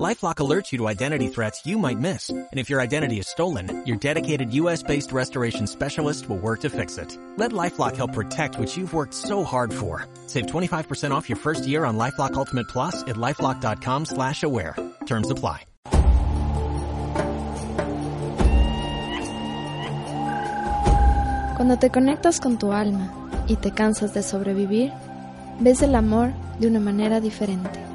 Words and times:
LifeLock 0.00 0.36
alerts 0.36 0.72
you 0.72 0.78
to 0.78 0.88
identity 0.88 1.28
threats 1.28 1.66
you 1.66 1.76
might 1.76 1.98
miss. 1.98 2.30
And 2.30 2.48
if 2.58 2.70
your 2.70 2.80
identity 2.80 3.18
is 3.18 3.28
stolen, 3.28 3.84
your 3.84 3.98
dedicated 3.98 4.54
US-based 4.54 5.12
restoration 5.12 5.66
specialist 5.66 6.28
will 6.30 6.38
work 6.38 6.60
to 6.60 6.70
fix 6.70 6.96
it. 6.96 7.18
Let 7.36 7.52
LifeLock 7.52 7.96
help 7.96 8.14
protect 8.14 8.58
what 8.58 8.74
you've 8.74 8.94
worked 8.94 9.12
so 9.12 9.44
hard 9.44 9.72
for. 9.72 10.06
Save 10.28 10.46
25% 10.46 11.10
off 11.10 11.28
your 11.28 11.36
first 11.36 11.66
year 11.66 11.84
on 11.84 11.98
LifeLock 11.98 12.34
Ultimate 12.34 12.68
Plus 12.68 13.02
at 13.02 13.16
LifeLock.com 13.16 14.06
slash 14.06 14.42
aware. 14.42 14.76
Terms 15.04 15.30
apply. 15.30 15.66
Cuando 21.56 21.76
te 21.76 21.90
conectas 21.90 22.40
con 22.40 22.58
tu 22.58 22.72
alma 22.72 23.12
y 23.46 23.56
te 23.56 23.72
cansas 23.72 24.14
de 24.14 24.22
sobrevivir, 24.22 24.90
ves 25.60 25.82
el 25.82 25.94
amor 25.94 26.32
de 26.58 26.66
una 26.66 26.80
manera 26.80 27.20
diferente. 27.20 27.91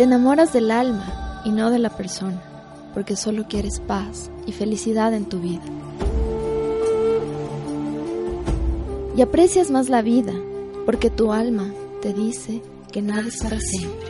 Te 0.00 0.04
enamoras 0.04 0.54
del 0.54 0.70
alma 0.70 1.42
y 1.44 1.50
no 1.50 1.70
de 1.70 1.78
la 1.78 1.90
persona, 1.90 2.42
porque 2.94 3.16
solo 3.16 3.46
quieres 3.46 3.80
paz 3.80 4.30
y 4.46 4.52
felicidad 4.52 5.12
en 5.12 5.26
tu 5.26 5.40
vida. 5.40 5.60
Y 9.14 9.20
aprecias 9.20 9.70
más 9.70 9.90
la 9.90 10.00
vida, 10.00 10.32
porque 10.86 11.10
tu 11.10 11.32
alma 11.32 11.70
te 12.00 12.14
dice 12.14 12.62
que 12.90 13.02
nada 13.02 13.28
es 13.28 13.42
para 13.42 13.60
siempre, 13.60 14.08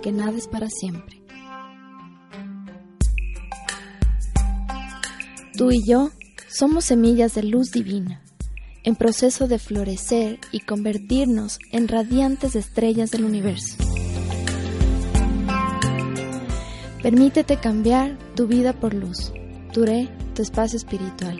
que 0.00 0.12
nada 0.12 0.38
es 0.38 0.46
para 0.46 0.70
siempre. 0.70 1.20
Tú 5.58 5.72
y 5.72 5.84
yo 5.84 6.12
somos 6.48 6.84
semillas 6.84 7.34
de 7.34 7.42
luz 7.42 7.72
divina, 7.72 8.22
en 8.84 8.94
proceso 8.94 9.48
de 9.48 9.58
florecer 9.58 10.38
y 10.52 10.60
convertirnos 10.60 11.58
en 11.72 11.88
radiantes 11.88 12.54
estrellas 12.54 13.10
del 13.10 13.24
universo. 13.24 13.76
Permítete 17.02 17.56
cambiar 17.58 18.16
tu 18.34 18.46
vida 18.46 18.72
por 18.72 18.94
luz. 18.94 19.32
Duré 19.72 20.08
tu 20.34 20.42
espacio 20.42 20.76
espiritual. 20.76 21.38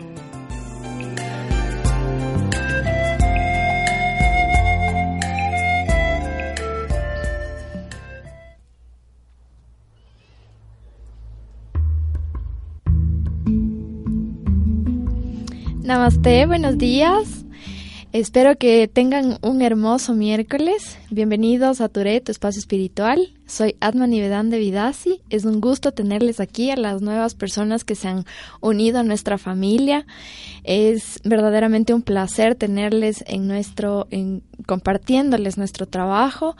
Namaste, 15.81 16.45
buenos 16.45 16.77
días. 16.77 17.45
Espero 18.11 18.57
que 18.57 18.87
tengan 18.87 19.37
un 19.41 19.61
hermoso 19.61 20.13
miércoles. 20.13 20.97
Bienvenidos 21.09 21.81
a 21.81 21.89
Touré, 21.89 22.19
tu 22.19 22.31
espacio 22.31 22.59
espiritual. 22.59 23.36
Soy 23.47 23.77
Atman 23.79 24.11
de 24.11 24.59
Vidasi. 24.59 25.21
Es 25.29 25.45
un 25.45 25.61
gusto 25.61 25.93
tenerles 25.93 26.41
aquí 26.41 26.69
a 26.69 26.75
las 26.75 27.01
nuevas 27.01 27.33
personas 27.33 27.85
que 27.85 27.95
se 27.95 28.09
han 28.09 28.25
unido 28.59 28.99
a 28.99 29.03
nuestra 29.03 29.37
familia. 29.37 30.05
Es 30.65 31.21
verdaderamente 31.23 31.93
un 31.93 32.01
placer 32.01 32.55
tenerles 32.55 33.23
en 33.25 33.47
nuestro, 33.47 34.07
en, 34.11 34.43
compartiéndoles 34.65 35.57
nuestro 35.57 35.87
trabajo. 35.87 36.57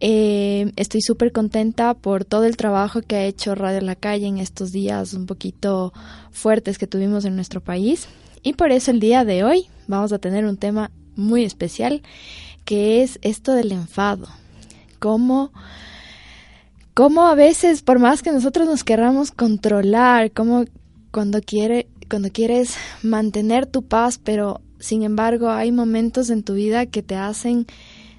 Eh, 0.00 0.72
estoy 0.76 1.02
súper 1.02 1.32
contenta 1.32 1.92
por 1.92 2.24
todo 2.24 2.44
el 2.44 2.56
trabajo 2.56 3.02
que 3.02 3.16
ha 3.16 3.24
hecho 3.24 3.54
Radio 3.54 3.82
La 3.82 3.94
Calle 3.94 4.26
en 4.26 4.38
estos 4.38 4.72
días 4.72 5.12
un 5.12 5.26
poquito 5.26 5.92
fuertes 6.30 6.78
que 6.78 6.86
tuvimos 6.86 7.26
en 7.26 7.34
nuestro 7.34 7.60
país. 7.60 8.08
Y 8.42 8.54
por 8.54 8.72
eso 8.72 8.90
el 8.90 9.00
día 9.00 9.26
de 9.26 9.44
hoy 9.44 9.66
vamos 9.86 10.14
a 10.14 10.18
tener 10.18 10.46
un 10.46 10.56
tema 10.56 10.90
muy 11.14 11.44
especial 11.44 12.02
que 12.64 13.02
es 13.02 13.18
esto 13.20 13.52
del 13.52 13.72
enfado. 13.72 14.28
Cómo, 14.98 15.52
cómo 16.96 17.26
a 17.26 17.34
veces, 17.34 17.82
por 17.82 17.98
más 17.98 18.22
que 18.22 18.32
nosotros 18.32 18.66
nos 18.66 18.82
queramos 18.82 19.30
controlar, 19.30 20.32
como 20.32 20.64
cuando, 21.10 21.42
quiere, 21.42 21.88
cuando 22.08 22.30
quieres 22.30 22.74
mantener 23.02 23.66
tu 23.66 23.82
paz, 23.82 24.16
pero 24.16 24.62
sin 24.78 25.02
embargo 25.02 25.50
hay 25.50 25.72
momentos 25.72 26.30
en 26.30 26.42
tu 26.42 26.54
vida 26.54 26.86
que 26.86 27.02
te 27.02 27.14
hacen 27.14 27.66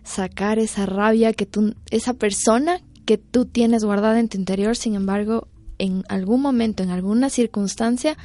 sacar 0.03 0.59
esa 0.59 0.85
rabia 0.85 1.33
que 1.33 1.47
tú, 1.47 1.73
esa 1.89 2.13
persona 2.13 2.79
que 3.07 3.17
tú 3.17 3.45
tienes 3.45 3.83
guardada 3.83 4.19
en 4.19 4.29
tu 4.29 4.37
interior, 4.37 4.77
sin 4.77 4.93
embargo, 4.93 5.47
en 5.79 6.03
algún 6.07 6.43
momento, 6.43 6.83
en 6.83 6.91
alguna 6.91 7.31
circunstancia, 7.31 8.15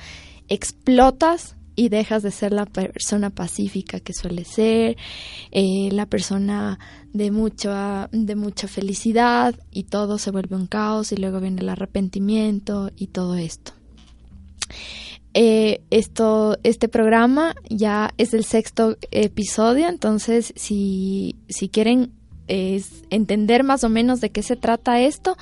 explotas 0.49 1.57
y 1.83 1.89
dejas 1.89 2.23
de 2.23 2.31
ser 2.31 2.53
la 2.53 2.67
persona 2.67 3.31
pacífica 3.31 4.01
que 4.01 4.13
suele 4.13 4.45
ser, 4.45 4.97
eh, 5.51 5.89
la 5.93 6.07
persona 6.07 6.79
de 7.13 7.31
mucha, 7.31 8.09
de 8.13 8.37
mucha 8.37 8.69
felicidad 8.69 9.55
y 9.71 9.85
todo 9.85 10.19
se 10.19 10.31
vuelve 10.31 10.57
un 10.57 10.67
caos 10.67 11.13
y 11.13 11.17
luego 11.17 11.41
viene 11.41 11.61
el 11.61 11.69
arrepentimiento 11.69 12.91
y 12.97 13.09
todo 13.09 13.35
esto. 13.35 13.73
Eh, 15.35 15.81
esto, 15.91 16.59
este 16.63 16.89
programa 16.89 17.55
ya 17.69 18.13
es 18.19 18.35
el 18.35 18.45
sexto 18.45 18.97
episodio, 19.11 19.89
entonces 19.89 20.53
si, 20.57 21.37
si 21.49 21.69
quieren 21.69 22.13
entender 22.49 23.65
más 23.65 23.83
o 23.83 23.89
menos 23.89 24.21
de 24.21 24.31
qué 24.31 24.43
se 24.43 24.57
trata 24.57 25.01
esto, 25.01 25.39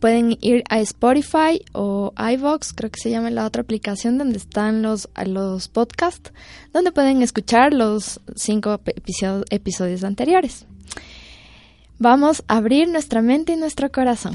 pueden 0.00 0.36
ir 0.40 0.64
a 0.68 0.80
Spotify 0.80 1.62
o 1.72 2.12
iVox, 2.16 2.72
creo 2.72 2.90
que 2.90 3.00
se 3.00 3.10
llama 3.10 3.30
la 3.30 3.46
otra 3.46 3.62
aplicación 3.62 4.18
donde 4.18 4.38
están 4.38 4.82
los, 4.82 5.08
los 5.24 5.68
podcasts, 5.68 6.32
donde 6.72 6.90
pueden 6.90 7.22
escuchar 7.22 7.72
los 7.72 8.20
cinco 8.34 8.80
episodios 9.50 10.02
anteriores. 10.02 10.66
Vamos 11.98 12.42
a 12.48 12.56
abrir 12.56 12.88
nuestra 12.88 13.20
mente 13.20 13.52
y 13.52 13.56
nuestro 13.56 13.92
corazón. 13.92 14.34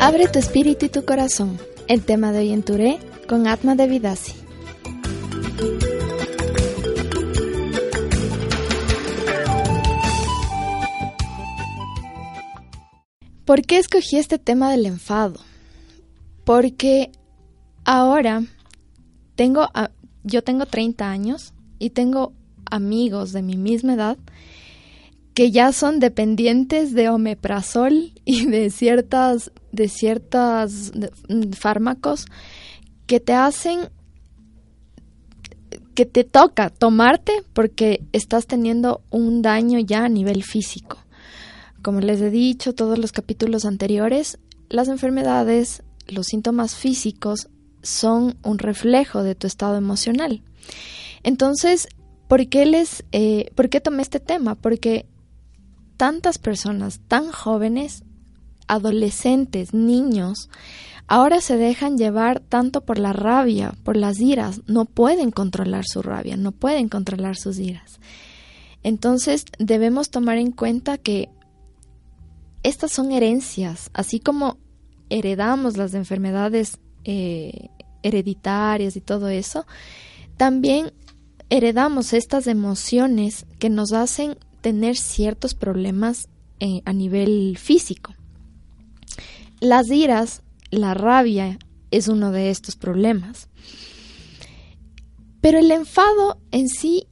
Abre 0.00 0.28
tu 0.28 0.38
espíritu 0.38 0.86
y 0.86 0.88
tu 0.88 1.04
corazón. 1.04 1.58
El 1.88 2.02
tema 2.02 2.30
de 2.30 2.38
hoy 2.38 2.52
en 2.52 2.62
Touré 2.62 3.00
con 3.28 3.48
Atma 3.48 3.74
de 3.74 3.88
¿Por 13.48 13.62
qué 13.62 13.78
escogí 13.78 14.18
este 14.18 14.38
tema 14.38 14.70
del 14.70 14.84
enfado? 14.84 15.40
Porque 16.44 17.10
ahora 17.82 18.42
tengo, 19.36 19.70
yo 20.22 20.44
tengo 20.44 20.66
30 20.66 21.10
años 21.10 21.54
y 21.78 21.88
tengo 21.88 22.34
amigos 22.66 23.32
de 23.32 23.40
mi 23.40 23.56
misma 23.56 23.94
edad 23.94 24.18
que 25.32 25.50
ya 25.50 25.72
son 25.72 25.98
dependientes 25.98 26.92
de 26.92 27.08
omeprazol 27.08 28.12
y 28.26 28.44
de 28.44 28.68
ciertas 28.68 29.50
de 29.72 29.88
ciertos 29.88 30.92
mm, 31.30 31.52
fármacos 31.52 32.26
que 33.06 33.18
te 33.18 33.32
hacen 33.32 33.88
que 35.94 36.04
te 36.04 36.24
toca 36.24 36.68
tomarte 36.68 37.32
porque 37.54 38.04
estás 38.12 38.46
teniendo 38.46 39.00
un 39.08 39.40
daño 39.40 39.78
ya 39.78 40.04
a 40.04 40.10
nivel 40.10 40.42
físico. 40.42 40.98
Como 41.82 42.00
les 42.00 42.20
he 42.20 42.30
dicho 42.30 42.74
todos 42.74 42.98
los 42.98 43.12
capítulos 43.12 43.64
anteriores, 43.64 44.38
las 44.68 44.88
enfermedades, 44.88 45.82
los 46.08 46.26
síntomas 46.26 46.74
físicos 46.74 47.48
son 47.82 48.36
un 48.42 48.58
reflejo 48.58 49.22
de 49.22 49.34
tu 49.34 49.46
estado 49.46 49.76
emocional. 49.76 50.42
Entonces, 51.22 51.88
¿por 52.26 52.48
qué, 52.48 52.66
les, 52.66 53.04
eh, 53.12 53.50
¿por 53.54 53.68
qué 53.68 53.80
tomé 53.80 54.02
este 54.02 54.20
tema? 54.20 54.54
Porque 54.54 55.06
tantas 55.96 56.38
personas 56.38 57.00
tan 57.08 57.30
jóvenes, 57.30 58.04
adolescentes, 58.66 59.72
niños, 59.72 60.50
ahora 61.06 61.40
se 61.40 61.56
dejan 61.56 61.96
llevar 61.96 62.40
tanto 62.40 62.82
por 62.82 62.98
la 62.98 63.12
rabia, 63.12 63.74
por 63.82 63.96
las 63.96 64.20
iras, 64.20 64.60
no 64.66 64.84
pueden 64.84 65.30
controlar 65.30 65.84
su 65.86 66.02
rabia, 66.02 66.36
no 66.36 66.52
pueden 66.52 66.88
controlar 66.88 67.36
sus 67.36 67.58
iras. 67.58 67.98
Entonces 68.82 69.44
debemos 69.58 70.10
tomar 70.10 70.38
en 70.38 70.52
cuenta 70.52 70.98
que 70.98 71.30
estas 72.62 72.92
son 72.92 73.12
herencias, 73.12 73.90
así 73.92 74.20
como 74.20 74.58
heredamos 75.10 75.76
las 75.76 75.94
enfermedades 75.94 76.78
eh, 77.04 77.70
hereditarias 78.02 78.96
y 78.96 79.00
todo 79.00 79.28
eso, 79.28 79.66
también 80.36 80.92
heredamos 81.50 82.12
estas 82.12 82.46
emociones 82.46 83.46
que 83.58 83.70
nos 83.70 83.92
hacen 83.92 84.36
tener 84.60 84.96
ciertos 84.96 85.54
problemas 85.54 86.28
eh, 86.60 86.82
a 86.84 86.92
nivel 86.92 87.56
físico. 87.58 88.14
Las 89.60 89.90
iras, 89.90 90.42
la 90.70 90.94
rabia 90.94 91.58
es 91.90 92.08
uno 92.08 92.30
de 92.32 92.50
estos 92.50 92.76
problemas. 92.76 93.48
Pero 95.40 95.58
el 95.58 95.70
enfado 95.70 96.40
en 96.50 96.68
sí 96.68 97.06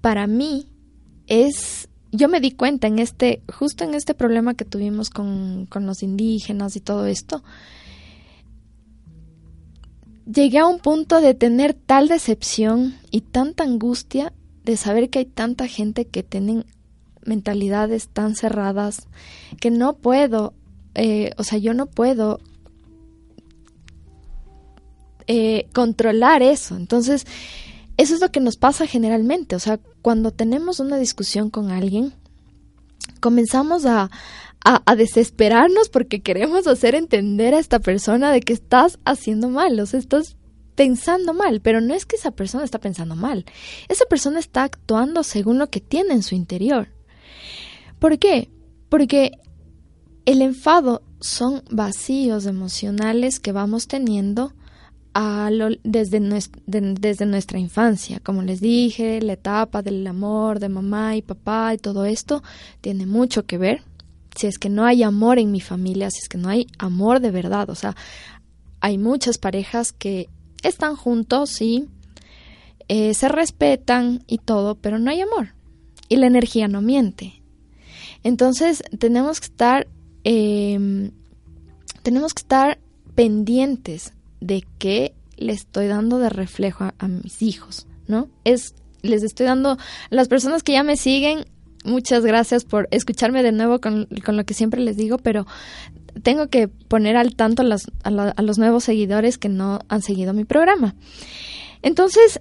para 0.00 0.26
mí 0.26 0.66
es, 1.26 1.88
yo 2.16 2.28
me 2.28 2.40
di 2.40 2.50
cuenta 2.52 2.86
en 2.86 2.98
este, 2.98 3.42
justo 3.52 3.84
en 3.84 3.94
este 3.94 4.14
problema 4.14 4.54
que 4.54 4.64
tuvimos 4.64 5.10
con, 5.10 5.66
con 5.66 5.86
los 5.86 6.02
indígenas 6.02 6.76
y 6.76 6.80
todo 6.80 7.06
esto, 7.06 7.42
llegué 10.26 10.58
a 10.58 10.66
un 10.66 10.78
punto 10.78 11.20
de 11.20 11.34
tener 11.34 11.74
tal 11.74 12.08
decepción 12.08 12.96
y 13.10 13.20
tanta 13.20 13.64
angustia 13.64 14.32
de 14.64 14.76
saber 14.76 15.10
que 15.10 15.20
hay 15.20 15.26
tanta 15.26 15.68
gente 15.68 16.06
que 16.06 16.22
tienen 16.22 16.64
mentalidades 17.24 18.08
tan 18.08 18.34
cerradas 18.34 19.06
que 19.60 19.70
no 19.70 19.94
puedo, 19.94 20.54
eh, 20.94 21.30
o 21.36 21.44
sea, 21.44 21.58
yo 21.58 21.74
no 21.74 21.86
puedo 21.86 22.40
eh, 25.26 25.66
controlar 25.72 26.42
eso. 26.42 26.76
Entonces, 26.76 27.26
eso 27.96 28.14
es 28.14 28.20
lo 28.20 28.30
que 28.30 28.40
nos 28.40 28.56
pasa 28.56 28.86
generalmente. 28.86 29.56
O 29.56 29.58
sea, 29.58 29.78
cuando 30.02 30.30
tenemos 30.30 30.80
una 30.80 30.98
discusión 30.98 31.50
con 31.50 31.70
alguien, 31.70 32.12
comenzamos 33.20 33.86
a, 33.86 34.10
a, 34.64 34.96
desesperarnos 34.96 35.88
porque 35.88 36.20
queremos 36.20 36.66
hacer 36.66 36.94
entender 36.94 37.54
a 37.54 37.58
esta 37.58 37.78
persona 37.78 38.32
de 38.32 38.40
que 38.40 38.52
estás 38.52 38.98
haciendo 39.04 39.48
mal, 39.48 39.78
o 39.78 39.86
sea, 39.86 40.00
estás 40.00 40.36
pensando 40.74 41.32
mal, 41.32 41.60
pero 41.60 41.80
no 41.80 41.94
es 41.94 42.04
que 42.04 42.16
esa 42.16 42.32
persona 42.32 42.64
está 42.64 42.78
pensando 42.78 43.14
mal, 43.14 43.46
esa 43.88 44.04
persona 44.06 44.38
está 44.38 44.64
actuando 44.64 45.22
según 45.22 45.58
lo 45.58 45.70
que 45.70 45.80
tiene 45.80 46.14
en 46.14 46.22
su 46.22 46.34
interior. 46.34 46.88
¿Por 47.98 48.18
qué? 48.18 48.50
Porque 48.88 49.32
el 50.26 50.42
enfado 50.42 51.02
son 51.20 51.62
vacíos 51.70 52.46
emocionales 52.46 53.40
que 53.40 53.52
vamos 53.52 53.86
teniendo 53.86 54.52
desde, 55.82 56.20
desde 56.66 57.26
nuestra 57.26 57.58
infancia. 57.58 58.20
Como 58.20 58.42
les 58.42 58.60
dije, 58.60 59.20
la 59.22 59.34
etapa 59.34 59.82
del 59.82 60.06
amor 60.06 60.60
de 60.60 60.68
mamá 60.68 61.16
y 61.16 61.22
papá 61.22 61.74
y 61.74 61.78
todo 61.78 62.04
esto 62.04 62.42
tiene 62.80 63.06
mucho 63.06 63.46
que 63.46 63.58
ver. 63.58 63.82
Si 64.34 64.46
es 64.46 64.58
que 64.58 64.68
no 64.68 64.84
hay 64.84 65.02
amor 65.02 65.38
en 65.38 65.50
mi 65.50 65.60
familia, 65.60 66.10
si 66.10 66.18
es 66.18 66.28
que 66.28 66.36
no 66.36 66.50
hay 66.50 66.66
amor 66.78 67.20
de 67.20 67.30
verdad, 67.30 67.70
o 67.70 67.74
sea, 67.74 67.96
hay 68.80 68.98
muchas 68.98 69.38
parejas 69.38 69.92
que 69.92 70.28
están 70.62 70.96
juntos 70.96 71.62
y 71.62 71.88
eh, 72.88 73.14
se 73.14 73.28
respetan 73.28 74.22
y 74.26 74.38
todo, 74.38 74.74
pero 74.74 74.98
no 74.98 75.10
hay 75.10 75.22
amor. 75.22 75.54
Y 76.08 76.16
la 76.16 76.26
energía 76.26 76.68
no 76.68 76.82
miente. 76.82 77.42
Entonces 78.22 78.82
tenemos 78.98 79.40
que 79.40 79.46
estar, 79.46 79.86
em, 80.24 81.12
tenemos 82.02 82.34
que 82.34 82.42
estar 82.42 82.78
pendientes 83.14 84.12
de 84.40 84.64
qué 84.78 85.14
le 85.36 85.52
estoy 85.52 85.86
dando 85.86 86.18
de 86.18 86.28
reflejo 86.28 86.84
a, 86.98 87.08
mis 87.08 87.42
hijos, 87.42 87.86
¿no? 88.06 88.28
Es, 88.44 88.74
les 89.02 89.22
estoy 89.22 89.46
dando, 89.46 89.76
las 90.10 90.28
personas 90.28 90.62
que 90.62 90.72
ya 90.72 90.82
me 90.82 90.96
siguen, 90.96 91.44
muchas 91.84 92.24
gracias 92.24 92.64
por 92.64 92.88
escucharme 92.90 93.42
de 93.42 93.52
nuevo 93.52 93.80
con, 93.80 94.08
lo 94.10 94.44
que 94.44 94.54
siempre 94.54 94.80
les 94.80 94.96
digo, 94.96 95.18
pero 95.18 95.46
tengo 96.22 96.48
que 96.48 96.68
poner 96.68 97.16
al 97.16 97.36
tanto 97.36 97.62
a, 97.62 97.76
a, 98.04 98.42
los 98.42 98.58
nuevos 98.58 98.84
seguidores 98.84 99.38
que 99.38 99.48
no 99.48 99.80
han 99.88 100.02
seguido 100.02 100.32
mi 100.32 100.44
programa. 100.44 100.94
Entonces, 101.82 102.40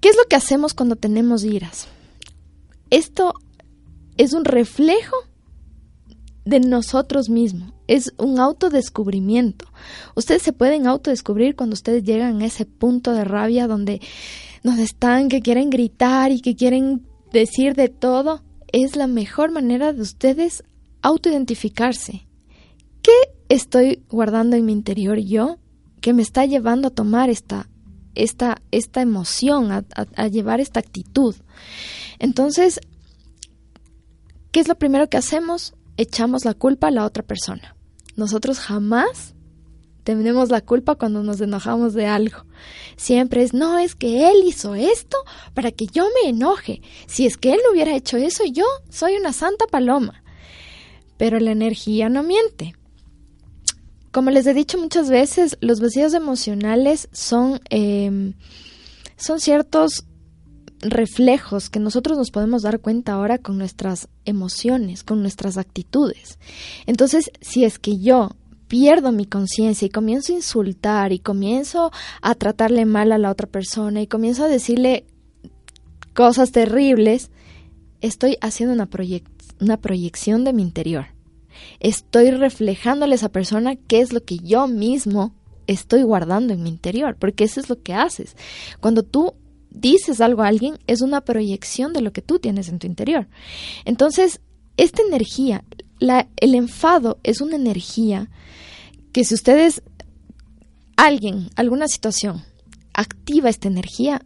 ¿qué 0.00 0.08
es 0.08 0.16
lo 0.16 0.24
que 0.24 0.36
hacemos 0.36 0.74
cuando 0.74 0.96
tenemos 0.96 1.44
iras? 1.44 1.88
Esto 2.90 3.34
es 4.16 4.32
un 4.32 4.44
reflejo 4.44 5.16
de 6.44 6.60
nosotros 6.60 7.28
mismos 7.28 7.75
es 7.86 8.12
un 8.18 8.38
autodescubrimiento. 8.38 9.66
Ustedes 10.14 10.42
se 10.42 10.52
pueden 10.52 10.86
autodescubrir 10.86 11.56
cuando 11.56 11.74
ustedes 11.74 12.04
llegan 12.04 12.42
a 12.42 12.46
ese 12.46 12.64
punto 12.64 13.12
de 13.12 13.24
rabia 13.24 13.66
donde, 13.66 14.00
nos 14.66 14.80
están, 14.80 15.28
que 15.28 15.40
quieren 15.40 15.70
gritar 15.70 16.32
y 16.32 16.40
que 16.40 16.56
quieren 16.56 17.06
decir 17.32 17.74
de 17.74 17.88
todo. 17.88 18.42
Es 18.72 18.96
la 18.96 19.06
mejor 19.06 19.52
manera 19.52 19.92
de 19.92 20.02
ustedes 20.02 20.64
autoidentificarse. 21.02 22.26
¿Qué 23.00 23.12
estoy 23.48 24.02
guardando 24.10 24.56
en 24.56 24.64
mi 24.64 24.72
interior 24.72 25.18
yo 25.18 25.58
que 26.00 26.12
me 26.12 26.22
está 26.22 26.44
llevando 26.46 26.88
a 26.88 26.90
tomar 26.90 27.30
esta, 27.30 27.68
esta, 28.16 28.60
esta 28.72 29.02
emoción, 29.02 29.70
a, 29.70 29.84
a 29.94 30.26
llevar 30.26 30.60
esta 30.60 30.80
actitud? 30.80 31.36
Entonces, 32.18 32.80
¿qué 34.50 34.58
es 34.58 34.66
lo 34.66 34.76
primero 34.76 35.08
que 35.08 35.16
hacemos? 35.16 35.74
Echamos 35.96 36.44
la 36.44 36.54
culpa 36.54 36.88
a 36.88 36.90
la 36.90 37.04
otra 37.04 37.22
persona. 37.22 37.75
Nosotros 38.16 38.58
jamás 38.58 39.34
tenemos 40.06 40.50
la 40.50 40.60
culpa 40.60 40.94
cuando 40.94 41.22
nos 41.22 41.40
enojamos 41.40 41.92
de 41.92 42.06
algo. 42.06 42.44
Siempre 42.96 43.42
es, 43.42 43.52
no, 43.52 43.78
es 43.78 43.94
que 43.94 44.30
él 44.30 44.36
hizo 44.44 44.74
esto 44.74 45.18
para 45.52 45.72
que 45.72 45.86
yo 45.86 46.06
me 46.22 46.30
enoje. 46.30 46.80
Si 47.06 47.26
es 47.26 47.36
que 47.36 47.52
él 47.52 47.60
no 47.64 47.72
hubiera 47.72 47.94
hecho 47.94 48.16
eso, 48.16 48.44
yo 48.44 48.64
soy 48.88 49.16
una 49.16 49.32
santa 49.32 49.66
paloma. 49.66 50.22
Pero 51.16 51.40
la 51.40 51.50
energía 51.50 52.08
no 52.08 52.22
miente. 52.22 52.76
Como 54.12 54.30
les 54.30 54.46
he 54.46 54.54
dicho 54.54 54.78
muchas 54.78 55.10
veces, 55.10 55.58
los 55.60 55.80
vacíos 55.80 56.14
emocionales 56.14 57.08
son, 57.12 57.60
em, 57.68 58.34
son 59.16 59.40
ciertos 59.40 60.04
reflejos 60.80 61.70
que 61.70 61.80
nosotros 61.80 62.18
nos 62.18 62.30
podemos 62.30 62.62
dar 62.62 62.80
cuenta 62.80 63.12
ahora 63.12 63.38
con 63.38 63.58
nuestras 63.58 64.08
emociones, 64.24 65.04
con 65.04 65.22
nuestras 65.22 65.56
actitudes. 65.56 66.38
Entonces, 66.86 67.30
si 67.40 67.64
es 67.64 67.78
que 67.78 67.98
yo 67.98 68.30
pierdo 68.68 69.12
mi 69.12 69.26
conciencia 69.26 69.86
y 69.86 69.90
comienzo 69.90 70.32
a 70.32 70.36
insultar 70.36 71.12
y 71.12 71.18
comienzo 71.18 71.92
a 72.20 72.34
tratarle 72.34 72.84
mal 72.84 73.12
a 73.12 73.18
la 73.18 73.30
otra 73.30 73.46
persona 73.46 74.02
y 74.02 74.06
comienzo 74.06 74.44
a 74.44 74.48
decirle 74.48 75.04
cosas 76.14 76.50
terribles, 76.52 77.30
estoy 78.00 78.38
haciendo 78.40 78.74
una, 78.74 79.76
proyección 79.76 80.44
de 80.44 80.52
mi 80.52 80.62
interior. 80.62 81.06
Estoy 81.80 82.30
reflejándole 82.30 83.12
a 83.12 83.16
esa 83.16 83.28
persona 83.30 83.76
qué 83.76 84.00
es 84.00 84.12
lo 84.12 84.24
que 84.24 84.38
yo 84.38 84.66
mismo 84.66 85.34
estoy 85.66 86.02
guardando 86.02 86.52
en 86.52 86.62
mi 86.62 86.68
interior, 86.68 87.16
porque 87.18 87.44
eso 87.44 87.60
es 87.60 87.68
lo 87.68 87.82
que 87.82 87.94
haces. 87.94 88.36
Cuando 88.80 89.02
tú 89.02 89.34
dices 89.76 90.20
algo 90.20 90.42
a 90.42 90.48
alguien 90.48 90.78
es 90.86 91.02
una 91.02 91.20
proyección 91.20 91.92
de 91.92 92.00
lo 92.00 92.12
que 92.12 92.22
tú 92.22 92.38
tienes 92.38 92.68
en 92.68 92.78
tu 92.78 92.86
interior. 92.86 93.28
Entonces, 93.84 94.40
esta 94.76 95.02
energía, 95.02 95.64
la, 95.98 96.28
el 96.36 96.54
enfado 96.54 97.18
es 97.22 97.40
una 97.40 97.56
energía 97.56 98.28
que 99.12 99.24
si 99.24 99.34
ustedes, 99.34 99.82
alguien, 100.96 101.50
alguna 101.56 101.88
situación, 101.88 102.42
activa 102.92 103.48
esta 103.48 103.68
energía, 103.68 104.22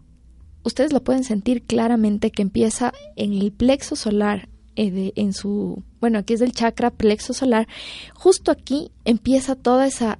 ustedes 0.62 0.92
lo 0.92 1.02
pueden 1.02 1.24
sentir 1.24 1.62
claramente 1.62 2.30
que 2.30 2.42
empieza 2.42 2.92
en 3.16 3.32
el 3.32 3.52
plexo 3.52 3.96
solar, 3.96 4.48
eh, 4.76 5.12
en 5.16 5.32
su, 5.32 5.82
bueno, 6.00 6.18
aquí 6.18 6.34
es 6.34 6.40
el 6.40 6.52
chakra 6.52 6.90
plexo 6.90 7.32
solar, 7.32 7.68
justo 8.14 8.50
aquí 8.50 8.90
empieza 9.04 9.56
toda 9.56 9.86
esa, 9.86 10.18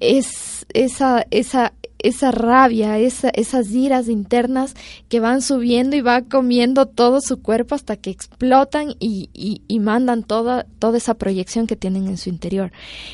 es, 0.00 0.66
esa, 0.72 1.26
esa, 1.30 1.72
esa 1.98 2.30
rabia, 2.30 2.98
esas 2.98 3.70
iras 3.72 4.08
internas 4.08 4.74
que 5.08 5.20
van 5.20 5.42
subiendo 5.42 5.96
y 5.96 6.00
va 6.00 6.22
comiendo 6.22 6.86
todo 6.86 7.20
su 7.20 7.40
cuerpo 7.40 7.74
hasta 7.74 7.96
que 7.96 8.10
explotan 8.10 8.94
y, 8.98 9.30
y, 9.32 9.80
mandan 9.80 10.22
toda, 10.22 10.66
toda 10.78 10.98
esa 10.98 11.14
proyección 11.14 11.66
que 11.66 11.76
tienen 11.76 12.06
en 12.08 12.18
su 12.18 12.28
interior. 12.28 12.72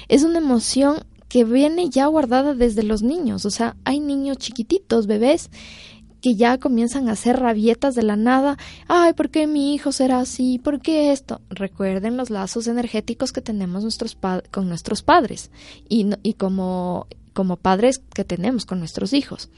Es 0.08 0.24
una 0.24 0.38
emoción 0.38 1.04
que 1.28 1.44
viene 1.44 1.88
ya 1.88 2.06
guardada 2.06 2.54
desde 2.54 2.82
los 2.82 3.02
niños, 3.02 3.46
o 3.46 3.50
sea, 3.50 3.76
hay 3.84 4.00
niños 4.00 4.36
chiquititos, 4.38 5.06
bebés, 5.06 5.50
que 6.20 6.36
ya 6.36 6.58
comienzan 6.58 7.08
a 7.08 7.12
hacer 7.12 7.40
rabietas 7.40 7.96
de 7.96 8.04
la 8.04 8.16
nada. 8.16 8.56
Ay, 8.86 9.12
¿por 9.12 9.28
qué 9.28 9.48
mi 9.48 9.74
hijo 9.74 9.90
será 9.90 10.20
así? 10.20 10.60
¿Por 10.60 10.80
qué 10.80 11.10
esto? 11.10 11.40
Recuerden 11.50 12.16
los 12.16 12.30
lazos 12.30 12.68
energéticos 12.68 13.32
que 13.32 13.40
tenemos 13.40 13.82
nuestros 13.82 14.16
con 14.52 14.68
nuestros 14.68 15.02
padres 15.02 15.50
y, 15.88 16.10
y 16.22 16.34
como 16.34 17.08
como 17.32 17.56
padres 17.56 18.00
que 18.14 18.24
tenemos 18.24 18.66
con 18.66 18.78
nuestros 18.78 19.12
hijos. 19.12 19.50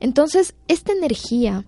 Entonces, 0.00 0.54
esta 0.68 0.92
energía 0.92 1.64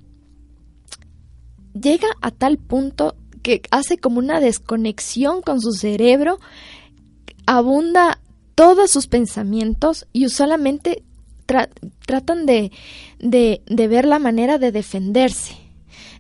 llega 1.80 2.09
a 2.21 2.30
tal 2.30 2.59
punto 2.59 3.16
que 3.42 3.62
hace 3.71 3.99
como 3.99 4.18
una 4.18 4.40
desconexión 4.40 5.42
con 5.42 5.61
su 5.61 5.73
cerebro, 5.73 6.38
abunda 7.47 8.21
todos 8.54 8.90
sus 8.90 9.07
pensamientos 9.07 10.07
y 10.12 10.28
solamente 10.28 11.02
tratan 12.04 12.45
de, 12.45 12.73
de, 13.18 13.88
ver 13.88 14.04
la 14.04 14.18
manera 14.18 14.59
de 14.59 14.73
defenderse. 14.73 15.57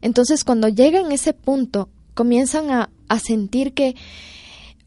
Entonces, 0.00 0.44
cuando 0.44 0.68
llegan 0.68 1.10
a 1.10 1.14
ese 1.14 1.34
punto, 1.34 1.90
comienzan 2.14 2.70
a, 2.70 2.90
a 3.08 3.18
sentir 3.18 3.74
que 3.74 3.94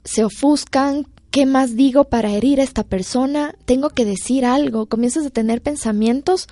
se 0.03 0.23
ofuscan, 0.23 1.05
¿Qué 1.31 1.45
más 1.45 1.77
digo 1.77 2.03
para 2.03 2.31
herir 2.31 2.59
a 2.59 2.63
esta 2.63 2.83
persona? 2.83 3.55
Tengo 3.63 3.89
que 3.91 4.03
decir 4.03 4.43
algo. 4.43 4.87
Comienzas 4.87 5.25
a 5.25 5.29
tener 5.29 5.61
pensamientos 5.61 6.49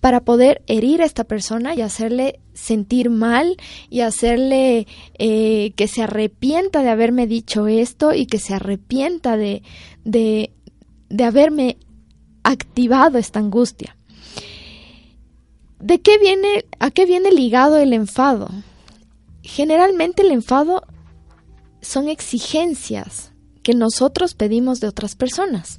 para 0.00 0.20
poder 0.20 0.62
herir 0.66 1.00
a 1.00 1.06
esta 1.06 1.24
persona 1.24 1.74
y 1.74 1.80
hacerle 1.80 2.38
sentir 2.52 3.08
mal 3.08 3.56
y 3.88 4.00
hacerle 4.00 4.86
eh, 5.18 5.72
que 5.76 5.88
se 5.88 6.02
arrepienta 6.02 6.82
de 6.82 6.90
haberme 6.90 7.26
dicho 7.26 7.68
esto 7.68 8.12
y 8.12 8.26
que 8.26 8.38
se 8.38 8.52
arrepienta 8.52 9.38
de, 9.38 9.62
de, 10.04 10.52
de 11.08 11.24
haberme 11.24 11.78
activado 12.42 13.16
esta 13.16 13.38
angustia. 13.38 13.96
¿De 15.80 16.02
qué 16.02 16.18
viene, 16.18 16.66
a 16.80 16.90
qué 16.90 17.06
viene 17.06 17.32
ligado 17.32 17.78
el 17.78 17.94
enfado? 17.94 18.50
Generalmente 19.42 20.20
el 20.20 20.32
enfado 20.32 20.82
son 21.80 22.10
exigencias 22.10 23.27
que 23.68 23.74
nosotros 23.74 24.32
pedimos 24.32 24.80
de 24.80 24.88
otras 24.88 25.14
personas. 25.14 25.78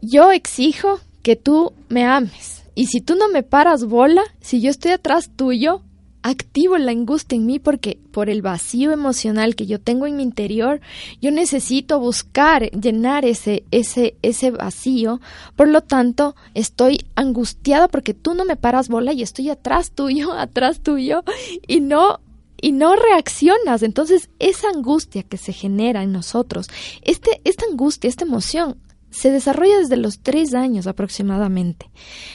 Yo 0.00 0.30
exijo 0.30 1.00
que 1.24 1.34
tú 1.34 1.72
me 1.88 2.04
ames. 2.04 2.62
Y 2.76 2.86
si 2.86 3.00
tú 3.00 3.16
no 3.16 3.28
me 3.28 3.42
paras 3.42 3.84
bola, 3.84 4.22
si 4.40 4.60
yo 4.60 4.70
estoy 4.70 4.92
atrás 4.92 5.28
tuyo, 5.34 5.82
activo 6.22 6.78
la 6.78 6.92
angustia 6.92 7.34
en 7.34 7.46
mí 7.46 7.58
porque 7.58 7.98
por 8.12 8.30
el 8.30 8.42
vacío 8.42 8.92
emocional 8.92 9.56
que 9.56 9.66
yo 9.66 9.80
tengo 9.80 10.06
en 10.06 10.14
mi 10.14 10.22
interior, 10.22 10.80
yo 11.20 11.32
necesito 11.32 11.98
buscar 11.98 12.70
llenar 12.70 13.24
ese 13.24 13.64
ese 13.72 14.14
ese 14.22 14.52
vacío. 14.52 15.20
Por 15.56 15.66
lo 15.66 15.80
tanto, 15.80 16.36
estoy 16.54 17.06
angustiada 17.16 17.88
porque 17.88 18.14
tú 18.14 18.34
no 18.34 18.44
me 18.44 18.54
paras 18.54 18.88
bola 18.88 19.12
y 19.12 19.22
estoy 19.22 19.50
atrás 19.50 19.90
tuyo, 19.90 20.32
atrás 20.38 20.80
tuyo 20.80 21.24
y 21.66 21.80
no 21.80 22.20
y 22.60 22.72
no 22.72 22.96
reaccionas. 22.96 23.82
Entonces, 23.82 24.30
esa 24.38 24.68
angustia 24.68 25.22
que 25.22 25.36
se 25.36 25.52
genera 25.52 26.02
en 26.02 26.12
nosotros, 26.12 26.68
este, 27.02 27.40
esta 27.44 27.64
angustia, 27.70 28.08
esta 28.08 28.24
emoción, 28.24 28.80
se 29.10 29.30
desarrolla 29.30 29.78
desde 29.78 29.96
los 29.96 30.20
tres 30.20 30.52
años 30.54 30.86
aproximadamente. 30.86 31.90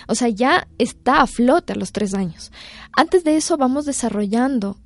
O 0.07 0.15
sea, 0.15 0.29
ya 0.29 0.67
está 0.77 1.21
a 1.21 1.27
flote 1.27 1.73
a 1.73 1.75
los 1.75 1.91
tres 1.91 2.13
años. 2.13 2.51
Antes 2.93 3.23
de 3.23 3.37
eso 3.37 3.57
vamos 3.57 3.85
desarrollando 3.85 4.77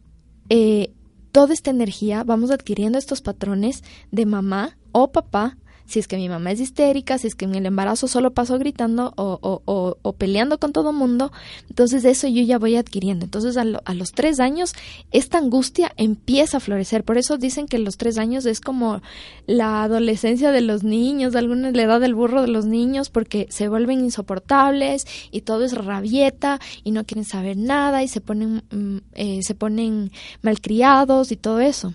eh, 0.49 0.93
toda 1.31 1.53
esta 1.53 1.69
energía, 1.69 2.23
vamos 2.23 2.51
adquiriendo 2.51 2.97
estos 2.97 3.21
patrones 3.21 3.83
de 4.11 4.25
mamá 4.25 4.77
o 4.91 5.11
papá 5.11 5.57
si 5.85 5.99
es 5.99 6.07
que 6.07 6.17
mi 6.17 6.29
mamá 6.29 6.51
es 6.51 6.59
histérica, 6.59 7.17
si 7.17 7.27
es 7.27 7.35
que 7.35 7.45
en 7.45 7.55
el 7.55 7.65
embarazo 7.65 8.07
solo 8.07 8.33
paso 8.33 8.57
gritando 8.57 9.13
o, 9.17 9.39
o, 9.41 9.97
o, 10.01 10.13
peleando 10.13 10.59
con 10.59 10.73
todo 10.73 10.93
mundo, 10.93 11.31
entonces 11.69 12.05
eso 12.05 12.27
yo 12.27 12.41
ya 12.41 12.57
voy 12.57 12.75
adquiriendo. 12.75 13.25
Entonces 13.25 13.57
a, 13.57 13.61
a, 13.61 13.93
los 13.93 14.11
tres 14.11 14.39
años 14.39 14.73
esta 15.11 15.37
angustia 15.37 15.91
empieza 15.97 16.57
a 16.57 16.59
florecer. 16.59 17.03
Por 17.03 17.17
eso 17.17 17.37
dicen 17.37 17.67
que 17.67 17.77
los 17.77 17.97
tres 17.97 18.17
años 18.17 18.45
es 18.45 18.61
como 18.61 19.01
la 19.45 19.83
adolescencia 19.83 20.51
de 20.51 20.61
los 20.61 20.83
niños, 20.83 21.33
de 21.33 21.39
alguna 21.39 21.71
la 21.71 21.83
edad 21.83 21.99
del 21.99 22.15
burro 22.15 22.41
de 22.41 22.47
los 22.47 22.65
niños, 22.65 23.09
porque 23.09 23.47
se 23.49 23.67
vuelven 23.67 24.03
insoportables 24.03 25.05
y 25.31 25.41
todo 25.41 25.63
es 25.63 25.73
rabieta 25.73 26.59
y 26.83 26.91
no 26.91 27.05
quieren 27.05 27.25
saber 27.25 27.57
nada 27.57 28.03
y 28.03 28.07
se 28.07 28.21
ponen, 28.21 28.63
mm, 28.71 28.97
eh, 29.13 29.39
se 29.43 29.55
ponen 29.55 30.11
malcriados 30.41 31.31
y 31.31 31.35
todo 31.37 31.59
eso. 31.59 31.93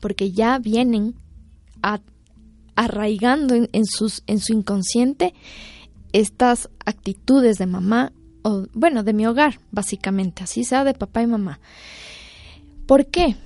Porque 0.00 0.32
ya 0.32 0.58
vienen 0.58 1.14
a 1.82 2.00
arraigando 2.76 3.54
en, 3.54 3.86
su 3.86 4.52
inconsciente 4.52 5.34
estas 6.12 6.68
actitudes 6.84 7.58
de 7.58 7.66
mamá 7.66 8.12
o, 8.42 8.66
bueno, 8.74 9.02
de 9.02 9.12
mi 9.12 9.26
hogar, 9.26 9.58
básicamente, 9.72 10.44
así 10.44 10.62
sea 10.62 10.84
de 10.84 10.94
papá 10.94 11.22
y 11.22 11.26
mamá. 11.26 11.58
¿Por 12.86 13.06
qué? 13.06 13.36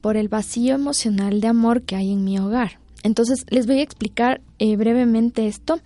Por 0.00 0.16
el 0.16 0.28
vacío 0.28 0.74
emocional 0.74 1.40
de 1.40 1.46
amor 1.46 1.82
que 1.82 1.94
hay 1.94 2.12
en 2.12 2.24
mi 2.24 2.38
hogar. 2.38 2.80
Entonces, 3.04 3.46
les 3.48 3.66
voy 3.66 3.78
a 3.78 3.82
explicar 3.82 4.40
eh, 4.58 4.76
brevemente 4.76 5.46
esto. 5.46 5.80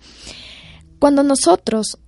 Cuando 0.97 1.21
nosotros 1.21 1.99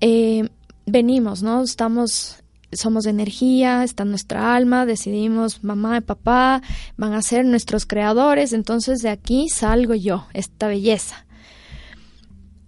eh, 0.00 0.48
venimos, 0.86 1.42
¿no? 1.42 1.62
Estamos 1.62 2.42
somos 2.72 3.06
energía, 3.06 3.84
está 3.84 4.04
nuestra 4.04 4.54
alma, 4.54 4.86
decidimos 4.86 5.64
mamá 5.64 5.98
y 5.98 6.00
papá 6.00 6.62
van 6.96 7.14
a 7.14 7.22
ser 7.22 7.44
nuestros 7.44 7.86
creadores, 7.86 8.52
entonces 8.52 9.00
de 9.00 9.10
aquí 9.10 9.48
salgo 9.48 9.94
yo, 9.94 10.26
esta 10.32 10.68
belleza. 10.68 11.26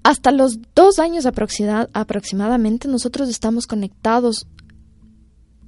Hasta 0.03 0.33
los 0.33 0.59
dos 0.75 0.99
años 0.99 1.27
aproximadamente 1.27 2.89
nosotros 2.89 3.29
estamos 3.29 3.69
conectados, 3.69 4.49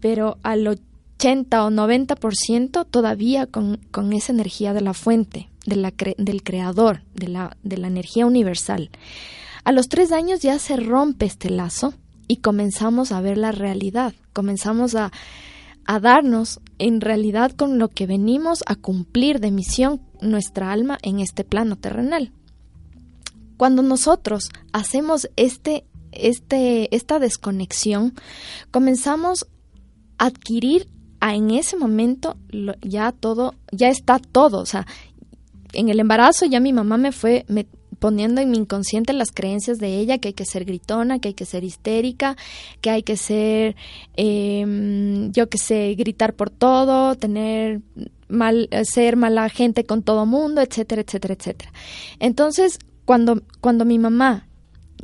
pero 0.00 0.38
al 0.42 0.66
80 0.66 1.64
o 1.64 1.70
90% 1.70 2.86
todavía 2.90 3.46
con, 3.46 3.78
con, 3.92 4.12
esa 4.12 4.32
energía 4.32 4.74
de 4.74 4.80
la 4.80 4.92
fuente, 4.92 5.50
de 5.66 5.76
la 5.76 5.92
del 6.18 6.42
creador, 6.42 7.02
de 7.14 7.28
la, 7.28 7.56
de 7.62 7.76
la 7.76 7.86
energía 7.86 8.26
universal. 8.26 8.90
A 9.62 9.70
los 9.70 9.88
tres 9.88 10.10
años 10.10 10.40
ya 10.40 10.58
se 10.58 10.76
rompe 10.76 11.26
este 11.26 11.48
lazo 11.48 11.94
y 12.28 12.36
comenzamos 12.36 13.12
a 13.12 13.20
ver 13.20 13.38
la 13.38 13.52
realidad, 13.52 14.14
comenzamos 14.32 14.94
a, 14.94 15.12
a 15.86 16.00
darnos 16.00 16.60
en 16.78 17.00
realidad 17.00 17.52
con 17.52 17.78
lo 17.78 17.88
que 17.88 18.06
venimos 18.06 18.62
a 18.66 18.76
cumplir 18.76 19.40
de 19.40 19.50
misión 19.50 20.00
nuestra 20.20 20.72
alma 20.72 20.98
en 21.02 21.20
este 21.20 21.44
plano 21.44 21.76
terrenal. 21.76 22.32
Cuando 23.56 23.82
nosotros 23.82 24.50
hacemos 24.72 25.28
este, 25.36 25.84
este, 26.12 26.94
esta 26.94 27.18
desconexión, 27.18 28.14
comenzamos 28.70 29.46
a 30.18 30.26
adquirir 30.26 30.88
a, 31.20 31.34
en 31.34 31.50
ese 31.50 31.76
momento 31.76 32.36
ya 32.82 33.12
todo, 33.12 33.54
ya 33.70 33.88
está 33.88 34.18
todo, 34.18 34.58
o 34.58 34.66
sea, 34.66 34.86
en 35.72 35.88
el 35.88 36.00
embarazo 36.00 36.46
ya 36.46 36.60
mi 36.60 36.72
mamá 36.72 36.96
me 36.96 37.12
fue, 37.12 37.44
me, 37.48 37.66
poniendo 37.98 38.40
en 38.40 38.50
mi 38.50 38.58
inconsciente 38.58 39.12
las 39.12 39.30
creencias 39.32 39.78
de 39.78 39.98
ella, 39.98 40.18
que 40.18 40.28
hay 40.28 40.34
que 40.34 40.44
ser 40.44 40.64
gritona, 40.64 41.18
que 41.18 41.28
hay 41.28 41.34
que 41.34 41.44
ser 41.44 41.64
histérica, 41.64 42.36
que 42.80 42.90
hay 42.90 43.02
que 43.02 43.16
ser, 43.16 43.76
eh, 44.16 45.28
yo 45.32 45.48
que 45.48 45.58
sé, 45.58 45.94
gritar 45.96 46.34
por 46.34 46.50
todo, 46.50 47.14
tener 47.14 47.80
mal, 48.28 48.68
ser 48.84 49.16
mala 49.16 49.48
gente 49.48 49.84
con 49.84 50.02
todo 50.02 50.26
mundo, 50.26 50.60
etcétera, 50.60 51.02
etcétera, 51.02 51.34
etcétera. 51.34 51.72
Entonces, 52.18 52.78
cuando, 53.04 53.42
cuando 53.60 53.84
mi 53.84 53.98
mamá 53.98 54.48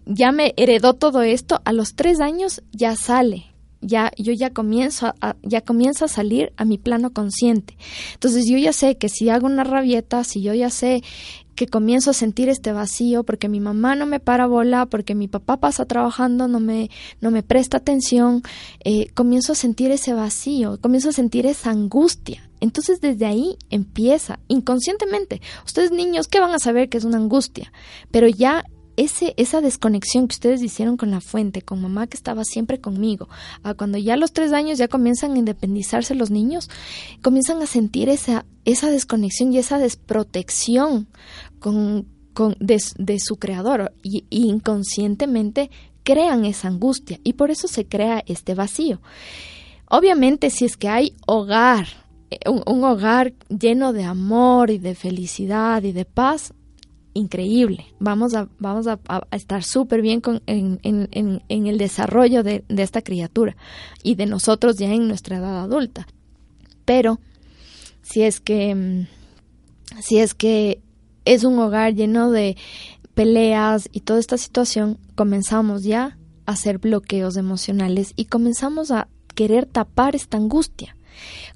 ya 0.07 0.33
me 0.33 0.55
heredó 0.57 0.95
todo 0.95 1.23
esto, 1.23 1.61
a 1.65 1.73
los 1.73 1.95
tres 1.95 2.21
años 2.21 2.63
ya 2.73 2.97
sale 2.97 3.51
ya 3.81 4.13
yo 4.19 4.33
ya 4.33 4.51
comienzo 4.51 5.15
a, 5.21 5.37
ya 5.43 5.63
comienzo 5.63 6.05
a 6.05 6.09
salir 6.09 6.53
a 6.57 6.65
mi 6.65 6.79
plano 6.79 7.13
consciente. 7.13 7.77
Entonces 8.15 8.47
yo 8.49 8.59
ya 8.59 8.73
sé 8.73 8.97
que 8.97 9.09
si 9.09 9.31
hago 9.31 9.47
una 9.47 9.65
rabieta, 9.65 10.25
si 10.25 10.43
yo 10.43 10.55
ya 10.55 10.71
sé 10.71 11.03
que 11.61 11.67
comienzo 11.67 12.13
a 12.13 12.15
sentir 12.15 12.49
este 12.49 12.73
vacío 12.73 13.23
porque 13.23 13.51
mi 13.51 13.61
mamá 13.61 13.95
no 13.95 14.07
me 14.07 14.19
para 14.19 14.47
bola, 14.47 14.87
porque 14.87 15.15
mi 15.15 15.29
papá 15.29 15.59
pasa 15.59 15.85
trabajando, 15.85 16.49
no 16.49 16.59
me, 16.59 16.89
no 17.21 17.31
me 17.31 17.43
presta 17.43 17.77
atención, 17.77 18.43
eh, 18.83 19.11
comienzo 19.13 19.53
a 19.53 19.55
sentir 19.55 19.91
ese 19.91 20.15
vacío, 20.15 20.79
comienzo 20.81 21.11
a 21.11 21.13
sentir 21.13 21.45
esa 21.45 21.71
angustia. 21.71 22.49
Entonces 22.61 23.03
desde 23.03 23.27
ahí 23.27 23.59
empieza 23.69 24.39
inconscientemente. 24.49 25.43
Ustedes 25.67 25.91
niños, 25.91 26.29
¿qué 26.29 26.41
van 26.41 26.55
a 26.55 26.59
saber 26.59 26.89
que 26.89 26.97
es 26.97 27.05
una 27.05 27.19
angustia? 27.19 27.71
Pero 28.11 28.27
ya 28.27 28.65
ese, 28.97 29.33
esa 29.37 29.61
desconexión 29.61 30.29
que 30.29 30.35
ustedes 30.35 30.63
hicieron 30.63 30.97
con 30.97 31.11
la 31.11 31.21
fuente, 31.21 31.63
con 31.63 31.81
mamá 31.81 32.07
que 32.07 32.17
estaba 32.17 32.45
siempre 32.45 32.81
conmigo, 32.81 33.29
a 33.63 33.75
cuando 33.75 33.99
ya 33.99 34.15
a 34.15 34.17
los 34.17 34.33
tres 34.33 34.53
años 34.53 34.79
ya 34.79 34.89
comienzan 34.89 35.33
a 35.33 35.39
independizarse 35.39 36.15
los 36.15 36.31
niños, 36.31 36.69
comienzan 37.23 37.63
a 37.63 37.67
sentir 37.67 38.09
esa, 38.09 38.45
esa 38.65 38.91
desconexión 38.91 39.53
y 39.53 39.59
esa 39.59 39.79
desprotección 39.79 41.09
con, 41.61 42.07
con 42.33 42.57
de, 42.59 42.81
su 43.21 43.37
creador 43.37 43.93
y, 44.03 44.25
inconscientemente 44.31 45.71
crean 46.03 46.45
esa 46.45 46.69
angustia 46.69 47.21
y 47.23 47.35
por 47.35 47.51
eso 47.51 47.69
se 47.69 47.87
crea 47.87 48.25
este 48.27 48.55
vacío. 48.55 49.01
Obviamente 49.89 50.51
si 50.51 50.65
es 50.65 50.77
que 50.77 50.89
hay 50.89 51.15
hogar, 51.27 51.87
eh, 52.31 52.39
un, 52.49 52.85
hogar 52.85 53.35
lleno 53.49 53.93
de 53.93 54.05
amor 54.05 54.71
y 54.71 54.79
de 54.79 54.95
felicidad 54.95 55.83
y 55.83 55.93
de 55.93 56.05
paz, 56.05 56.55
increíble. 57.13 57.87
Vamos 57.99 58.35
a, 58.35 58.49
vamos 58.59 58.87
a, 58.87 58.99
estar 59.33 59.63
súper 59.63 60.01
bien 60.01 60.21
con, 60.21 60.43
en, 60.47 60.81
en, 60.83 61.43
en, 61.49 61.67
el 61.67 61.77
desarrollo 61.77 62.43
de, 62.43 62.65
de, 62.69 62.83
esta 62.83 63.03
criatura 63.03 63.57
y 64.03 64.15
de 64.15 64.27
nosotros 64.27 64.77
ya 64.79 64.93
en 64.93 65.09
nuestra 65.09 65.39
edad 65.39 65.61
adulta. 65.61 66.07
Pero 66.85 67.21
si 68.03 68.23
es 68.23 68.41
que, 68.41 68.75
mm, 68.75 70.01
si 70.01 70.19
es 70.19 70.35
que 70.35 70.81
es 71.25 71.45
un 71.45 71.59
hogar 71.59 71.95
lleno 71.95 72.31
de 72.31 72.57
peleas 73.15 73.89
y 73.93 74.01
toda 74.01 74.21
esta 74.21 74.39
situación, 74.39 74.99
comenzamos 75.15 75.83
ya 75.83 76.17
a 76.47 76.53
hacer 76.53 76.79
bloqueos 76.79 77.37
emocionales 77.37 78.13
y 78.17 78.27
comenzamos 78.27 78.91
a 78.91 79.09
querer 79.35 79.67
tapar 79.67 80.17
esta 80.17 80.37
angustia. 80.37 80.97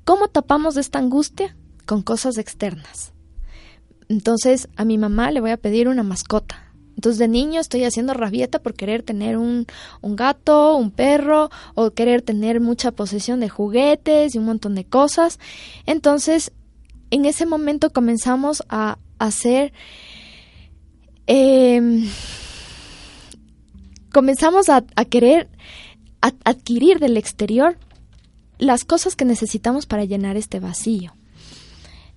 ¿Cómo 0.05 0.29
tapamos 0.29 0.77
esta 0.77 0.99
angustia? 0.99 1.57
Con 1.87 2.03
cosas 2.03 2.39
externas. 2.39 3.13
Entonces 4.09 4.69
a 4.77 4.85
mi 4.85 4.99
mamá 4.99 5.31
le 5.31 5.41
voy 5.41 5.51
a 5.51 5.57
pedir 5.57 5.89
una 5.89 6.03
mascota. 6.03 6.73
Entonces 6.97 7.19
de 7.19 7.29
niño 7.29 7.61
estoy 7.61 7.85
haciendo 7.85 8.15
rabieta 8.15 8.61
por 8.61 8.75
querer 8.75 9.03
tener 9.03 9.37
un, 9.37 9.67
un, 10.01 10.21
hato, 10.21 10.77
un 10.77 10.91
perro 10.91 11.51
o 11.75 11.91
querer 11.91 12.23
tener 12.23 12.61
mucha 12.61 12.93
posesión 12.93 13.41
de 13.41 13.49
juguetes 13.49 14.35
y 14.35 14.39
un 14.39 14.45
montón 14.45 14.75
de 14.75 14.85
cosas. 14.85 15.39
Entonces 15.87 16.53
en 17.11 17.25
ese 17.25 17.47
momento 17.47 17.91
comenzamos 17.91 18.63
a 18.69 18.99
hacer... 19.19 19.73
Em, 21.27 22.07
comenzamos 24.13 24.69
a, 24.69 24.83
querer 25.09 25.49
adquirir 26.21 26.99
del 26.99 27.17
exterior 27.17 27.77
las 28.59 28.85
cosas 28.85 29.17
que 29.17 29.25
necesitamos 29.25 29.87
para 29.87 30.05
llenar 30.05 30.37
este 30.37 30.61
vacío. 30.61 31.13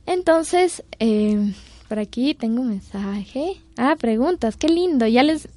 Entonces, 0.06 0.84
em, 1.00 1.54
por 1.88 2.00
aquí 2.00 2.34
tengo 2.34 2.62
un 2.62 2.70
mensaje. 2.70 3.58
Ah, 3.78 3.96
preguntas, 3.98 4.56
qué 4.58 4.70
lindo. 4.70 5.08
Ya 5.08 5.24
les, 5.24 5.48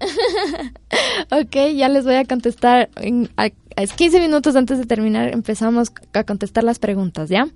ok, 1.30 1.74
ya 1.76 1.88
les 1.88 2.04
voy 2.04 2.14
a 2.14 2.24
contestar. 2.24 2.90
En, 2.96 3.30
15 3.86 4.20
minutos 4.20 4.56
antes 4.56 4.78
de 4.78 4.86
terminar 4.86 5.32
empezamos 5.32 5.92
a 6.12 6.24
contestar 6.24 6.64
las 6.64 6.78
preguntas, 6.78 7.30
¿ya? 7.30 7.48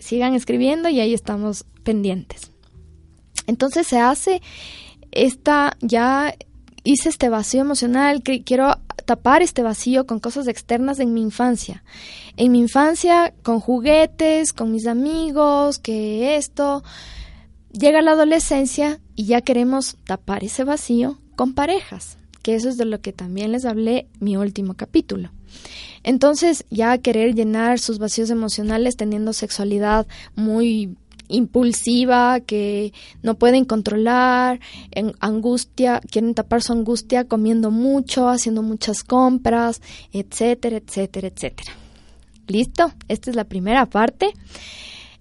Sigan 0.00 0.34
escribiendo 0.34 0.88
y 0.88 1.00
ahí 1.00 1.14
estamos 1.14 1.64
pendientes. 1.82 2.50
Entonces 3.46 3.86
se 3.86 3.98
hace 3.98 4.42
esta, 5.12 5.76
ya 5.80 6.34
hice 6.82 7.08
este 7.08 7.28
vacío 7.28 7.60
emocional, 7.60 8.22
quiero 8.22 8.76
tapar 9.04 9.42
este 9.42 9.62
vacío 9.62 10.06
con 10.06 10.18
cosas 10.18 10.48
externas 10.48 10.98
en 11.00 11.12
mi 11.12 11.22
infancia. 11.22 11.84
En 12.36 12.52
mi 12.52 12.60
infancia, 12.60 13.34
con 13.42 13.60
juguetes, 13.60 14.52
con 14.52 14.72
mis 14.72 14.86
amigos, 14.86 15.78
que 15.78 16.36
esto. 16.36 16.82
Llega 17.72 18.02
la 18.02 18.12
adolescencia 18.12 19.00
y 19.16 19.26
ya 19.26 19.40
queremos 19.40 19.96
tapar 20.04 20.44
ese 20.44 20.64
vacío 20.64 21.18
con 21.34 21.54
parejas, 21.54 22.18
que 22.42 22.54
eso 22.54 22.68
es 22.68 22.76
de 22.76 22.84
lo 22.84 23.00
que 23.00 23.12
también 23.12 23.50
les 23.50 23.64
hablé 23.64 24.06
mi 24.20 24.36
último 24.36 24.74
capítulo. 24.74 25.30
Entonces, 26.02 26.64
ya 26.70 26.98
querer 26.98 27.34
llenar 27.34 27.78
sus 27.78 27.98
vacíos 27.98 28.30
emocionales 28.30 28.96
teniendo 28.96 29.32
sexualidad 29.32 30.06
muy 30.34 30.96
impulsiva, 31.28 32.40
que 32.40 32.92
no 33.22 33.34
pueden 33.34 33.64
controlar, 33.64 34.60
en 34.90 35.14
angustia, 35.20 36.00
quieren 36.10 36.34
tapar 36.34 36.62
su 36.62 36.72
angustia 36.72 37.24
comiendo 37.24 37.70
mucho, 37.70 38.28
haciendo 38.28 38.62
muchas 38.62 39.02
compras, 39.02 39.80
etcétera, 40.12 40.76
etcétera, 40.76 41.28
etcétera. 41.28 41.72
¿Listo? 42.46 42.92
Esta 43.08 43.30
es 43.30 43.36
la 43.36 43.44
primera 43.44 43.86
parte. 43.86 44.34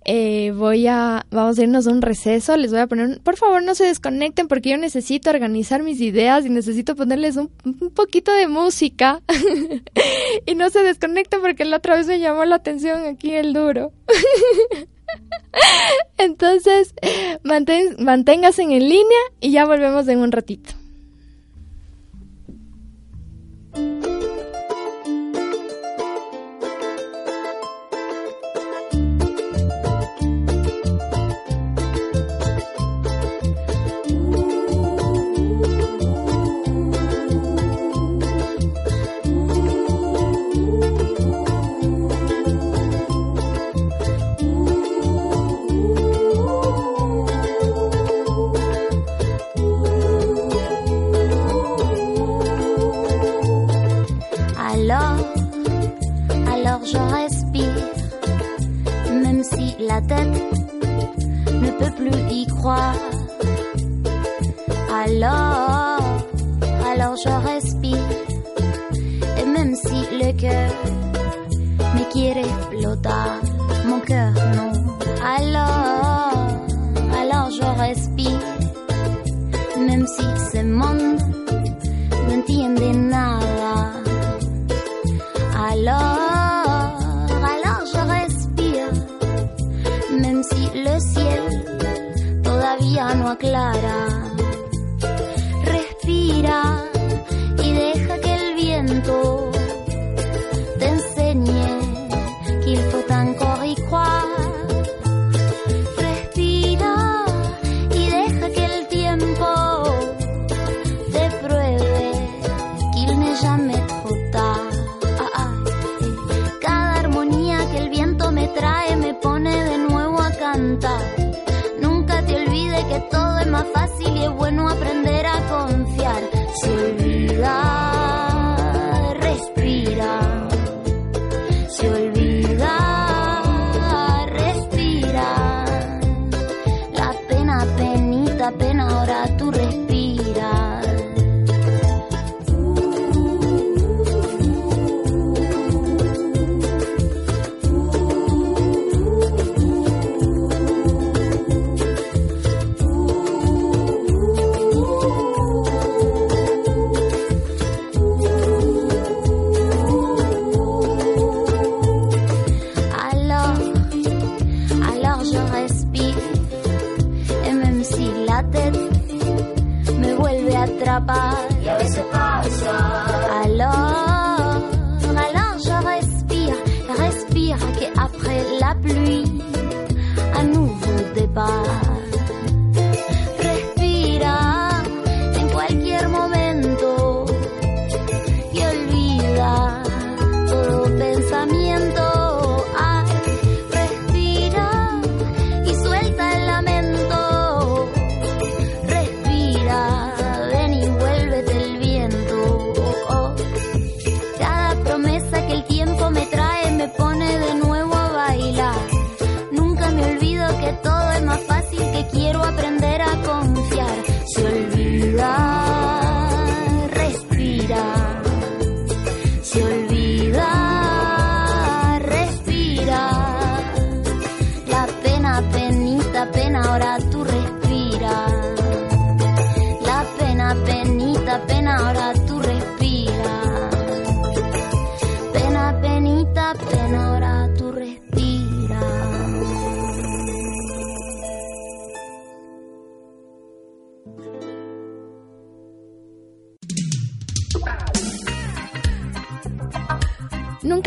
Eh, 0.06 0.52
voy 0.52 0.88
a, 0.88 1.26
vamos 1.32 1.58
a 1.58 1.64
irnos 1.64 1.88
a 1.88 1.92
un 1.92 2.02
receso, 2.02 2.58
les 2.58 2.72
voy 2.72 2.82
a 2.82 2.88
poner, 2.88 3.22
por 3.22 3.38
favor 3.38 3.64
no 3.64 3.74
se 3.74 3.86
desconecten 3.86 4.50
porque 4.50 4.72
yo 4.72 4.78
necesito 4.78 5.30
organizar 5.30 5.82
mis 5.82 6.02
ideas 6.02 6.46
y 6.46 6.50
necesito 6.50 6.96
ponerles 6.96 7.38
un, 7.38 7.50
un 7.64 7.90
poquito 7.90 8.34
de 8.34 8.50
música 8.50 9.22
y 10.46 10.56
no 10.56 10.70
se 10.70 10.84
desconecten 10.84 11.40
porque 11.40 11.64
la 11.64 11.78
otra 11.78 11.96
vez 11.96 12.08
me 12.08 12.20
llamó 12.20 12.44
la 12.44 12.56
atención 12.56 13.06
aquí 13.06 13.34
el 13.34 13.54
duro. 13.54 13.94
Entonces, 16.18 16.94
manténgase 17.44 18.64
en 18.64 18.70
línea 18.72 19.20
y 19.40 19.52
ya 19.52 19.66
volvemos 19.66 20.08
en 20.08 20.20
un 20.20 20.32
ratito. 20.32 20.74
la 59.88 60.02
tête 60.02 60.42
ne 61.62 61.72
peut 61.72 61.94
plus 61.98 62.20
y 62.32 62.46
croire. 62.48 62.96
Alors, 65.06 66.00
alors 66.92 67.16
je 67.24 67.30
respire. 67.48 67.98
Et 69.40 69.46
même 69.46 69.76
si 69.76 70.00
le 70.22 70.32
cœur 70.34 70.72
me 71.96 72.12
quiere 72.12 72.40
explotar, 72.40 73.42
mon 73.88 74.00
cœur 74.00 74.34
non. 74.56 74.72
Alors, 75.38 76.34
alors 77.20 77.50
je 77.52 77.80
respire. 77.82 78.40
Même 79.80 80.06
si 80.08 80.26
ce 80.52 80.64
monde 80.64 81.20
n'entiende 82.28 82.96
nada. 82.96 83.63
mano 93.14 93.30
aclara. 93.30 94.33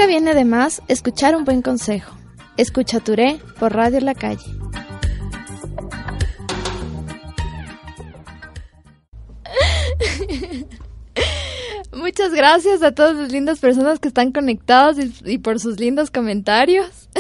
Viene 0.07 0.35
de 0.35 0.45
más 0.45 0.83
escuchar 0.87 1.35
un 1.35 1.45
buen 1.45 1.63
consejo. 1.63 2.15
Escucha 2.57 3.01
Touré 3.01 3.41
por 3.59 3.75
Radio 3.75 3.99
La 4.01 4.15
Calle. 4.15 4.47
Muchas 11.93 12.33
gracias 12.33 12.85
a 12.85 12.93
todas 12.93 13.17
las 13.17 13.33
lindas 13.33 13.59
personas 13.59 13.99
que 13.99 14.07
están 14.09 14.31
conectadas 14.31 14.97
y, 15.25 15.39
por 15.39 15.59
sus 15.59 15.81
lindos 15.81 16.11
comentarios. 16.11 17.09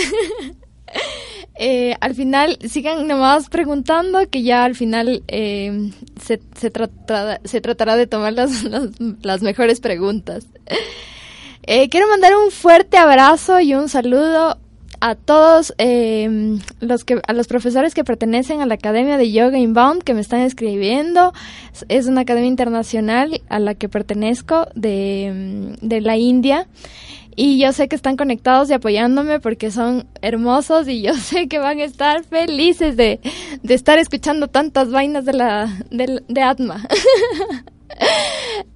Eh, 1.58 1.96
al 2.02 2.14
final, 2.14 2.58
sigan 2.68 3.08
nomás 3.08 3.48
preguntando 3.48 4.28
que 4.28 4.42
ya 4.42 4.64
al 4.64 4.74
final 4.74 5.22
eh, 5.26 5.90
se, 6.22 6.38
se, 6.54 6.70
se, 7.44 7.60
tratará 7.62 7.96
de 7.96 8.06
tomar 8.06 8.34
las, 8.34 8.62
las, 9.22 9.40
mejores 9.40 9.80
preguntas. 9.80 10.46
Eh, 11.66 11.88
quiero 11.88 12.06
mandar 12.08 12.32
un 12.36 12.52
fuerte 12.52 12.96
abrazo 12.96 13.58
y 13.58 13.74
un 13.74 13.88
saludo 13.88 14.56
a 15.00 15.14
todos 15.14 15.74
eh, 15.78 16.58
los 16.80 17.04
que 17.04 17.20
a 17.26 17.32
los 17.32 17.48
profesores 17.48 17.92
que 17.92 18.04
pertenecen 18.04 18.60
a 18.60 18.66
la 18.66 18.74
Academia 18.74 19.18
de 19.18 19.30
Yoga 19.32 19.58
Inbound 19.58 20.04
que 20.04 20.14
me 20.14 20.20
están 20.20 20.40
escribiendo. 20.40 21.32
Es 21.88 22.06
una 22.06 22.20
academia 22.20 22.48
internacional 22.48 23.42
a 23.48 23.58
la 23.58 23.74
que 23.74 23.88
pertenezco 23.88 24.68
de, 24.74 25.76
de 25.80 26.00
la 26.00 26.16
India. 26.16 26.68
Y 27.38 27.58
yo 27.58 27.72
sé 27.72 27.88
que 27.88 27.96
están 27.96 28.16
conectados 28.16 28.70
y 28.70 28.72
apoyándome 28.72 29.40
porque 29.40 29.70
son 29.70 30.06
hermosos 30.22 30.86
y 30.88 31.02
yo 31.02 31.14
sé 31.16 31.48
que 31.48 31.58
van 31.58 31.80
a 31.80 31.84
estar 31.84 32.22
felices 32.22 32.96
de, 32.96 33.20
de 33.62 33.74
estar 33.74 33.98
escuchando 33.98 34.46
tantas 34.48 34.90
vainas 34.90 35.24
de 35.24 35.32
la 35.32 35.66
de, 35.90 36.22
de 36.28 36.42
Atma 36.42 36.86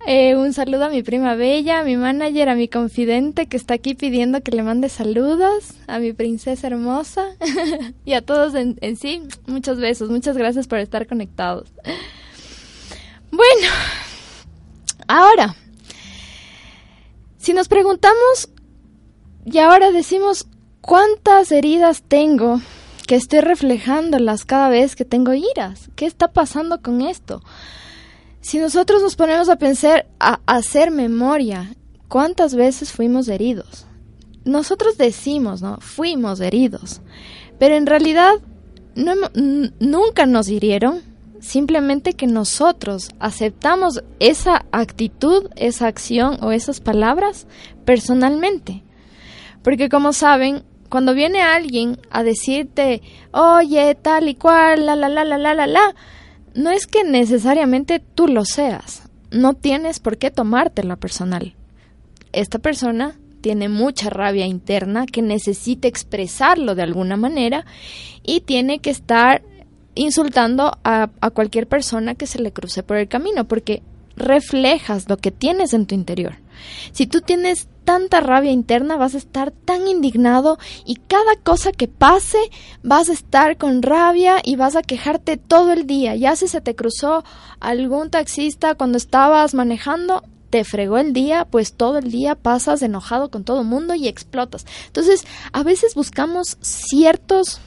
Eh, 0.07 0.35
un 0.35 0.53
saludo 0.53 0.87
a 0.87 0.89
mi 0.89 1.03
prima 1.03 1.35
Bella, 1.35 1.81
a 1.81 1.85
mi 1.85 1.97
manager, 1.97 2.49
a 2.49 2.55
mi 2.55 2.69
confidente 2.69 3.47
que 3.47 3.57
está 3.57 3.75
aquí 3.75 3.95
pidiendo 3.95 4.43
que 4.43 4.51
le 4.51 4.63
mande 4.63 4.89
saludos, 4.89 5.75
a 5.87 5.99
mi 5.99 6.13
princesa 6.13 6.67
hermosa 6.67 7.27
y 8.05 8.15
a 8.15 8.23
todos 8.23 8.55
en, 8.55 8.77
en 8.81 8.97
sí. 8.97 9.23
Muchos 9.47 9.79
besos, 9.79 10.11
muchas 10.11 10.37
gracias 10.37 10.67
por 10.67 10.79
estar 10.79 11.07
conectados. 11.07 11.69
Bueno, 13.31 13.69
ahora, 15.07 15.55
si 17.39 17.53
nos 17.53 17.69
preguntamos 17.69 18.49
y 19.45 19.59
ahora 19.59 19.93
decimos 19.93 20.47
cuántas 20.81 21.53
heridas 21.53 22.03
tengo 22.03 22.61
que 23.07 23.17
estoy 23.17 23.41
reflejándolas 23.41 24.45
cada 24.45 24.69
vez 24.69 24.97
que 24.97 25.05
tengo 25.05 25.33
iras, 25.35 25.91
¿qué 25.97 26.07
está 26.07 26.33
pasando 26.33 26.81
con 26.83 27.03
esto? 27.03 27.43
Si 28.41 28.59
nosotros 28.59 29.03
nos 29.03 29.17
ponemos 29.17 29.49
a 29.49 29.57
pensar, 29.57 30.07
a 30.19 30.41
hacer 30.47 30.91
memoria, 30.91 31.75
¿cuántas 32.09 32.55
veces 32.55 32.93
fuimos 32.93 33.29
heridos? 33.29 33.87
Nosotros 34.45 34.97
decimos, 34.97 35.61
¿no? 35.61 35.79
Fuimos 35.81 36.41
heridos, 36.41 37.03
pero 37.59 37.77
en 37.77 37.87
realidad 37.87 38.33
no, 38.95 39.13
nunca 39.79 40.25
nos 40.25 40.49
hirieron, 40.49 41.03
simplemente 41.41 42.15
que 42.15 42.27
nosotros 42.27 43.11
aceptamos 43.19 44.03
esa 44.19 44.65
actitud, 44.73 45.49
esa 45.57 45.87
acción 45.87 46.39
o 46.43 46.53
esas 46.53 46.81
palabras 46.81 47.47
personalmente. 47.85 48.83
Porque 49.63 49.91
como 49.91 50.15
saben, 50.15 50.65
cuando 50.89 51.15
viene 51.15 51.43
alguien 51.43 51.99
a 52.11 52.23
decirte, 52.23 53.03
oye, 53.33 53.95
tal 53.95 54.29
y 54.29 54.35
cual, 54.35 54.87
la, 54.87 54.97
la, 54.97 55.09
la, 55.09 55.25
la, 55.25 55.39
la, 55.39 55.55
la, 55.55 55.67
la, 55.67 55.95
no 56.55 56.71
es 56.71 56.87
que 56.87 57.05
necesariamente 57.05 58.01
tú 58.01 58.29
lo 58.29 58.45
seas, 58.45 59.03
no 59.31 59.55
tienes 59.55 60.01
por 60.01 60.19
qué 60.19 60.31
tomártelo 60.31 60.97
personal. 60.97 61.55
Esta 62.33 62.59
persona 62.59 63.17
tiene 63.41 63.69
mucha 63.69 64.11
rabia 64.11 64.47
interna 64.47 65.07
que 65.07 65.23
necesita 65.23 65.89
expresarlo 65.89 66.75
de 66.75 66.83
alguna 66.83 67.17
manera 67.17 67.65
y 68.23 68.41
tiene 68.41 68.81
que 68.81 68.91
estar 68.91 69.43
insultando 69.95 70.79
a, 70.85 71.11
a, 71.21 71.31
cualquier 71.31 71.67
persona 71.67 72.15
que 72.15 72.27
se 72.27 72.41
le 72.41 72.53
cruce 72.53 72.83
por 72.83 72.97
el 72.97 73.09
camino 73.09 73.49
porque 73.49 73.83
reflejas 74.17 75.09
lo 75.09 75.17
que 75.17 75.31
tienes 75.31 75.73
en 75.73 75.87
tu 75.87 75.95
interior. 75.95 76.37
Si 76.93 77.07
tú 77.07 77.21
tienes 77.21 77.69
tanta 77.85 78.21
rabia 78.21 78.51
interna, 78.51 78.97
vas 78.97 79.15
a 79.15 79.19
estar 79.19 79.51
tan 79.51 79.89
indignado 79.89 80.59
y 80.85 80.97
cada 80.97 81.37
cosa 81.43 81.73
que 81.73 81.89
pase 81.89 82.39
vas 82.83 83.09
a 83.09 83.13
estar 83.13 83.57
con 83.57 83.83
rabia 83.83 84.37
y 84.45 84.57
vas 84.57 84.77
a 84.77 84.83
quejarte 84.83 85.37
todo 85.37 85.73
el 85.73 85.87
día. 85.87 86.15
Ya 86.17 86.37
si 86.37 86.49
se 86.49 86.61
te 86.61 86.75
cruzó 86.75 87.25
algún 87.59 88.11
taxista 88.11 88.75
cuando 88.75 88.99
estabas 88.99 89.55
manejando, 89.55 90.23
te 90.51 90.65
fregó 90.65 90.99
el 90.99 91.13
día, 91.13 91.45
pues 91.45 91.75
todo 91.75 91.99
el 91.99 92.11
día 92.11 92.35
pasas 92.35 92.83
enojado 92.83 93.31
con 93.31 93.45
todo 93.45 93.61
el 93.61 93.67
mundo 93.67 93.95
y 93.95 94.09
explotas. 94.09 94.67
Entonces, 94.87 95.25
a 95.53 95.63
veces 95.63 95.95
buscamos 95.95 96.59
ciertos, 96.61 97.61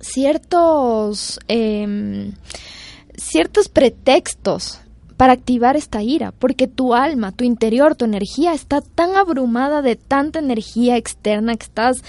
ciertos, 0.00 1.40
eh, 1.48 2.32
ciertos 3.16 3.68
pretextos 3.68 4.80
para 5.18 5.32
activar 5.32 5.76
esta 5.76 6.00
ira, 6.00 6.32
porque 6.32 6.68
tu 6.68 6.94
alma, 6.94 7.32
tu 7.32 7.42
interior, 7.42 7.96
tu 7.96 8.04
energía 8.04 8.54
está 8.54 8.80
tan 8.80 9.16
abrumada 9.16 9.82
de 9.82 9.96
tanta 9.96 10.38
energía 10.38 10.96
externa 10.96 11.56
que 11.56 11.64
estás 11.64 12.04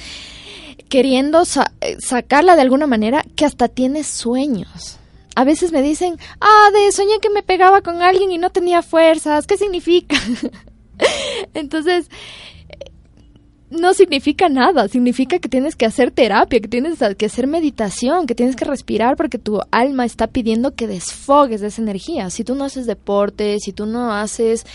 queriendo 0.89 1.43
sacarla 1.45 2.55
de 2.55 2.61
alguna 2.61 2.85
manera 2.85 3.25
que 3.35 3.45
hasta 3.45 3.67
tienes 3.67 4.05
sueños. 4.05 4.99
A 5.35 5.43
veces 5.43 5.71
me 5.71 5.81
dicen, 5.81 6.19
ah, 6.39 6.69
de 6.71 6.91
soñé 6.91 7.19
que 7.19 7.31
me 7.31 7.41
pegaba 7.41 7.81
con 7.81 8.03
alguien 8.03 8.31
y 8.31 8.37
no 8.37 8.51
tenía 8.51 8.83
fuerzas, 8.83 9.47
¿qué 9.47 9.57
significa? 9.57 10.15
Entonces, 11.55 12.09
no 13.69 13.93
significa 13.93 14.49
nada, 14.49 14.87
significa 14.87 15.37
que 15.39 15.47
tienes 15.47 15.75
que 15.75 15.85
hacer 15.85 16.11
terapia, 16.11 16.59
que 16.59 16.67
tienes 16.67 16.99
que 17.17 17.25
hacer 17.25 17.45
meditación, 17.45 18.25
que 18.25 18.33
tienes 18.33 18.55
que 18.55 18.65
respirar 18.65 19.15
porque 19.15 19.37
tu 19.37 19.61
alma 19.71 20.05
está 20.05 20.27
pidiendo 20.27 20.73
que 20.73 20.87
desfogues 20.87 21.61
de 21.61 21.67
esa 21.67 21.81
energía. 21.81 22.29
Si 22.31 22.43
tú 22.43 22.55
no 22.55 22.63
haces 22.63 22.87
deporte, 22.87 23.57
si 23.59 23.71
tú 23.71 23.85
no 23.85 24.11
haces 24.11 24.65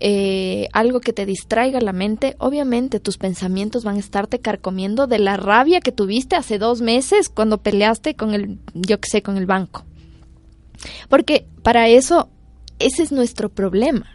eh, 0.00 0.68
algo 0.72 1.00
que 1.00 1.12
te 1.12 1.24
distraiga 1.24 1.80
la 1.80 1.92
mente, 1.92 2.36
obviamente 2.38 3.00
tus 3.00 3.16
pensamientos 3.16 3.84
van 3.84 3.96
a 3.96 4.00
estarte 4.00 4.38
carcomiendo 4.38 5.06
de 5.06 5.18
la 5.18 5.36
rabia 5.36 5.80
que 5.80 5.92
tuviste 5.92 6.36
hace 6.36 6.58
dos 6.58 6.82
meses 6.82 7.30
cuando 7.30 7.58
peleaste 7.58 8.14
con 8.14 8.34
el, 8.34 8.58
yo 8.74 9.00
que 9.00 9.08
sé, 9.08 9.22
con 9.22 9.38
el 9.38 9.46
banco. 9.46 9.84
Porque 11.08 11.46
para 11.62 11.88
eso, 11.88 12.28
ese 12.84 13.02
es 13.02 13.12
nuestro 13.12 13.48
problema 13.48 14.06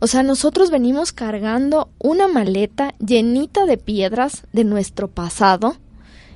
o 0.00 0.06
sea, 0.06 0.22
nosotros 0.22 0.70
venimos 0.70 1.12
cargando 1.12 1.90
una 1.98 2.28
maleta 2.28 2.94
llenita 2.98 3.66
de 3.66 3.78
piedras 3.78 4.44
de 4.52 4.64
nuestro 4.64 5.08
pasado 5.08 5.76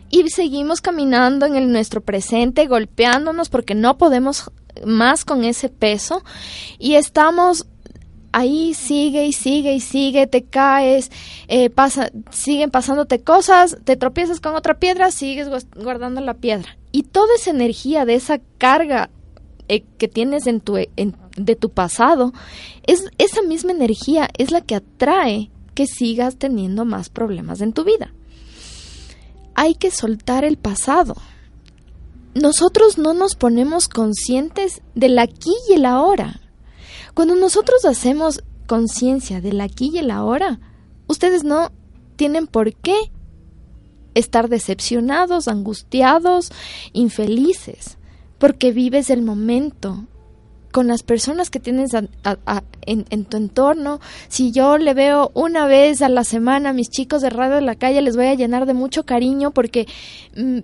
y 0.08 0.28
seguimos 0.30 0.80
caminando 0.80 1.46
en 1.46 1.56
el 1.56 1.70
nuestro 1.70 2.00
presente, 2.00 2.66
golpeándonos 2.66 3.48
porque 3.48 3.74
no 3.74 3.98
podemos 3.98 4.50
más 4.84 5.24
con 5.24 5.44
ese 5.44 5.68
peso 5.68 6.24
y 6.78 6.94
estamos 6.94 7.66
ahí 8.32 8.74
sigue 8.74 9.26
y 9.26 9.32
sigue 9.32 9.74
y 9.74 9.80
sigue, 9.80 10.26
te 10.26 10.44
caes, 10.44 11.10
eh, 11.48 11.68
pasa, 11.68 12.10
siguen 12.30 12.70
pasándote 12.70 13.22
cosas, 13.22 13.76
te 13.84 13.96
tropiezas 13.96 14.40
con 14.40 14.54
otra 14.54 14.78
piedra, 14.78 15.10
sigues 15.10 15.48
guardando 15.76 16.20
la 16.20 16.34
piedra. 16.34 16.76
Y 16.92 17.02
toda 17.04 17.34
esa 17.34 17.50
energía 17.50 18.04
de 18.04 18.14
esa 18.14 18.40
carga 18.58 19.10
que 19.78 20.08
tienes 20.08 20.46
en 20.46 20.60
tu, 20.60 20.74
de 20.74 21.56
tu 21.56 21.70
pasado, 21.70 22.32
es, 22.86 23.04
esa 23.18 23.42
misma 23.42 23.72
energía 23.72 24.28
es 24.36 24.50
la 24.50 24.60
que 24.60 24.74
atrae 24.74 25.50
que 25.74 25.86
sigas 25.86 26.36
teniendo 26.36 26.84
más 26.84 27.08
problemas 27.08 27.60
en 27.60 27.72
tu 27.72 27.84
vida. 27.84 28.12
Hay 29.54 29.74
que 29.74 29.90
soltar 29.90 30.44
el 30.44 30.56
pasado. 30.56 31.14
Nosotros 32.34 32.98
no 32.98 33.14
nos 33.14 33.36
ponemos 33.36 33.88
conscientes 33.88 34.82
del 34.94 35.18
aquí 35.18 35.52
y 35.68 35.74
el 35.74 35.84
ahora. 35.84 36.40
Cuando 37.14 37.34
nosotros 37.34 37.84
hacemos 37.84 38.42
conciencia 38.66 39.40
del 39.40 39.60
aquí 39.60 39.90
y 39.94 39.98
el 39.98 40.10
ahora, 40.10 40.60
ustedes 41.06 41.44
no 41.44 41.72
tienen 42.16 42.46
por 42.46 42.74
qué 42.74 42.96
estar 44.14 44.48
decepcionados, 44.48 45.48
angustiados, 45.48 46.50
infelices 46.92 47.98
porque 48.40 48.72
vives 48.72 49.10
el 49.10 49.20
momento 49.20 50.06
con 50.72 50.86
las 50.86 51.02
personas 51.02 51.50
que 51.50 51.60
tienes 51.60 51.90
en, 51.94 53.24
tu 53.26 53.36
entorno. 53.36 54.00
Si 54.28 54.50
yo 54.50 54.78
le 54.78 54.94
veo 54.94 55.30
una 55.34 55.66
vez 55.66 56.00
a 56.00 56.08
la 56.08 56.24
semana 56.24 56.70
a 56.70 56.72
mis 56.72 56.88
chicos 56.88 57.20
de 57.20 57.28
radio 57.28 57.56
de 57.56 57.60
la 57.60 57.74
calle, 57.74 58.00
les 58.00 58.16
voy 58.16 58.26
a 58.26 58.34
llenar 58.34 58.64
de 58.64 58.72
mucho 58.72 59.04
cariño 59.04 59.50
porque 59.50 59.86
mm, 60.36 60.60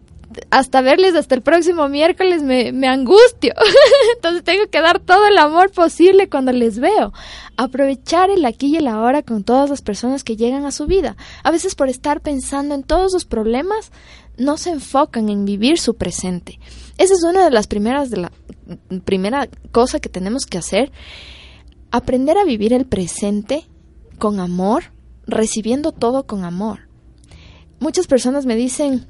hasta 0.51 0.81
verles 0.81 1.15
hasta 1.17 1.35
el 1.35 1.43
próximo 1.43 1.87
miércoles 1.91 2.43
me, 2.43 2.73
me 2.73 2.89
angustio. 2.89 3.53
Entonces 4.17 4.43
tengo 4.43 4.71
que 4.71 4.81
dar 4.81 4.99
todo 4.99 5.27
el 5.27 5.37
amor 5.37 5.71
posible 5.71 6.31
cuando 6.31 6.53
les 6.53 6.79
veo. 6.79 7.12
Aprovechar 7.59 8.31
el 8.31 8.47
aquí 8.47 8.69
y 8.69 8.77
el 8.77 8.89
ahora 8.89 9.23
con 9.23 9.45
todas 9.45 9.69
las 9.69 9.83
personas 9.83 10.25
que 10.25 10.37
llegan 10.37 10.65
a 10.65 10.73
su 10.73 10.87
vida. 10.87 11.15
A 11.43 11.51
veces 11.51 11.75
por 11.75 11.91
estar 11.91 12.23
pensando 12.23 12.75
en 12.75 12.85
todos 12.85 13.12
sus 13.12 13.27
problemas, 13.27 13.93
no 14.39 14.57
se 14.57 14.71
enfocan 14.71 15.29
en 15.29 15.45
vivir 15.45 15.79
su 15.79 15.97
presente. 15.97 16.59
Esa 16.99 17.15
es 17.15 17.23
una 17.25 17.45
de 17.45 17.51
las 17.51 17.67
primeras 17.67 18.11
de 18.11 18.17
la 18.19 18.33
primera 19.05 19.49
cosa 19.71 20.01
que 20.01 20.09
tenemos 20.09 20.47
que 20.47 20.59
hacer, 20.59 20.93
aprender 21.91 22.39
a 22.39 22.45
vivir 22.45 22.73
el 22.73 22.87
presente 22.87 23.67
con 24.19 24.41
amor, 24.41 24.85
recibiendo 25.27 25.93
todo 25.93 26.27
con 26.27 26.45
amor. 26.45 26.89
Muchas 27.81 28.07
personas 28.07 28.47
me 28.47 28.57
dicen, 28.57 29.07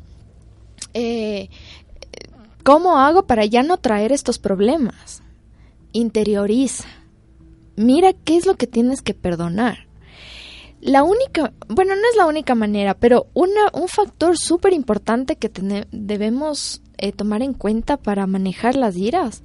eh, 0.94 1.49
¿cómo 2.64 2.99
hago 2.99 3.27
para 3.27 3.44
ya 3.44 3.62
no 3.62 3.77
traer 3.77 4.12
estos 4.12 4.38
problemas? 4.38 5.22
Interioriza. 5.92 6.88
Mira 7.77 8.12
qué 8.12 8.37
es 8.37 8.46
lo 8.46 8.57
que 8.57 8.66
tienes 8.66 9.03
que 9.03 9.14
perdonar. 9.14 9.87
La 10.81 11.03
única, 11.03 11.53
bueno, 11.68 11.94
no 11.94 12.03
es 12.11 12.16
la 12.16 12.27
única 12.27 12.55
manera, 12.55 12.94
pero 12.94 13.29
una, 13.35 13.70
un 13.72 13.88
factor 13.88 14.37
súper 14.37 14.72
importante 14.72 15.37
que 15.37 15.51
debemos 15.90 16.83
eh, 16.98 17.12
tomar 17.12 17.42
en 17.42 17.54
cuenta 17.54 17.96
para 17.96 18.26
manejar 18.26 18.76
las 18.76 18.96
iras 18.96 19.42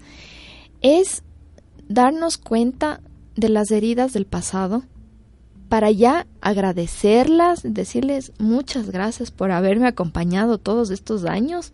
es 0.81 1.23
darnos 1.87 2.37
cuenta 2.37 3.01
de 3.35 3.49
las 3.49 3.71
heridas 3.71 4.13
del 4.13 4.25
pasado 4.25 4.83
para 5.69 5.89
ya 5.89 6.27
agradecerlas, 6.41 7.61
decirles 7.63 8.33
muchas 8.39 8.89
gracias 8.89 9.31
por 9.31 9.51
haberme 9.51 9.87
acompañado 9.87 10.57
todos 10.57 10.89
estos 10.89 11.23
años, 11.23 11.71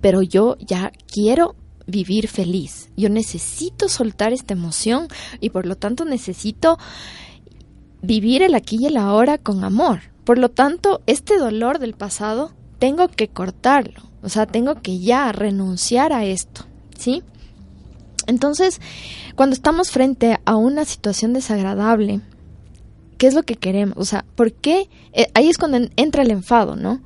pero 0.00 0.22
yo 0.22 0.56
ya 0.60 0.92
quiero 1.12 1.56
vivir 1.86 2.28
feliz. 2.28 2.90
Yo 2.96 3.08
necesito 3.08 3.88
soltar 3.88 4.32
esta 4.32 4.54
emoción 4.54 5.08
y 5.40 5.50
por 5.50 5.66
lo 5.66 5.74
tanto 5.76 6.04
necesito 6.04 6.78
vivir 8.02 8.42
el 8.42 8.54
aquí 8.54 8.78
y 8.80 8.86
el 8.86 8.96
ahora 8.96 9.38
con 9.38 9.64
amor. 9.64 10.00
Por 10.24 10.38
lo 10.38 10.50
tanto, 10.50 11.02
este 11.06 11.36
dolor 11.36 11.78
del 11.78 11.94
pasado 11.94 12.52
tengo 12.84 13.08
que 13.08 13.28
cortarlo, 13.28 14.02
o 14.22 14.28
sea, 14.28 14.44
tengo 14.44 14.82
que 14.82 14.98
ya 14.98 15.32
renunciar 15.32 16.12
a 16.12 16.26
esto, 16.26 16.66
¿sí? 16.98 17.22
Entonces, 18.26 18.78
cuando 19.36 19.54
estamos 19.54 19.90
frente 19.90 20.38
a 20.44 20.56
una 20.56 20.84
situación 20.84 21.32
desagradable, 21.32 22.20
¿qué 23.16 23.26
es 23.26 23.32
lo 23.32 23.42
que 23.42 23.56
queremos? 23.56 23.96
O 23.96 24.04
sea, 24.04 24.26
¿por 24.36 24.52
qué? 24.52 24.90
Eh, 25.14 25.28
ahí 25.32 25.48
es 25.48 25.56
cuando 25.56 25.78
entra 25.96 26.24
el 26.24 26.30
enfado, 26.30 26.76
¿no? 26.76 27.00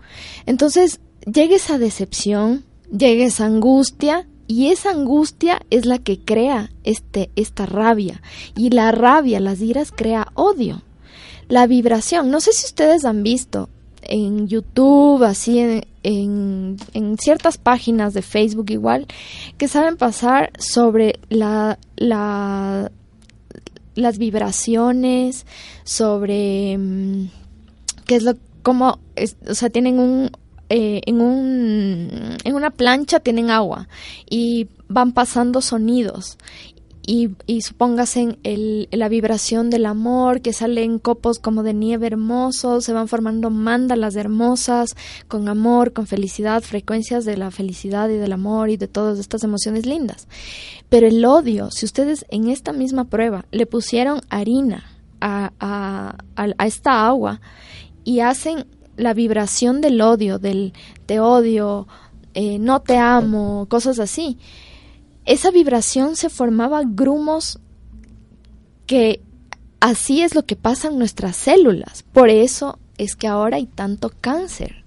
Entonces, 0.46 0.98
llega 1.32 1.54
esa 1.54 1.78
decepción, 1.78 2.64
llega 2.90 3.24
esa 3.24 3.44
angustia, 3.44 4.26
y 4.48 4.72
esa 4.72 4.90
angustia 4.90 5.62
es 5.70 5.86
la 5.86 6.00
que 6.00 6.18
crea 6.18 6.72
este, 6.82 7.30
esta 7.36 7.66
rabia. 7.66 8.20
Y 8.56 8.70
la 8.70 8.90
rabia, 8.90 9.38
las 9.38 9.60
iras, 9.60 9.92
crea 9.94 10.26
odio. 10.34 10.82
La 11.46 11.68
vibración, 11.68 12.32
no 12.32 12.40
sé 12.40 12.52
si 12.52 12.66
ustedes 12.66 13.04
han 13.04 13.22
visto 13.22 13.68
en 14.02 14.48
YouTube, 14.48 15.22
así 15.24 15.58
en, 15.58 16.76
en, 16.94 17.18
ciertas 17.18 17.58
páginas 17.58 18.14
de 18.14 18.22
Facebook 18.22 18.70
igual, 18.70 19.06
que 19.56 19.68
saben 19.68 19.96
pasar 19.96 20.50
sobre 20.58 21.18
la, 21.28 21.78
la, 21.96 22.90
las 23.94 24.18
vibraciones, 24.18 25.46
sobre 25.84 26.78
mm, 26.78 27.30
qué 28.06 28.16
es 28.16 28.22
lo, 28.22 28.34
cómo, 28.62 28.98
o 29.48 29.54
sea, 29.54 29.70
tienen 29.70 29.98
un, 29.98 30.30
eh, 30.70 31.00
en, 31.06 31.20
un, 31.20 32.36
en 32.44 32.54
una 32.54 32.70
plancha 32.70 33.20
tienen 33.20 33.50
agua 33.50 33.88
y 34.28 34.68
van 34.88 35.12
pasando 35.12 35.60
sonidos 35.60 36.38
y, 37.08 37.30
y 37.46 37.62
supóngase 37.62 38.36
el, 38.42 38.86
la 38.92 39.08
vibración 39.08 39.70
del 39.70 39.86
amor, 39.86 40.42
que 40.42 40.52
salen 40.52 40.98
copos 40.98 41.38
como 41.38 41.62
de 41.62 41.72
nieve 41.72 42.06
hermosos, 42.06 42.84
se 42.84 42.92
van 42.92 43.08
formando 43.08 43.48
mandalas 43.48 44.14
hermosas, 44.14 44.94
con 45.26 45.48
amor, 45.48 45.94
con 45.94 46.06
felicidad, 46.06 46.62
frecuencias 46.62 47.24
de 47.24 47.38
la 47.38 47.50
felicidad 47.50 48.10
y 48.10 48.18
del 48.18 48.34
amor 48.34 48.68
y 48.68 48.76
de 48.76 48.88
todas 48.88 49.18
estas 49.18 49.42
emociones 49.42 49.86
lindas. 49.86 50.28
Pero 50.90 51.06
el 51.06 51.24
odio, 51.24 51.70
si 51.70 51.86
ustedes 51.86 52.26
en 52.28 52.48
esta 52.50 52.74
misma 52.74 53.04
prueba 53.04 53.46
le 53.52 53.64
pusieron 53.64 54.20
harina 54.28 54.84
a, 55.22 55.52
a, 55.60 56.18
a, 56.36 56.66
esta 56.66 57.06
agua 57.06 57.40
y 58.04 58.20
hacen 58.20 58.66
la 58.98 59.14
vibración 59.14 59.80
del 59.80 60.02
odio, 60.02 60.38
del 60.38 60.74
te 61.06 61.20
odio, 61.20 61.88
eh, 62.34 62.58
no 62.58 62.82
te 62.82 62.98
amo, 62.98 63.64
cosas 63.70 63.98
así, 63.98 64.36
esa 65.28 65.50
vibración 65.50 66.16
se 66.16 66.30
formaba 66.30 66.80
grumos 66.86 67.60
que 68.86 69.22
así 69.78 70.22
es 70.22 70.34
lo 70.34 70.46
que 70.46 70.56
pasa 70.56 70.88
en 70.88 70.98
nuestras 70.98 71.36
células. 71.36 72.02
Por 72.02 72.30
eso 72.30 72.78
es 72.96 73.14
que 73.14 73.28
ahora 73.28 73.58
hay 73.58 73.66
tanto 73.66 74.10
cáncer. 74.22 74.86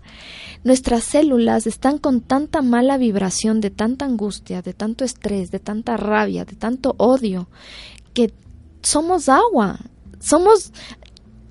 Nuestras 0.64 1.04
células 1.04 1.68
están 1.68 2.00
con 2.00 2.22
tanta 2.22 2.64
mala 2.64 2.98
vibración, 2.98 3.62
de 3.62 3.70
tanta 3.70 4.06
angustia, 4.06 4.64
de 4.64 4.74
tanto 4.74 5.06
estrés, 5.06 5.52
de 5.52 5.60
tanta 5.60 5.96
rabia, 5.96 6.44
de 6.44 6.56
tanto 6.56 6.96
odio, 6.98 7.48
que 8.16 8.34
somos 8.82 9.30
agua. 9.30 9.78
Somos 10.20 10.74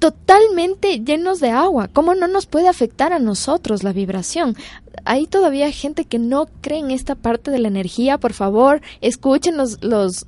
totalmente 0.00 0.98
llenos 0.98 1.38
de 1.38 1.50
agua. 1.50 1.88
¿Cómo 1.92 2.14
no 2.14 2.26
nos 2.26 2.46
puede 2.46 2.68
afectar 2.68 3.12
a 3.12 3.20
nosotros 3.20 3.84
la 3.84 3.92
vibración? 3.92 4.56
Hay 5.04 5.26
todavía 5.26 5.70
gente 5.70 6.06
que 6.06 6.18
no 6.18 6.48
cree 6.62 6.80
en 6.80 6.90
esta 6.90 7.14
parte 7.14 7.50
de 7.50 7.60
la 7.60 7.68
energía. 7.68 8.18
Por 8.18 8.32
favor, 8.32 8.80
escuchen 9.02 9.56
los, 9.56 9.84
los, 9.84 10.26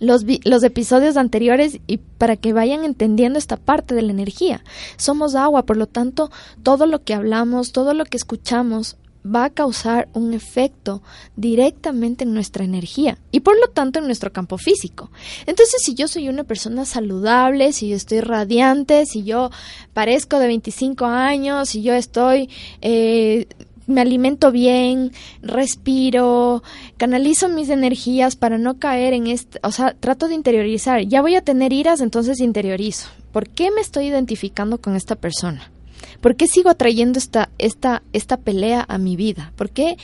los, 0.00 0.24
los, 0.44 0.64
episodios 0.64 1.16
anteriores 1.16 1.78
y 1.86 1.98
para 1.98 2.36
que 2.36 2.52
vayan 2.52 2.84
entendiendo 2.84 3.38
esta 3.38 3.56
parte 3.56 3.94
de 3.94 4.02
la 4.02 4.12
energía. 4.12 4.64
Somos 4.96 5.36
agua, 5.36 5.62
por 5.64 5.76
lo 5.76 5.86
tanto, 5.86 6.30
todo 6.64 6.86
lo 6.86 7.04
que 7.04 7.14
hablamos, 7.14 7.72
todo 7.72 7.94
lo 7.94 8.04
que 8.04 8.16
escuchamos 8.16 8.96
va 9.24 9.44
a 9.44 9.50
causar 9.50 10.08
un 10.14 10.34
efecto 10.34 11.02
directamente 11.36 12.24
en 12.24 12.34
nuestra 12.34 12.64
energía 12.64 13.18
y 13.30 13.40
por 13.40 13.58
lo 13.58 13.68
tanto 13.68 13.98
en 13.98 14.06
nuestro 14.06 14.32
campo 14.32 14.58
físico. 14.58 15.10
Entonces, 15.46 15.80
si 15.82 15.94
yo 15.94 16.08
soy 16.08 16.28
una 16.28 16.44
persona 16.44 16.84
saludable, 16.84 17.72
si 17.72 17.88
yo 17.88 17.96
estoy 17.96 18.20
radiante, 18.20 19.06
si 19.06 19.22
yo 19.22 19.50
parezco 19.92 20.38
de 20.38 20.46
25 20.48 21.06
años, 21.06 21.68
si 21.70 21.82
yo 21.82 21.94
estoy... 21.94 22.48
Eh, 22.80 23.46
me 23.88 24.00
alimento 24.00 24.52
bien, 24.52 25.10
respiro, 25.42 26.62
canalizo 26.96 27.48
mis 27.48 27.68
energías 27.68 28.36
para 28.36 28.56
no 28.56 28.78
caer 28.78 29.12
en 29.12 29.26
este, 29.26 29.58
o 29.64 29.72
sea, 29.72 29.94
trato 29.98 30.28
de 30.28 30.34
interiorizar. 30.34 31.02
Ya 31.02 31.20
voy 31.20 31.34
a 31.34 31.42
tener 31.42 31.72
iras, 31.72 32.00
entonces 32.00 32.38
interiorizo. 32.40 33.08
¿Por 33.32 33.48
qué 33.48 33.72
me 33.72 33.80
estoy 33.80 34.06
identificando 34.06 34.78
con 34.78 34.94
esta 34.94 35.16
persona? 35.16 35.71
¿Por 36.20 36.36
qué 36.36 36.46
sigo 36.46 36.70
atrayendo 36.70 37.18
esta, 37.18 37.50
esta, 37.58 38.02
esta 38.12 38.36
pelea 38.36 38.84
a 38.88 38.98
mi 38.98 39.16
vida? 39.16 39.52
¿Por 39.56 39.70
qué, 39.70 39.96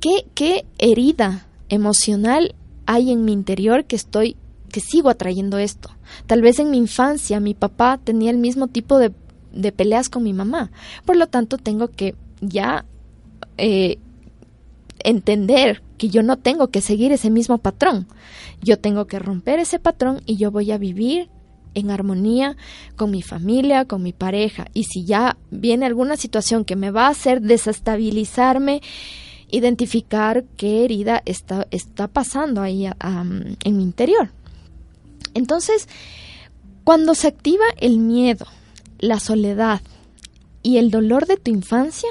qué, 0.00 0.26
qué 0.34 0.66
herida 0.78 1.46
emocional 1.68 2.54
hay 2.86 3.10
en 3.10 3.24
mi 3.24 3.32
interior 3.32 3.84
que 3.84 3.96
estoy, 3.96 4.36
que 4.70 4.80
sigo 4.80 5.10
atrayendo 5.10 5.58
esto? 5.58 5.90
Tal 6.26 6.42
vez 6.42 6.58
en 6.58 6.70
mi 6.70 6.78
infancia 6.78 7.40
mi 7.40 7.54
papá 7.54 7.98
tenía 8.02 8.30
el 8.30 8.38
mismo 8.38 8.68
tipo 8.68 8.98
de, 8.98 9.12
de 9.52 9.72
peleas 9.72 10.08
con 10.08 10.22
mi 10.22 10.32
mamá. 10.32 10.70
Por 11.04 11.16
lo 11.16 11.26
tanto, 11.26 11.58
tengo 11.58 11.88
que 11.88 12.14
ya 12.40 12.84
eh, 13.58 13.98
entender 15.04 15.82
que 15.98 16.08
yo 16.08 16.22
no 16.22 16.38
tengo 16.38 16.68
que 16.68 16.80
seguir 16.80 17.12
ese 17.12 17.30
mismo 17.30 17.58
patrón. 17.58 18.06
Yo 18.62 18.78
tengo 18.78 19.06
que 19.06 19.18
romper 19.18 19.58
ese 19.58 19.78
patrón 19.78 20.22
y 20.26 20.36
yo 20.36 20.50
voy 20.50 20.70
a 20.72 20.78
vivir 20.78 21.28
en 21.74 21.90
armonía 21.90 22.56
con 22.96 23.10
mi 23.10 23.22
familia, 23.22 23.84
con 23.84 24.02
mi 24.02 24.12
pareja. 24.12 24.66
Y 24.74 24.84
si 24.84 25.04
ya 25.04 25.36
viene 25.50 25.86
alguna 25.86 26.16
situación 26.16 26.64
que 26.64 26.76
me 26.76 26.90
va 26.90 27.06
a 27.06 27.10
hacer 27.10 27.40
desestabilizarme, 27.40 28.82
identificar 29.50 30.44
qué 30.56 30.84
herida 30.84 31.22
está, 31.24 31.66
está 31.70 32.08
pasando 32.08 32.62
ahí 32.62 32.86
en 32.86 33.76
mi 33.76 33.82
interior. 33.82 34.30
Entonces, 35.34 35.88
cuando 36.84 37.14
se 37.14 37.28
activa 37.28 37.64
el 37.78 37.98
miedo, 37.98 38.46
la 38.98 39.20
soledad 39.20 39.80
y 40.62 40.78
el 40.78 40.90
dolor 40.90 41.26
de 41.26 41.36
tu 41.36 41.50
infancia, 41.50 42.10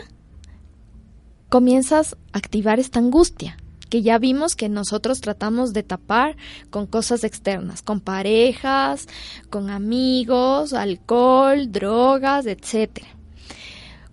comienzas 1.50 2.16
a 2.32 2.38
activar 2.38 2.80
esta 2.80 3.00
angustia, 3.00 3.58
que 3.90 4.02
ya 4.02 4.18
vimos 4.18 4.56
que 4.56 4.70
nosotros 4.70 5.20
tratamos 5.22 5.74
de 5.74 5.84
tapar 5.84 6.38
con 6.70 6.86
cosas 6.86 7.24
externas, 7.24 7.82
con 7.82 8.00
parejas, 8.00 9.08
con 9.50 9.70
amigos, 9.70 10.74
alcohol, 10.74 11.72
drogas, 11.72 12.46
etc. 12.46 13.04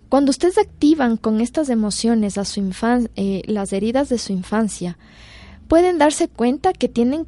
Cuando 0.09 0.31
ustedes 0.31 0.57
activan 0.57 1.17
con 1.17 1.41
estas 1.41 1.69
emociones 1.69 2.37
a 2.37 2.45
su 2.45 2.59
eh, 3.15 3.41
las 3.45 3.73
heridas 3.73 4.09
de 4.09 4.17
su 4.17 4.33
infancia, 4.33 4.97
pueden 5.67 5.97
darse 5.97 6.27
cuenta 6.27 6.73
que 6.73 6.87
tienen 6.87 7.27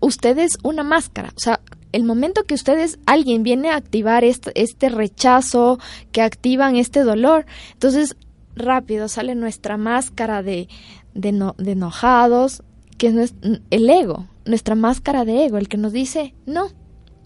ustedes 0.00 0.58
una 0.62 0.82
máscara, 0.84 1.32
o 1.36 1.40
sea, 1.40 1.60
el 1.92 2.04
momento 2.04 2.44
que 2.44 2.54
ustedes, 2.54 2.98
alguien 3.06 3.42
viene 3.42 3.70
a 3.70 3.76
activar 3.76 4.22
este, 4.24 4.52
este 4.60 4.90
rechazo, 4.90 5.78
que 6.12 6.20
activan 6.20 6.76
este 6.76 7.00
dolor, 7.00 7.46
entonces 7.72 8.16
rápido 8.54 9.08
sale 9.08 9.34
nuestra 9.34 9.78
máscara 9.78 10.42
de, 10.42 10.68
de, 11.16 11.32
no, 11.32 11.54
de 11.58 11.72
enojados, 11.72 12.62
que 12.98 13.08
es 13.08 13.34
el 13.70 13.90
ego, 13.90 14.26
nuestra 14.44 14.74
máscara 14.74 15.24
de 15.24 15.44
ego, 15.44 15.58
el 15.58 15.68
que 15.68 15.76
nos 15.76 15.92
dice, 15.92 16.34
no, 16.46 16.68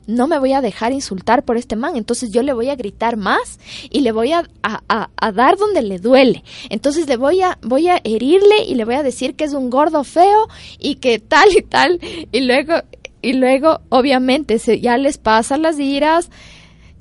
no 0.06 0.26
me 0.26 0.38
voy 0.38 0.52
a 0.52 0.60
dejar 0.60 0.92
insultar 0.92 1.44
por 1.44 1.56
este 1.56 1.76
man, 1.76 1.96
entonces 1.96 2.30
yo 2.32 2.42
le 2.42 2.52
voy 2.52 2.68
a 2.68 2.76
gritar 2.76 3.16
más 3.16 3.60
y 3.90 4.00
le 4.00 4.12
voy 4.12 4.32
a, 4.32 4.48
a, 4.62 5.32
dar 5.32 5.56
donde 5.56 5.82
le 5.82 5.98
duele. 5.98 6.42
Entonces 6.68 7.06
le 7.06 7.16
voy 7.16 7.42
a, 7.42 7.58
voy 7.62 7.88
a 7.88 8.00
herirle 8.02 8.64
y 8.66 8.74
le 8.74 8.84
voy 8.84 8.94
a 8.94 9.02
decir 9.02 9.36
que 9.36 9.44
es 9.44 9.52
un 9.52 9.70
gordo 9.70 10.02
feo 10.04 10.48
y 10.78 10.96
que 10.96 11.18
tal 11.18 11.48
y 11.56 11.62
tal. 11.62 12.00
Y 12.32 12.40
luego, 12.40 12.74
y 13.22 13.34
luego 13.34 13.80
obviamente, 13.88 14.58
se, 14.58 14.80
ya 14.80 14.96
les 14.96 15.18
pasan 15.18 15.62
las 15.62 15.78
iras 15.78 16.30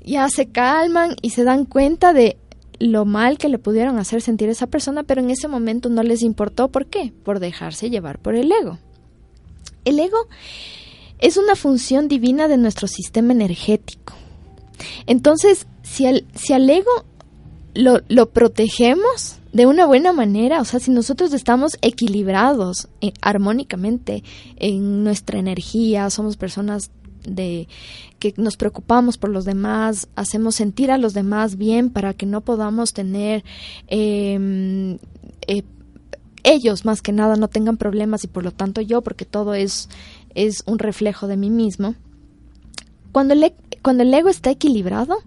ya 0.04 0.28
se 0.28 0.48
calman 0.50 1.14
y 1.22 1.30
se 1.30 1.44
dan 1.44 1.64
cuenta 1.64 2.12
de 2.12 2.38
lo 2.80 3.04
mal 3.04 3.38
que 3.38 3.48
le 3.48 3.58
pudieron 3.58 3.98
hacer 3.98 4.22
sentir 4.22 4.48
esa 4.48 4.66
persona, 4.66 5.04
pero 5.04 5.20
en 5.20 5.30
ese 5.30 5.46
momento 5.46 5.88
no 5.90 6.02
les 6.02 6.22
importó. 6.22 6.68
¿Por 6.68 6.86
qué? 6.86 7.12
Por 7.22 7.38
dejarse 7.38 7.90
llevar 7.90 8.18
por 8.18 8.34
el 8.34 8.50
ego. 8.50 8.78
El 9.84 10.00
ego 10.00 10.26
es 11.18 11.36
una 11.36 11.54
función 11.54 12.08
divina 12.08 12.48
de 12.48 12.56
nuestro 12.56 12.88
sistema 12.88 13.32
energético. 13.32 14.14
Entonces, 15.06 15.66
si 15.82 16.06
al, 16.06 16.70
ego 16.70 17.04
lo, 17.74 18.00
lo, 18.08 18.30
protegemos 18.30 19.36
de 19.52 19.66
una 19.66 19.84
buena 19.84 20.12
manera, 20.12 20.62
o 20.62 20.64
sea, 20.64 20.80
si 20.80 20.90
nosotros 20.90 21.34
estamos 21.34 21.76
equilibrados 21.82 22.88
eh, 23.02 23.12
armónicamente 23.20 24.24
en 24.56 25.04
nuestra 25.04 25.38
energía, 25.38 26.08
somos 26.08 26.38
personas 26.38 26.90
de 27.28 27.68
que 28.20 28.34
nos 28.36 28.56
preocupamos 28.56 29.18
por 29.18 29.30
los 29.30 29.44
demás, 29.44 30.08
hacemos 30.14 30.54
sentir 30.54 30.92
a 30.92 30.98
los 30.98 31.14
demás 31.14 31.56
bien 31.56 31.90
para 31.90 32.14
que 32.14 32.26
no 32.26 32.42
podamos 32.42 32.92
tener 32.92 33.42
em, 33.88 34.98
eh, 35.48 35.64
ellos 36.44 36.84
más 36.84 37.02
que 37.02 37.12
nada 37.12 37.36
no 37.36 37.48
tengan 37.48 37.76
problemas 37.76 38.22
y 38.22 38.28
por 38.28 38.44
lo 38.44 38.52
tanto 38.52 38.80
yo, 38.80 39.02
porque 39.02 39.24
todo 39.24 39.54
es, 39.54 39.88
es 40.34 40.62
un 40.66 40.78
reflejo 40.78 41.26
de 41.26 41.36
mí 41.36 41.50
mismo. 41.50 41.96
Cuando 43.10 43.34
el, 43.34 43.54
cuando 43.82 44.04
el 44.04 44.14
ego 44.14 44.28
está 44.28 44.50
equilibrado, 44.50 45.18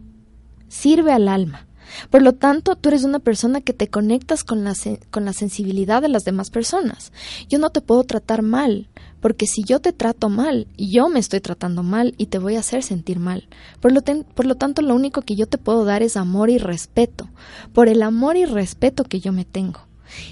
sirve 0.69 1.11
al 1.11 1.27
alma. 1.27 1.67
Por 2.09 2.21
lo 2.21 2.33
tanto, 2.33 2.75
tú 2.75 2.89
eres 2.89 3.03
una 3.03 3.19
persona 3.19 3.61
que 3.61 3.73
te 3.73 3.87
conectas 3.87 4.43
con 4.43 4.63
la, 4.63 4.73
con 5.11 5.25
la 5.25 5.33
sensibilidad 5.33 6.01
de 6.01 6.09
las 6.09 6.23
demás 6.23 6.49
personas. 6.49 7.11
Yo 7.49 7.59
no 7.59 7.69
te 7.69 7.81
puedo 7.81 8.03
tratar 8.03 8.41
mal, 8.41 8.89
porque 9.23 9.47
si 9.47 9.63
yo 9.63 9.79
te 9.79 9.93
trato 9.93 10.27
mal, 10.27 10.67
yo 10.77 11.07
me 11.07 11.21
estoy 11.21 11.39
tratando 11.39 11.81
mal 11.81 12.13
y 12.17 12.25
te 12.25 12.39
voy 12.39 12.57
a 12.57 12.59
hacer 12.59 12.83
sentir 12.83 13.19
mal. 13.19 13.47
Por 13.79 13.93
lo, 13.93 14.01
por 14.01 14.45
lo 14.45 14.55
tanto, 14.55 14.81
lo 14.81 14.93
único 14.93 15.21
que 15.21 15.37
yo 15.37 15.47
te 15.47 15.57
puedo 15.57 15.85
dar 15.85 16.03
es 16.03 16.17
amor 16.17 16.49
y 16.49 16.57
respeto, 16.57 17.29
por 17.71 17.87
el 17.87 18.01
amor 18.01 18.35
y 18.35 18.43
respeto 18.43 19.05
que 19.05 19.21
yo 19.21 19.31
me 19.31 19.45
tengo. 19.45 19.79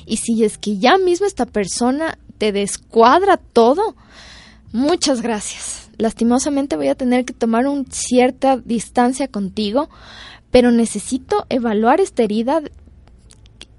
Y 0.06 0.17
si 0.17 0.43
es 0.43 0.58
que 0.58 0.77
ya 0.77 0.97
mismo 0.97 1.25
esta 1.25 1.45
persona 1.45 2.19
te 2.38 2.51
descuadra 2.51 3.38
todo, 3.38 3.95
muchas 4.73 5.21
gracias. 5.21 5.89
Lastimosamente 5.97 6.75
voy 6.75 6.89
a 6.89 6.95
tener 6.95 7.23
que 7.23 7.34
tomar 7.34 7.67
una 7.67 7.86
cierta 7.91 8.58
distancia 8.58 9.30
contigo, 9.30 9.89
pero 10.51 10.69
necesito 10.69 11.45
evaluar 11.47 12.01
esta 12.01 12.23
herida 12.23 12.62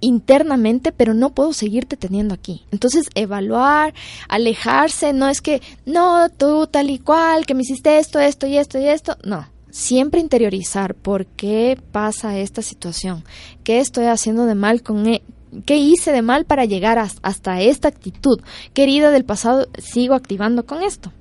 internamente, 0.03 0.93
pero 0.93 1.15
no 1.15 1.31
puedo 1.31 1.55
seguirte 1.55 1.97
teniendo 1.97 2.35
aquí. 2.35 2.67
Entonces, 2.71 3.09
evaluar, 3.15 3.95
alejarse, 4.29 5.15
no 5.15 5.29
es 5.29 5.41
que, 5.41 5.63
no, 5.87 6.29
tú 6.29 6.67
tal 6.67 6.91
y 6.91 6.99
cual, 6.99 7.47
que 7.47 7.55
me 7.55 7.63
hiciste 7.63 7.99
esto, 7.99 8.19
esto 8.19 8.47
y 8.47 8.59
esto 8.59 8.79
y 8.79 8.87
esto, 8.87 9.17
no. 9.25 9.49
Siempre 9.71 10.21
interiorizar 10.21 10.95
por 10.95 11.25
qué 11.25 11.79
pasa 11.93 12.37
esta 12.37 12.61
situación, 12.61 13.25
qué 13.65 13.79
estoy 13.81 14.05
haciendo 14.05 14.45
de 14.45 14.55
mal 14.55 14.83
con, 14.83 15.07
e 15.07 15.23
¿Qué 15.67 15.77
hice 15.77 16.13
de 16.13 16.23
mal 16.23 16.47
para 16.47 16.65
llegar 16.65 16.99
hasta 16.99 17.61
esta 17.61 17.89
actitud? 17.89 18.41
¿Qué 18.73 18.85
herida 18.85 19.11
del 19.11 19.25
pasado 19.25 19.69
sigo 19.77 20.15
activando 20.15 20.65
con 20.65 20.83
esto? 20.83 21.13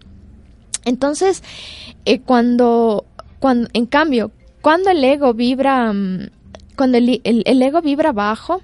Entonces, 0.86 1.44
eh, 2.06 2.22
cuando, 2.22 3.06
cuando, 3.40 3.70
en 3.74 3.86
cambio, 3.86 4.32
cuando 4.62 4.90
el 4.90 5.04
ego 5.04 5.34
vibra, 5.34 5.92
mm, 5.92 6.30
cuando 6.78 6.98
el, 6.98 7.62
ego 7.62 7.82
vibra 7.82 8.14
bajo, 8.14 8.62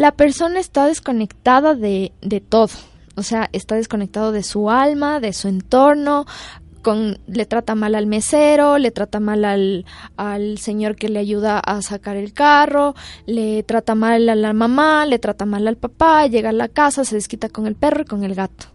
la 0.00 0.12
persona 0.12 0.60
está 0.60 0.86
desconectada 0.86 1.74
de, 1.74 2.12
de 2.22 2.40
todo. 2.40 2.70
O 3.16 3.22
sea, 3.22 3.50
está 3.52 3.74
desconectado 3.74 4.32
de 4.32 4.42
su 4.42 4.70
alma, 4.70 5.20
de 5.20 5.34
su 5.34 5.46
entorno, 5.48 6.24
le 7.26 7.44
trata 7.44 7.74
mal 7.74 7.94
al 7.94 8.06
mesero, 8.06 8.78
le 8.78 8.92
trata 8.92 9.20
mal 9.20 9.44
al, 9.44 9.84
al 10.16 10.56
señor 10.56 10.96
que 10.96 11.10
le 11.10 11.18
ayuda 11.18 11.58
a 11.58 11.82
sacar 11.82 12.16
el 12.16 12.32
carro, 12.32 12.94
le 13.26 13.62
trata 13.62 13.94
mal 13.94 14.26
a 14.30 14.34
la 14.34 14.54
mamá, 14.54 15.04
le 15.04 15.18
trata 15.18 15.44
mal 15.44 15.68
al 15.68 15.76
papá, 15.76 16.26
llega 16.28 16.48
a 16.48 16.52
la 16.52 16.68
casa, 16.68 17.04
se 17.04 17.16
desquita 17.16 17.50
con 17.50 17.66
el 17.66 17.74
perro 17.74 18.00
y 18.00 18.06
con 18.06 18.24
el 18.24 18.34
gato. 18.34 18.68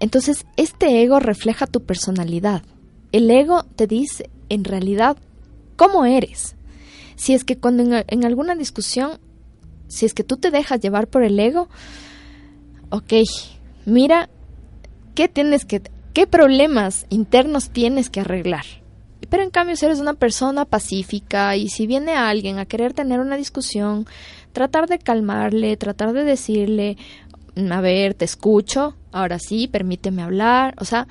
Entonces, 0.00 0.44
este 0.58 1.02
ego 1.02 1.18
refleja 1.18 1.66
tu 1.66 1.82
personalidad. 1.82 2.62
El 3.10 3.30
ego 3.30 3.62
te 3.74 3.86
dice, 3.86 4.28
en 4.50 4.64
realidad, 4.64 5.16
cómo 5.76 6.04
eres. 6.04 6.56
Si 7.16 7.32
es 7.32 7.44
que 7.44 7.56
cuando 7.56 8.04
en 8.06 8.24
alguna 8.26 8.54
discusión, 8.54 9.18
si 9.88 10.06
es 10.06 10.14
que 10.14 10.24
tú 10.24 10.36
te 10.36 10.50
dejas 10.50 10.80
llevar 10.80 11.08
por 11.08 11.22
el 11.22 11.38
ego, 11.40 11.68
ok, 12.90 13.12
mira, 13.84 14.28
¿qué 15.14 15.28
tienes 15.28 15.64
que 15.64 15.82
qué 16.18 16.26
problemas 16.26 17.06
internos 17.10 17.70
tienes 17.70 18.10
que 18.10 18.18
arreglar. 18.18 18.64
Pero 19.30 19.44
en 19.44 19.50
cambio, 19.50 19.76
si 19.76 19.84
eres 19.84 20.00
una 20.00 20.14
persona 20.14 20.64
pacífica 20.64 21.54
y 21.54 21.68
si 21.68 21.86
viene 21.86 22.16
alguien 22.16 22.58
a 22.58 22.66
querer 22.66 22.92
tener 22.92 23.20
una 23.20 23.36
discusión, 23.36 24.04
tratar 24.52 24.88
de 24.88 24.98
calmarle, 24.98 25.76
tratar 25.76 26.12
de 26.12 26.24
decirle, 26.24 26.96
mm, 27.54 27.70
a 27.70 27.80
ver, 27.80 28.14
te 28.14 28.24
escucho, 28.24 28.96
ahora 29.12 29.38
sí, 29.38 29.68
permíteme 29.68 30.22
hablar, 30.22 30.74
o 30.80 30.84
sea, 30.84 31.06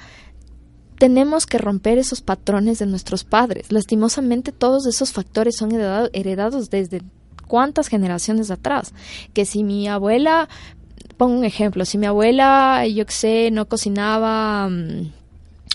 tenemos 1.00 1.46
que 1.46 1.58
romper 1.58 2.00
esos 2.00 2.20
patrones 2.20 2.80
de 2.80 2.88
nuestros 2.88 3.24
padres. 3.24 3.72
Lastimosamente, 3.72 4.52
todos 4.52 4.88
esos 4.88 5.14
factores 5.14 5.56
son 5.56 5.72
heredados 6.12 6.70
desde 6.70 7.02
cuántas 7.48 7.88
generaciones 7.88 8.52
atrás. 8.52 8.94
Que 9.34 9.46
si 9.46 9.64
mi 9.64 9.88
abuela 9.88 10.48
pongo 11.18 11.38
un 11.38 11.46
ejemplo, 11.46 11.84
si 11.84 11.98
mi 11.98 12.06
abuela, 12.06 12.86
yo 12.88 13.06
qué 13.06 13.14
sé, 13.14 13.52
no 13.52 13.68
cocinaba 13.68 14.70
mm, 14.70 15.12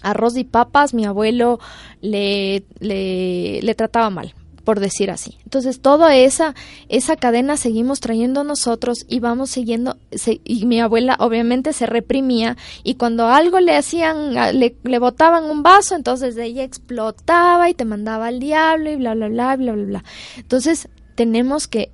arroz 0.02 0.36
y 0.36 0.44
papas, 0.44 0.94
mi 0.94 1.04
abuelo 1.04 1.58
le, 2.00 2.64
le, 2.80 3.74
trataba 3.74 4.10
mal 4.10 4.34
por 4.64 4.78
decir 4.78 5.10
así. 5.10 5.38
Entonces, 5.42 5.80
toda 5.80 6.14
esa, 6.14 6.54
esa 6.88 7.16
cadena 7.16 7.56
seguimos 7.56 7.98
trayendo 7.98 8.44
nosotros 8.44 8.98
y 9.08 9.18
vamos 9.18 9.50
siguiendo, 9.50 9.96
y 10.44 10.66
mi 10.66 10.80
abuela 10.80 11.16
obviamente 11.18 11.72
se 11.72 11.86
reprimía 11.86 12.56
y 12.84 12.94
cuando 12.94 13.26
algo 13.26 13.58
le 13.58 13.76
hacían, 13.76 14.34
le, 14.56 14.76
le 14.84 14.98
botaban 15.00 15.44
un 15.46 15.64
vaso, 15.64 15.96
entonces 15.96 16.36
ella 16.36 16.62
explotaba 16.62 17.70
y 17.70 17.74
te 17.74 17.84
mandaba 17.84 18.28
al 18.28 18.38
diablo 18.38 18.92
y 18.92 18.94
bla, 18.94 19.14
bla, 19.14 19.28
bla, 19.28 19.56
bla, 19.56 19.72
bla, 19.72 19.84
bla. 19.84 20.04
Entonces, 20.36 20.88
tenemos 21.14 21.68
que 21.68 21.90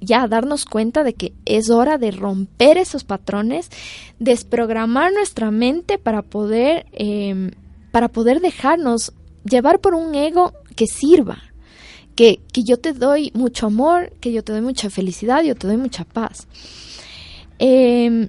ya 0.00 0.26
darnos 0.26 0.64
cuenta 0.64 1.04
de 1.04 1.14
que 1.14 1.32
es 1.44 1.70
hora 1.70 1.96
de 1.96 2.10
romper 2.10 2.76
esos 2.76 3.04
patrones, 3.04 3.70
desprogramar 4.18 5.12
nuestra 5.12 5.50
mente 5.50 5.98
para 5.98 6.22
poder, 6.22 6.86
em, 6.92 7.52
para 7.92 8.08
poder 8.08 8.40
dejarnos 8.40 9.12
llevar 9.44 9.80
por 9.80 9.94
un 9.94 10.14
ego 10.14 10.52
que 10.76 10.86
sirva, 10.86 11.38
que, 12.16 12.40
que, 12.52 12.64
yo 12.64 12.76
te 12.78 12.92
doy 12.92 13.30
mucho 13.34 13.66
amor, 13.66 14.12
que 14.20 14.32
yo 14.32 14.42
te 14.42 14.52
doy 14.52 14.60
mucha 14.60 14.90
felicidad, 14.90 15.42
yo 15.42 15.54
te 15.54 15.66
doy 15.66 15.76
mucha 15.76 16.04
paz. 16.04 16.46
Em, 17.58 18.28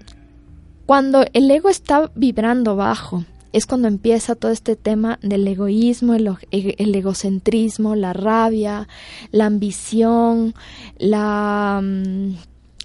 cuando 0.85 1.25
el 1.33 1.49
ego 1.49 1.69
está 1.69 2.11
vibrando 2.15 2.75
bajo, 2.75 3.25
es 3.53 3.67
cuando 3.67 3.87
empieza 3.87 4.35
todo 4.35 4.51
este 4.51 4.75
tema 4.75 5.19
del 5.21 5.47
egoísmo, 5.47 6.15
el, 6.15 6.95
egocentrismo, 6.95 7.95
la 7.95 8.11
rabia, 8.11 8.87
la 9.31 9.45
ambición, 9.45 10.55
la, 10.97 11.79
mm, 11.81 12.35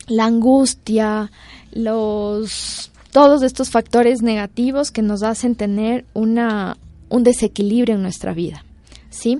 la 0.08 0.24
angustia, 0.26 1.30
los 1.72 2.92
todos 3.12 3.42
estos 3.42 3.70
factores 3.70 4.20
negativos 4.20 4.90
que 4.90 5.00
nos 5.00 5.22
hacen 5.22 5.54
tener 5.54 6.04
una, 6.12 6.76
un 7.08 7.24
desequilibrio 7.24 7.94
en 7.94 8.02
nuestra 8.02 8.34
vida. 8.34 8.64
¿Sí? 9.08 9.38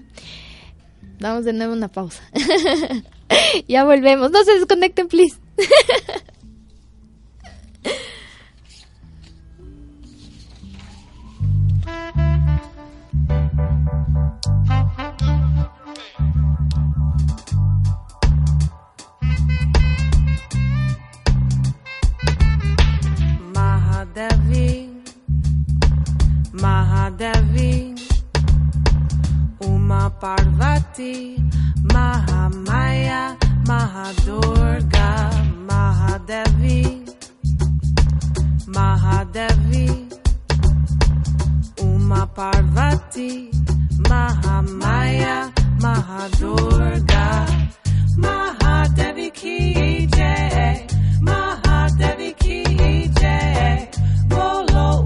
Damos 1.21 1.45
de 1.45 1.53
nuevo 1.53 1.75
una 1.75 1.88
pausa. 1.88 2.23
ya 3.69 3.85
volvemos. 3.85 4.31
No 4.31 4.43
se 4.45 4.55
desconecten, 4.55 5.09
please. 5.09 5.37
Mahadevi, 35.78 36.94
Mahadevi, 38.74 40.09
Uma 41.80 42.26
Parvati, 42.26 43.51
Mahamaya, 44.11 45.53
Mahadurga, 45.85 47.27
Mahadevi, 48.17 49.29
Ki 49.35 50.09
Mahadevi 51.21 52.31
Ki 52.41 52.65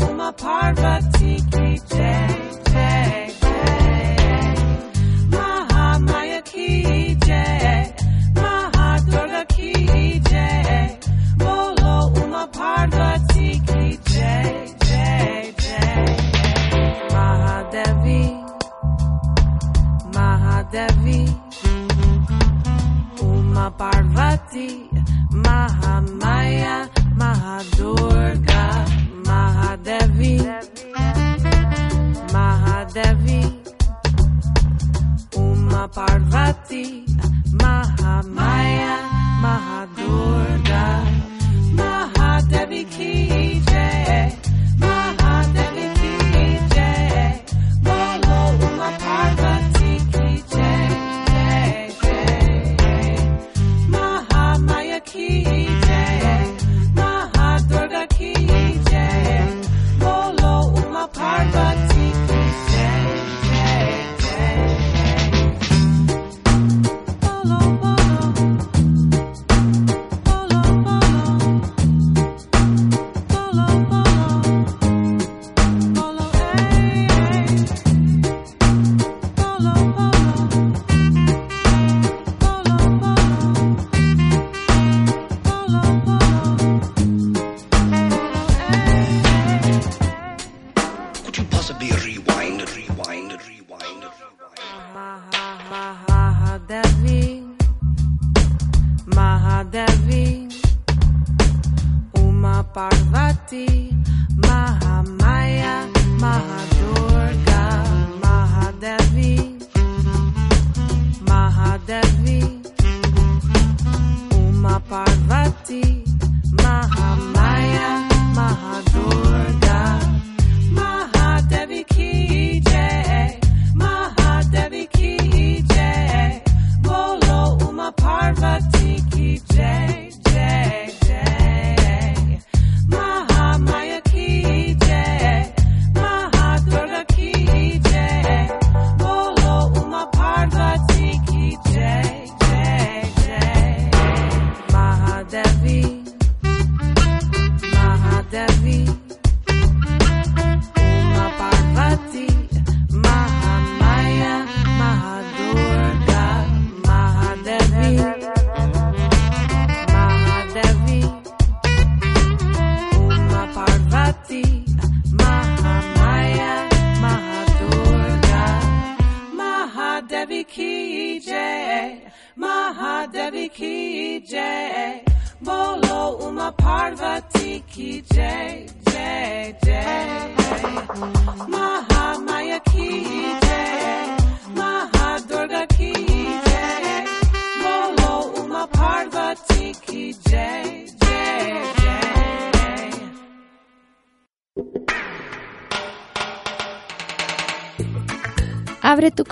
Uma 0.09 0.33
Parvati 0.33 1.33
Ki 1.51 1.81
Jai, 1.91 2.42
Uma 23.63 23.71
Parvati, 23.71 24.91
Mahamaya, 25.31 26.91
Mahadurga, 27.15 28.85
Mahadevi, 29.25 30.43
Mahadevi, 32.33 33.63
Uma 35.37 35.89
Parvati, 35.89 37.07
Mahamaya, 37.63 38.95
Mahadurga, 39.41 40.62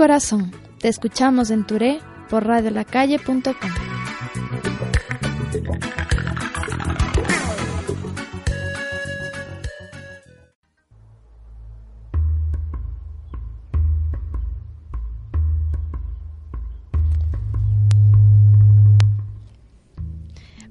corazón. 0.01 0.51
Te 0.79 0.89
escuchamos 0.89 1.51
en 1.51 1.67
Touré 1.67 2.01
por 2.31 2.47
radiolacalle.com. 2.47 3.53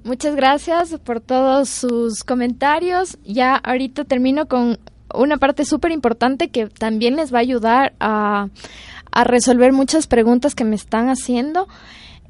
Muchas 0.03 0.35
gracias 0.35 0.97
por 1.03 1.19
todos 1.21 1.69
sus 1.69 2.23
comentarios. 2.23 3.19
Ya 3.23 3.55
ahorita 3.57 4.05
termino 4.05 4.47
con 4.47 4.79
una 5.13 5.37
parte 5.37 5.65
súper 5.65 5.91
importante 5.91 6.49
que 6.49 6.67
también 6.67 7.15
les 7.15 7.33
va 7.33 7.37
a 7.37 7.41
ayudar 7.41 7.93
a, 7.99 8.47
a 9.11 9.23
resolver 9.23 9.73
muchas 9.73 10.07
preguntas 10.07 10.55
que 10.55 10.63
me 10.63 10.75
están 10.75 11.09
haciendo. 11.09 11.67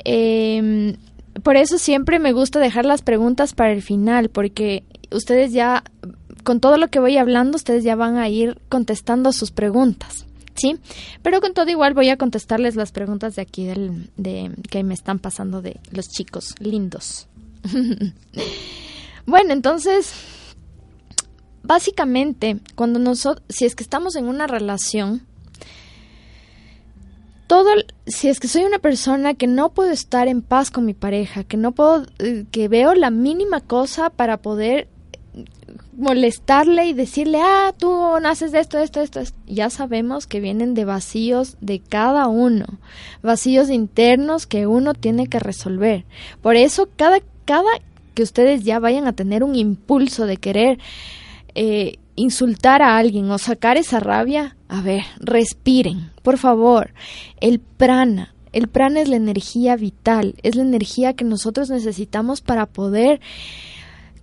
Eh, 0.05 0.95
por 1.43 1.57
eso 1.57 1.77
siempre 1.77 2.19
me 2.19 2.33
gusta 2.33 2.59
dejar 2.59 2.85
las 2.85 3.01
preguntas 3.01 3.53
para 3.53 3.71
el 3.71 3.81
final, 3.81 4.29
porque 4.29 4.83
ustedes 5.11 5.51
ya, 5.51 5.83
con 6.43 6.59
todo 6.59 6.77
lo 6.77 6.89
que 6.89 6.99
voy 6.99 7.17
hablando, 7.17 7.55
ustedes 7.55 7.83
ya 7.83 7.95
van 7.95 8.17
a 8.17 8.29
ir 8.29 8.59
contestando 8.69 9.31
sus 9.31 9.51
preguntas. 9.51 10.25
¿Sí? 10.55 10.77
Pero 11.21 11.39
con 11.39 11.53
todo 11.53 11.69
igual 11.69 11.93
voy 11.93 12.09
a 12.09 12.17
contestarles 12.17 12.75
las 12.75 12.91
preguntas 12.91 13.37
de 13.37 13.41
aquí 13.41 13.63
del, 13.63 14.09
de, 14.17 14.51
que 14.69 14.83
me 14.83 14.93
están 14.93 15.17
pasando 15.17 15.61
de 15.61 15.79
los 15.91 16.09
chicos 16.09 16.53
lindos. 16.59 17.27
bueno, 19.25 19.53
entonces, 19.53 20.11
básicamente, 21.63 22.59
cuando 22.75 22.99
nosotros, 22.99 23.45
si 23.47 23.63
es 23.63 23.73
que 23.73 23.83
estamos 23.83 24.17
en 24.17 24.27
una 24.27 24.47
relación, 24.47 25.28
todo, 27.49 27.71
si 28.05 28.29
es 28.29 28.39
que 28.39 28.47
soy 28.47 28.61
una 28.61 28.77
persona 28.77 29.33
que 29.33 29.47
no 29.47 29.69
puedo 29.71 29.89
estar 29.89 30.27
en 30.27 30.43
paz 30.43 30.69
con 30.69 30.85
mi 30.85 30.93
pareja, 30.93 31.43
que 31.43 31.57
no 31.57 31.71
puedo, 31.71 32.05
eh, 32.19 32.45
que 32.51 32.67
veo 32.67 32.93
la 32.93 33.09
mínima 33.09 33.59
cosa 33.59 34.11
para 34.11 34.37
poder 34.37 34.87
molestarle 35.97 36.85
y 36.85 36.93
decirle, 36.93 37.39
ah, 37.41 37.73
tú 37.75 37.91
naces 38.21 38.51
de 38.51 38.59
esto, 38.59 38.77
esto, 38.77 39.01
esto, 39.01 39.19
esto. 39.19 39.35
Ya 39.47 39.71
sabemos 39.71 40.27
que 40.27 40.39
vienen 40.39 40.75
de 40.75 40.85
vacíos 40.85 41.57
de 41.59 41.79
cada 41.79 42.27
uno, 42.27 42.67
vacíos 43.23 43.71
internos 43.71 44.45
que 44.45 44.67
uno 44.67 44.93
tiene 44.93 45.25
que 45.25 45.39
resolver. 45.39 46.05
Por 46.43 46.55
eso, 46.55 46.87
cada, 46.97 47.17
cada 47.45 47.71
que 48.13 48.21
ustedes 48.21 48.63
ya 48.63 48.77
vayan 48.77 49.07
a 49.07 49.13
tener 49.13 49.43
un 49.43 49.55
impulso 49.55 50.27
de 50.27 50.37
querer 50.37 50.77
eh, 51.55 51.97
insultar 52.19 52.81
a 52.81 52.97
alguien 52.97 53.31
o 53.31 53.37
sacar 53.37 53.77
esa 53.77 53.99
rabia, 53.99 54.57
a 54.67 54.81
ver, 54.81 55.03
respiren, 55.19 56.11
por 56.21 56.37
favor. 56.37 56.93
El 57.39 57.59
prana, 57.59 58.35
el 58.51 58.67
prana 58.67 58.99
es 58.99 59.07
la 59.07 59.15
energía 59.15 59.75
vital, 59.77 60.35
es 60.43 60.55
la 60.55 60.63
energía 60.63 61.13
que 61.13 61.23
nosotros 61.23 61.69
necesitamos 61.69 62.41
para 62.41 62.65
poder 62.65 63.21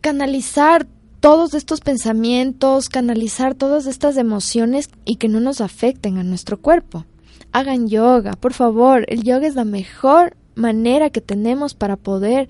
canalizar 0.02 0.86
todos 1.20 1.54
estos 1.54 1.80
pensamientos, 1.80 2.90
canalizar 2.90 3.54
todas 3.54 3.86
estas 3.86 4.18
emociones 4.18 4.90
y 5.06 5.16
que 5.16 5.28
no 5.28 5.40
nos 5.40 5.62
afecten 5.62 6.18
a 6.18 6.22
nuestro 6.22 6.60
cuerpo. 6.60 7.06
Hagan 7.52 7.88
yoga, 7.88 8.32
por 8.32 8.52
favor, 8.52 9.06
el 9.08 9.22
yoga 9.22 9.46
es 9.46 9.54
la 9.54 9.64
mejor 9.64 10.36
manera 10.54 11.08
que 11.08 11.22
tenemos 11.22 11.74
para 11.74 11.96
poder 11.96 12.48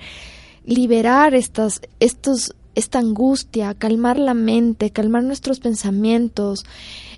liberar 0.65 1.35
estas, 1.35 1.81
estos, 2.01 2.53
esta 2.77 3.01
angustia, 3.01 3.75
calmar 3.75 4.19
la 4.19 4.35
mente, 4.35 4.91
calmar 4.91 5.25
nuestros 5.25 5.59
pensamientos, 5.59 6.65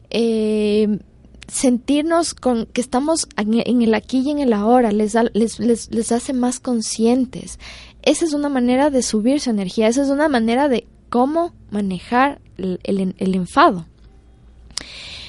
eh, 0.08 1.00
sentirnos 1.48 2.32
con 2.34 2.66
que 2.66 2.80
estamos 2.80 3.28
en, 3.36 3.82
el 3.82 3.94
aquí 3.94 4.22
y 4.24 4.30
en 4.30 4.38
el 4.38 4.52
ahora, 4.52 4.92
les, 4.92 5.12
da- 5.12 5.30
les, 5.34 5.58
les, 5.58 6.12
hace 6.12 6.32
más 6.32 6.60
conscientes. 6.60 7.58
Esa 8.02 8.24
es 8.24 8.32
una 8.32 8.48
manera 8.48 8.90
de 8.90 9.02
subir 9.02 9.40
su 9.40 9.50
energía, 9.50 9.88
esa 9.88 10.02
es 10.02 10.08
una 10.08 10.28
manera 10.28 10.68
de 10.68 10.86
cómo 11.10 11.52
manejar 11.70 12.40
el, 12.56 13.34
enfado. 13.34 13.86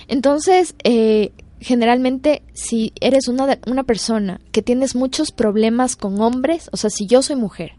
Entonces, 0.07 0.75
eh, 0.83 1.31
generalmente, 1.59 2.43
si 2.53 2.93
eres 3.01 3.27
una, 3.27 3.57
una 3.65 3.83
persona 3.83 4.39
que 4.51 4.61
tienes 4.61 4.95
muchos 4.95 5.31
problemas 5.31 5.95
con 5.95 6.21
hombres, 6.21 6.69
o 6.71 6.77
sea, 6.77 6.89
si 6.89 7.07
yo 7.07 7.21
soy 7.21 7.35
mujer 7.35 7.71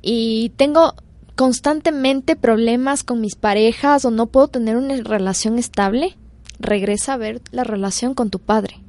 y 0.00 0.50
tengo 0.56 0.94
constantemente 1.38 2.34
problemas 2.34 3.04
con 3.04 3.20
mis 3.20 3.36
parejas 3.36 4.04
o 4.04 4.10
no 4.10 4.26
puedo 4.26 4.48
tener 4.48 4.76
una 4.76 4.96
relación 4.96 5.56
estable, 5.56 6.16
regresa 6.58 7.12
a 7.12 7.16
ver 7.16 7.40
la 7.52 7.62
relación 7.62 8.14
con 8.14 8.28
tu 8.28 8.40
padre. 8.40 8.82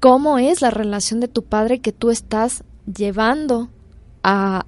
¿Cómo 0.00 0.40
es 0.40 0.60
la 0.60 0.70
relación 0.70 1.20
de 1.20 1.28
tu 1.28 1.44
padre 1.44 1.78
que 1.78 1.92
tú 1.92 2.10
estás 2.10 2.64
llevando 2.92 3.70
a, 4.24 4.66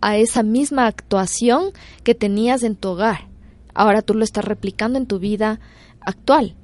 a 0.00 0.16
esa 0.16 0.42
misma 0.42 0.86
actuación 0.86 1.72
que 2.04 2.14
tenías 2.14 2.62
en 2.62 2.76
tu 2.76 2.88
hogar? 2.88 3.28
Ahora 3.74 4.00
tú 4.00 4.14
lo 4.14 4.24
estás 4.24 4.46
replicando 4.46 4.98
en 4.98 5.04
tu 5.04 5.18
vida 5.18 5.60
actual. 6.00 6.56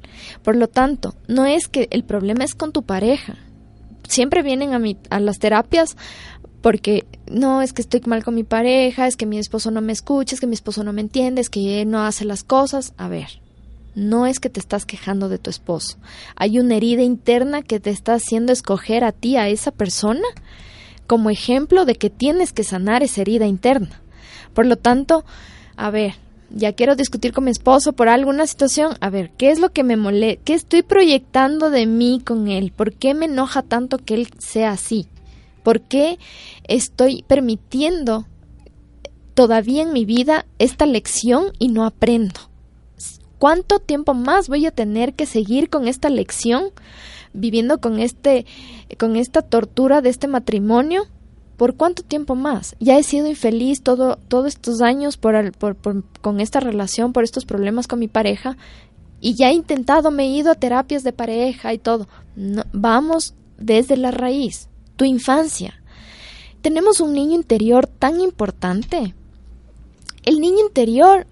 Por 0.42 0.56
lo 0.56 0.68
tanto, 0.68 1.16
no 1.28 1.44
es 1.44 1.68
que 1.68 1.86
el 1.90 2.04
problema 2.04 2.44
es 2.44 2.54
con 2.54 2.72
tu 2.72 2.84
pareja. 2.84 3.36
Siempre 4.08 4.42
vienen 4.42 4.72
a, 4.72 4.78
mi, 4.78 4.96
a 5.10 5.20
las 5.20 5.38
terapias 5.38 5.98
porque 6.62 7.04
no 7.30 7.62
es 7.62 7.72
que 7.72 7.82
estoy 7.82 8.02
mal 8.06 8.24
con 8.24 8.34
mi 8.34 8.44
pareja, 8.44 9.06
es 9.06 9.16
que 9.16 9.26
mi 9.26 9.38
esposo 9.38 9.70
no 9.70 9.80
me 9.80 9.92
escucha, 9.92 10.34
es 10.34 10.40
que 10.40 10.46
mi 10.46 10.54
esposo 10.54 10.84
no 10.84 10.92
me 10.92 11.00
entiende, 11.00 11.40
es 11.40 11.48
que 11.48 11.80
él 11.80 11.90
no 11.90 12.02
hace 12.02 12.24
las 12.24 12.42
cosas. 12.42 12.92
A 12.96 13.08
ver, 13.08 13.40
no 13.94 14.26
es 14.26 14.40
que 14.40 14.50
te 14.50 14.60
estás 14.60 14.84
quejando 14.84 15.28
de 15.28 15.38
tu 15.38 15.48
esposo. 15.48 15.96
Hay 16.36 16.58
una 16.58 16.76
herida 16.76 17.02
interna 17.02 17.62
que 17.62 17.80
te 17.80 17.90
está 17.90 18.14
haciendo 18.14 18.52
escoger 18.52 19.04
a 19.04 19.12
ti, 19.12 19.36
a 19.36 19.48
esa 19.48 19.70
persona, 19.70 20.26
como 21.06 21.30
ejemplo 21.30 21.84
de 21.84 21.94
que 21.94 22.10
tienes 22.10 22.52
que 22.52 22.64
sanar 22.64 23.02
esa 23.02 23.20
herida 23.20 23.46
interna. 23.46 24.00
Por 24.52 24.66
lo 24.66 24.76
tanto, 24.76 25.24
a 25.76 25.90
ver, 25.90 26.14
ya 26.50 26.72
quiero 26.72 26.96
discutir 26.96 27.32
con 27.32 27.44
mi 27.44 27.52
esposo 27.52 27.92
por 27.92 28.08
alguna 28.08 28.46
situación, 28.46 28.96
a 29.00 29.08
ver, 29.08 29.30
¿qué 29.38 29.50
es 29.50 29.60
lo 29.60 29.70
que 29.70 29.84
me 29.84 29.96
molesta? 29.96 30.42
¿Qué 30.44 30.54
estoy 30.54 30.82
proyectando 30.82 31.70
de 31.70 31.86
mí 31.86 32.20
con 32.24 32.48
él? 32.48 32.72
¿Por 32.74 32.92
qué 32.92 33.14
me 33.14 33.26
enoja 33.26 33.62
tanto 33.62 33.98
que 33.98 34.14
él 34.14 34.28
sea 34.38 34.72
así? 34.72 35.06
¿Por 35.62 35.82
qué 35.82 36.18
estoy 36.64 37.24
permitiendo 37.26 38.26
todavía 39.34 39.82
en 39.82 39.92
mi 39.92 40.04
vida 40.04 40.46
esta 40.58 40.86
lección 40.86 41.46
y 41.58 41.68
no 41.68 41.84
aprendo? 41.84 42.40
¿Cuánto 43.38 43.78
tiempo 43.78 44.12
más 44.14 44.48
voy 44.48 44.66
a 44.66 44.70
tener 44.70 45.14
que 45.14 45.24
seguir 45.26 45.70
con 45.70 45.88
esta 45.88 46.10
lección, 46.10 46.64
viviendo 47.32 47.80
con 47.80 47.98
este 47.98 48.44
con 48.98 49.16
esta 49.16 49.42
tortura 49.42 50.02
de 50.02 50.10
este 50.10 50.26
matrimonio? 50.26 51.04
¿Por 51.56 51.74
cuánto 51.76 52.02
tiempo 52.02 52.34
más? 52.36 52.74
Ya 52.80 52.98
he 52.98 53.02
sido 53.02 53.26
infeliz 53.26 53.82
todo, 53.82 54.16
todos 54.28 54.46
estos 54.48 54.80
años 54.80 55.18
por, 55.18 55.52
por- 55.52 56.04
con 56.22 56.40
esta 56.40 56.58
relación, 56.60 57.12
por 57.12 57.22
estos 57.22 57.44
problemas 57.44 57.86
con 57.86 57.98
mi 57.98 58.08
pareja, 58.08 58.56
y 59.20 59.34
ya 59.34 59.50
he 59.50 59.52
intentado, 59.52 60.10
me 60.10 60.22
he 60.24 60.28
ido 60.28 60.50
a 60.50 60.54
terapias 60.54 61.02
de 61.02 61.12
pareja 61.12 61.74
y 61.74 61.78
todo. 61.78 62.08
Vamos 62.72 63.34
desde 63.58 63.98
la 63.98 64.10
raíz, 64.10 64.69
tu 65.00 65.06
infancia. 65.06 65.72
Tenemos 66.60 67.00
un 67.00 67.14
niño 67.14 67.34
interior 67.34 67.86
tan 67.86 68.20
importante. 68.20 69.14
El 70.24 70.40
niño 70.40 70.60
interior, 70.60 71.26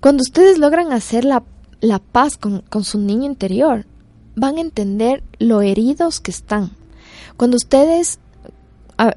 cuando 0.00 0.22
ustedes 0.22 0.58
logran 0.58 0.92
hacer 0.92 1.24
la, 1.24 1.44
la 1.80 2.00
paz 2.00 2.36
con, 2.36 2.62
con 2.62 2.82
su 2.82 2.98
niño 2.98 3.26
interior, 3.26 3.86
van 4.34 4.56
a 4.56 4.62
entender 4.62 5.22
lo 5.38 5.62
heridos 5.62 6.18
que 6.18 6.32
están. 6.32 6.72
Cuando 7.36 7.56
ustedes 7.56 8.18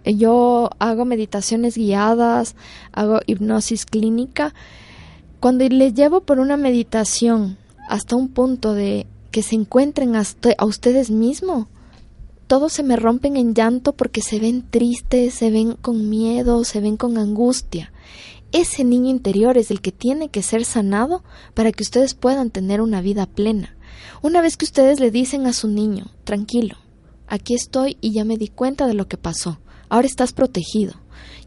yo 0.05 0.69
hago 0.77 1.05
meditaciones 1.05 1.75
guiadas, 1.75 2.55
hago 2.91 3.21
hipnosis 3.25 3.87
clínica. 3.87 4.53
Cuando 5.39 5.67
les 5.67 5.95
llevo 5.95 6.21
por 6.21 6.39
una 6.39 6.55
meditación 6.55 7.57
hasta 7.89 8.15
un 8.15 8.27
punto 8.27 8.75
de 8.75 9.07
que 9.31 9.41
se 9.41 9.55
encuentren 9.55 10.15
hasta- 10.15 10.53
a 10.59 10.65
ustedes 10.65 11.09
mismos, 11.09 11.65
todos 12.51 12.73
se 12.73 12.83
me 12.83 12.97
rompen 12.97 13.37
en 13.37 13.53
llanto 13.53 13.93
porque 13.93 14.21
se 14.21 14.37
ven 14.37 14.69
tristes, 14.69 15.35
se 15.35 15.49
ven 15.51 15.77
con 15.81 16.09
miedo, 16.09 16.65
se 16.65 16.81
ven 16.81 16.97
con 16.97 17.17
angustia. 17.17 17.93
Ese 18.51 18.83
niño 18.83 19.09
interior 19.09 19.57
es 19.57 19.71
el 19.71 19.79
que 19.79 19.93
tiene 19.93 20.27
que 20.27 20.43
ser 20.43 20.65
sanado 20.65 21.23
para 21.53 21.71
que 21.71 21.81
ustedes 21.81 22.13
puedan 22.13 22.49
tener 22.49 22.81
una 22.81 22.99
vida 22.99 23.25
plena. 23.25 23.77
Una 24.21 24.41
vez 24.41 24.57
que 24.57 24.65
ustedes 24.65 24.99
le 24.99 25.11
dicen 25.11 25.47
a 25.47 25.53
su 25.53 25.69
niño, 25.69 26.07
tranquilo, 26.25 26.75
aquí 27.25 27.53
estoy 27.53 27.95
y 28.01 28.11
ya 28.11 28.25
me 28.25 28.35
di 28.35 28.49
cuenta 28.49 28.85
de 28.85 28.95
lo 28.95 29.07
que 29.07 29.15
pasó. 29.15 29.61
Ahora 29.87 30.07
estás 30.07 30.33
protegido. 30.33 30.95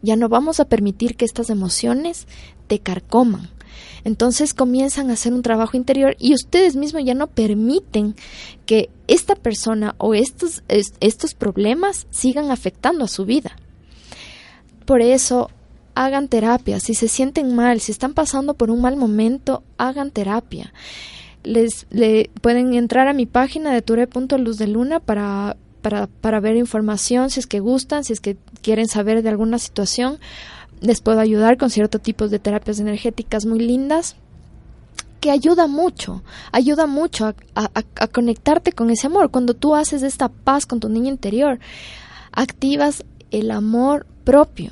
Ya 0.01 0.15
no 0.15 0.27
vamos 0.27 0.59
a 0.59 0.65
permitir 0.65 1.17
que 1.17 1.25
estas 1.25 1.51
emociones 1.51 2.25
te 2.65 2.79
carcoman. 2.79 3.51
Entonces 4.05 4.53
comienzan 4.53 5.09
a 5.09 5.13
hacer 5.13 5.33
un 5.33 5.41
trabajo 5.41 5.75
interior 5.75 6.15
y 6.19 6.33
ustedes 6.33 6.75
mismos 6.77 7.03
ya 7.03 7.15
no 7.15 7.27
permiten 7.27 8.15
que 8.65 8.89
esta 9.07 9.35
persona 9.35 9.95
o 9.97 10.13
estos, 10.13 10.63
es- 10.69 10.93
estos 11.01 11.33
problemas 11.33 12.07
sigan 12.11 12.51
afectando 12.51 13.03
a 13.03 13.09
su 13.09 13.25
vida. 13.25 13.57
Por 14.85 15.01
eso, 15.01 15.49
hagan 15.95 16.27
terapia. 16.27 16.79
Si 16.79 16.93
se 16.93 17.07
sienten 17.07 17.55
mal, 17.55 17.79
si 17.81 17.91
están 17.91 18.13
pasando 18.13 18.53
por 18.53 18.69
un 18.69 18.79
mal 18.81 18.95
momento, 18.95 19.63
hagan 19.77 20.11
terapia. 20.11 20.71
Les 21.43 21.87
le, 21.89 22.29
pueden 22.41 22.73
entrar 22.73 23.07
a 23.07 23.13
mi 23.13 23.25
página 23.25 23.73
de 23.73 23.81
ture.luz 23.81 24.57
de 24.57 24.67
luna 24.67 24.99
para, 24.99 25.57
para, 25.81 26.07
para 26.07 26.39
ver 26.39 26.55
información, 26.57 27.29
si 27.29 27.39
es 27.39 27.47
que 27.47 27.59
gustan, 27.59 28.03
si 28.03 28.13
es 28.13 28.19
que 28.19 28.37
quieren 28.61 28.87
saber 28.87 29.23
de 29.23 29.29
alguna 29.29 29.57
situación. 29.57 30.19
Les 30.81 31.01
puedo 31.01 31.19
ayudar 31.19 31.57
con 31.57 31.69
ciertos 31.69 32.01
tipos 32.01 32.31
de 32.31 32.39
terapias 32.39 32.79
energéticas 32.79 33.45
muy 33.45 33.59
lindas 33.59 34.15
que 35.25 35.31
ayuda 35.31 35.65
mucho, 35.65 36.21
ayuda 36.51 36.85
mucho 36.85 37.33
a, 37.55 38.07
conectarte 38.11 38.73
con 38.73 38.91
ese 38.91 39.07
amor. 39.07 39.31
Cuando 39.31 39.55
tú 39.55 39.73
haces 39.73 40.03
esta 40.03 40.29
paz 40.29 40.67
con 40.67 40.79
tu 40.79 40.87
niño 40.87 41.09
interior, 41.09 41.57
activas 42.31 43.03
el 43.31 43.49
amor 43.49 44.05
propio. 44.23 44.71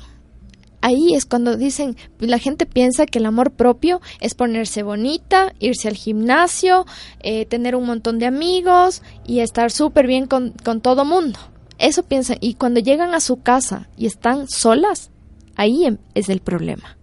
Ahí 0.80 1.14
es 1.14 1.24
cuando 1.24 1.56
dicen, 1.56 1.96
la 2.20 2.38
gente 2.38 2.66
piensa 2.66 3.04
que 3.06 3.18
el 3.18 3.26
amor 3.26 3.50
propio 3.50 4.00
es 4.20 4.34
ponerse 4.34 4.84
bonita, 4.84 5.54
irse 5.58 5.88
al 5.88 5.96
gimnasio, 5.96 6.86
eh, 7.18 7.46
tener 7.46 7.74
un 7.74 7.86
montón 7.86 8.20
de 8.20 8.26
amigos 8.26 9.02
y 9.26 9.40
estar 9.40 9.72
súper 9.72 10.06
bien 10.06 10.26
con, 10.26 10.52
con 10.62 10.80
todo 10.80 11.04
mundo. 11.04 11.40
Eso 11.78 12.04
piensan. 12.04 12.36
Y 12.40 12.54
cuando 12.54 12.78
llegan 12.78 13.12
a 13.12 13.18
su 13.18 13.42
casa 13.42 13.88
y 13.96 14.06
están 14.06 14.46
solas, 14.46 15.10
ahí 15.56 15.84
em- 15.84 15.98
es 16.14 16.28
el 16.28 16.40
problema. 16.40 16.96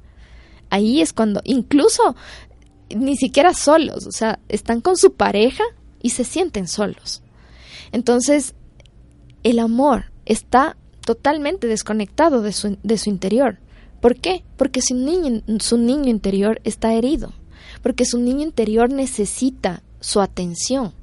Ahí 0.69 1.01
es 1.01 1.13
cuando, 1.13 1.41
incluso 1.43 2.15
ni 2.95 3.15
siquiera 3.17 3.53
solos, 3.53 4.07
o 4.07 4.11
sea, 4.11 4.39
están 4.49 4.81
con 4.81 4.97
su 4.97 5.13
pareja 5.13 5.63
y 6.01 6.11
se 6.11 6.23
sienten 6.23 6.67
solos. 6.67 7.21
Entonces, 7.91 8.55
el 9.43 9.59
amor 9.59 10.05
está 10.25 10.77
totalmente 11.05 11.67
desconectado 11.67 12.41
de 12.41 12.53
su, 12.53 12.77
de 12.83 12.97
su 12.97 13.09
interior. 13.09 13.59
¿Por 13.99 14.15
qué? 14.19 14.43
Porque 14.57 14.81
su 14.81 14.95
niño, 14.95 15.41
su 15.59 15.77
niño 15.77 16.09
interior 16.09 16.61
está 16.63 16.93
herido, 16.93 17.33
porque 17.83 18.05
su 18.05 18.17
niño 18.17 18.41
interior 18.41 18.91
necesita 18.91 19.83
su 19.99 20.21
atención. 20.21 20.93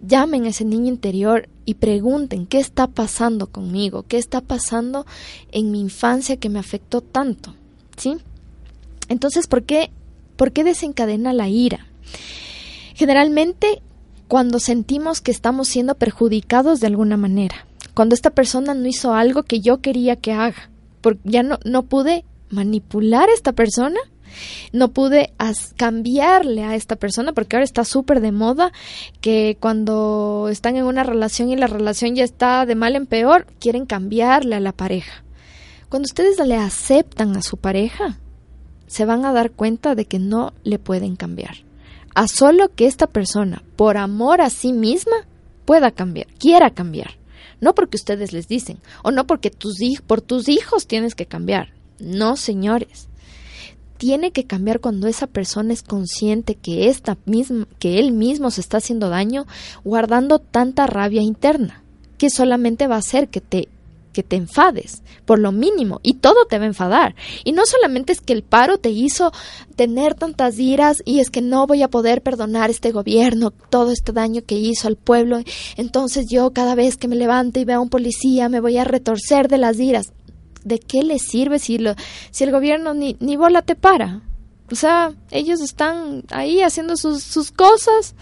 Llamen 0.00 0.44
a 0.44 0.48
ese 0.48 0.64
niño 0.64 0.88
interior 0.88 1.48
y 1.64 1.74
pregunten 1.74 2.46
qué 2.46 2.58
está 2.58 2.86
pasando 2.86 3.48
conmigo, 3.48 4.04
qué 4.06 4.18
está 4.18 4.40
pasando 4.40 5.06
en 5.50 5.70
mi 5.70 5.80
infancia 5.80 6.36
que 6.36 6.48
me 6.48 6.58
afectó 6.58 7.00
tanto, 7.00 7.54
¿sí? 7.96 8.16
Entonces, 9.08 9.46
¿por 9.46 9.64
qué, 9.64 9.90
por 10.36 10.52
qué 10.52 10.64
desencadena 10.64 11.32
la 11.32 11.48
ira? 11.48 11.86
Generalmente 12.94 13.82
cuando 14.28 14.58
sentimos 14.60 15.20
que 15.20 15.30
estamos 15.30 15.68
siendo 15.68 15.94
perjudicados 15.94 16.80
de 16.80 16.86
alguna 16.86 17.16
manera, 17.16 17.66
cuando 17.94 18.14
esta 18.14 18.30
persona 18.30 18.74
no 18.74 18.86
hizo 18.86 19.14
algo 19.14 19.42
que 19.42 19.60
yo 19.60 19.80
quería 19.80 20.16
que 20.16 20.32
haga, 20.32 20.70
porque 21.00 21.20
ya 21.24 21.42
no, 21.42 21.58
no 21.64 21.84
pude 21.84 22.24
manipular 22.50 23.28
a 23.28 23.34
esta 23.34 23.52
persona, 23.52 23.98
no 24.72 24.88
pude 24.88 25.32
cambiarle 25.76 26.64
a 26.64 26.74
esta 26.74 26.96
persona 26.96 27.32
porque 27.32 27.56
ahora 27.56 27.64
está 27.64 27.84
súper 27.84 28.20
de 28.20 28.32
moda 28.32 28.72
que 29.20 29.56
cuando 29.60 30.48
están 30.50 30.76
en 30.76 30.84
una 30.84 31.02
relación 31.02 31.50
y 31.50 31.56
la 31.56 31.66
relación 31.66 32.14
ya 32.14 32.24
está 32.24 32.66
de 32.66 32.74
mal 32.74 32.96
en 32.96 33.06
peor, 33.06 33.46
quieren 33.58 33.86
cambiarle 33.86 34.56
a 34.56 34.60
la 34.60 34.72
pareja. 34.72 35.24
Cuando 35.88 36.06
ustedes 36.06 36.38
le 36.46 36.56
aceptan 36.56 37.36
a 37.36 37.42
su 37.42 37.56
pareja, 37.56 38.18
se 38.86 39.04
van 39.04 39.24
a 39.24 39.32
dar 39.32 39.52
cuenta 39.52 39.94
de 39.94 40.06
que 40.06 40.18
no 40.18 40.52
le 40.64 40.78
pueden 40.78 41.16
cambiar. 41.16 41.64
A 42.14 42.26
solo 42.26 42.74
que 42.74 42.86
esta 42.86 43.06
persona, 43.06 43.62
por 43.76 43.96
amor 43.96 44.40
a 44.40 44.50
sí 44.50 44.72
misma, 44.72 45.26
pueda 45.64 45.90
cambiar, 45.90 46.26
quiera 46.38 46.70
cambiar. 46.70 47.18
No 47.60 47.74
porque 47.74 47.96
ustedes 47.96 48.32
les 48.32 48.48
dicen, 48.48 48.78
o 49.02 49.10
no 49.10 49.26
porque 49.26 49.50
tus 49.50 49.78
por 50.06 50.20
tus 50.20 50.48
hijos 50.48 50.86
tienes 50.86 51.14
que 51.14 51.26
cambiar. 51.26 51.72
No, 51.98 52.36
señores. 52.36 53.07
Tiene 53.98 54.30
que 54.30 54.44
cambiar 54.44 54.80
cuando 54.80 55.08
esa 55.08 55.26
persona 55.26 55.72
es 55.72 55.82
consciente 55.82 56.54
que 56.54 56.88
esta 56.88 57.18
misma, 57.26 57.66
que 57.78 57.98
él 57.98 58.12
mismo 58.12 58.50
se 58.50 58.60
está 58.60 58.78
haciendo 58.78 59.10
daño, 59.10 59.46
guardando 59.84 60.38
tanta 60.38 60.86
rabia 60.86 61.20
interna, 61.20 61.82
que 62.16 62.30
solamente 62.30 62.86
va 62.86 62.94
a 62.94 63.00
hacer 63.00 63.28
que 63.28 63.40
te 63.40 63.68
que 64.18 64.22
te 64.24 64.34
enfades, 64.34 65.02
por 65.26 65.38
lo 65.38 65.52
mínimo, 65.52 66.00
y 66.02 66.14
todo 66.14 66.44
te 66.46 66.58
va 66.58 66.64
a 66.64 66.68
enfadar. 66.68 67.14
Y 67.44 67.52
no 67.52 67.66
solamente 67.66 68.12
es 68.12 68.20
que 68.20 68.32
el 68.32 68.42
paro 68.42 68.78
te 68.78 68.90
hizo 68.90 69.30
tener 69.76 70.14
tantas 70.14 70.58
iras 70.58 71.02
y 71.04 71.20
es 71.20 71.30
que 71.30 71.40
no 71.40 71.68
voy 71.68 71.82
a 71.82 71.88
poder 71.88 72.20
perdonar 72.20 72.68
este 72.68 72.90
gobierno, 72.90 73.52
todo 73.52 73.92
este 73.92 74.10
daño 74.10 74.42
que 74.44 74.56
hizo 74.56 74.88
al 74.88 74.96
pueblo, 74.96 75.38
entonces 75.76 76.26
yo 76.28 76.52
cada 76.52 76.74
vez 76.74 76.96
que 76.96 77.06
me 77.06 77.14
levante 77.14 77.60
y 77.60 77.64
vea 77.64 77.76
a 77.76 77.80
un 77.80 77.90
policía 77.90 78.48
me 78.48 78.58
voy 78.58 78.78
a 78.78 78.84
retorcer 78.84 79.46
de 79.46 79.58
las 79.58 79.78
iras. 79.78 80.12
¿De 80.64 80.78
qué 80.78 81.02
le 81.02 81.18
sirve 81.18 81.58
si, 81.58 81.78
lo, 81.78 81.94
si 82.30 82.44
el 82.44 82.50
gobierno 82.50 82.94
ni, 82.94 83.16
ni 83.20 83.36
bola 83.36 83.62
te 83.62 83.74
para? 83.74 84.22
O 84.70 84.74
sea, 84.74 85.14
ellos 85.30 85.60
están 85.60 86.24
ahí 86.30 86.62
haciendo 86.62 86.96
sus, 86.96 87.22
sus 87.22 87.52
cosas 87.52 88.14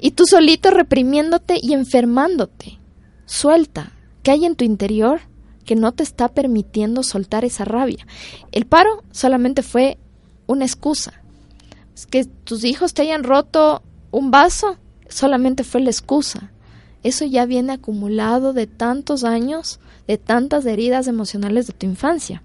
y 0.00 0.12
tú 0.12 0.24
solito 0.26 0.70
reprimiéndote 0.70 1.58
y 1.62 1.74
enfermándote. 1.74 2.78
Suelta, 3.24 3.92
¿Qué 4.26 4.32
hay 4.32 4.44
en 4.44 4.56
tu 4.56 4.64
interior 4.64 5.20
que 5.64 5.76
no 5.76 5.92
te 5.92 6.02
está 6.02 6.26
permitiendo 6.26 7.04
soltar 7.04 7.44
esa 7.44 7.64
rabia? 7.64 8.04
El 8.50 8.66
paro 8.66 9.04
solamente 9.12 9.62
fue 9.62 9.98
una 10.48 10.64
excusa. 10.64 11.22
Que 12.10 12.24
tus 12.24 12.64
hijos 12.64 12.92
te 12.92 13.02
hayan 13.02 13.22
roto 13.22 13.84
un 14.10 14.32
vaso 14.32 14.78
solamente 15.08 15.62
fue 15.62 15.80
la 15.80 15.90
excusa. 15.90 16.50
Eso 17.06 17.24
ya 17.24 17.46
viene 17.46 17.74
acumulado 17.74 18.52
de 18.52 18.66
tantos 18.66 19.22
años, 19.22 19.78
de 20.08 20.18
tantas 20.18 20.66
heridas 20.66 21.06
emocionales 21.06 21.68
de 21.68 21.72
tu 21.72 21.86
infancia. 21.86 22.42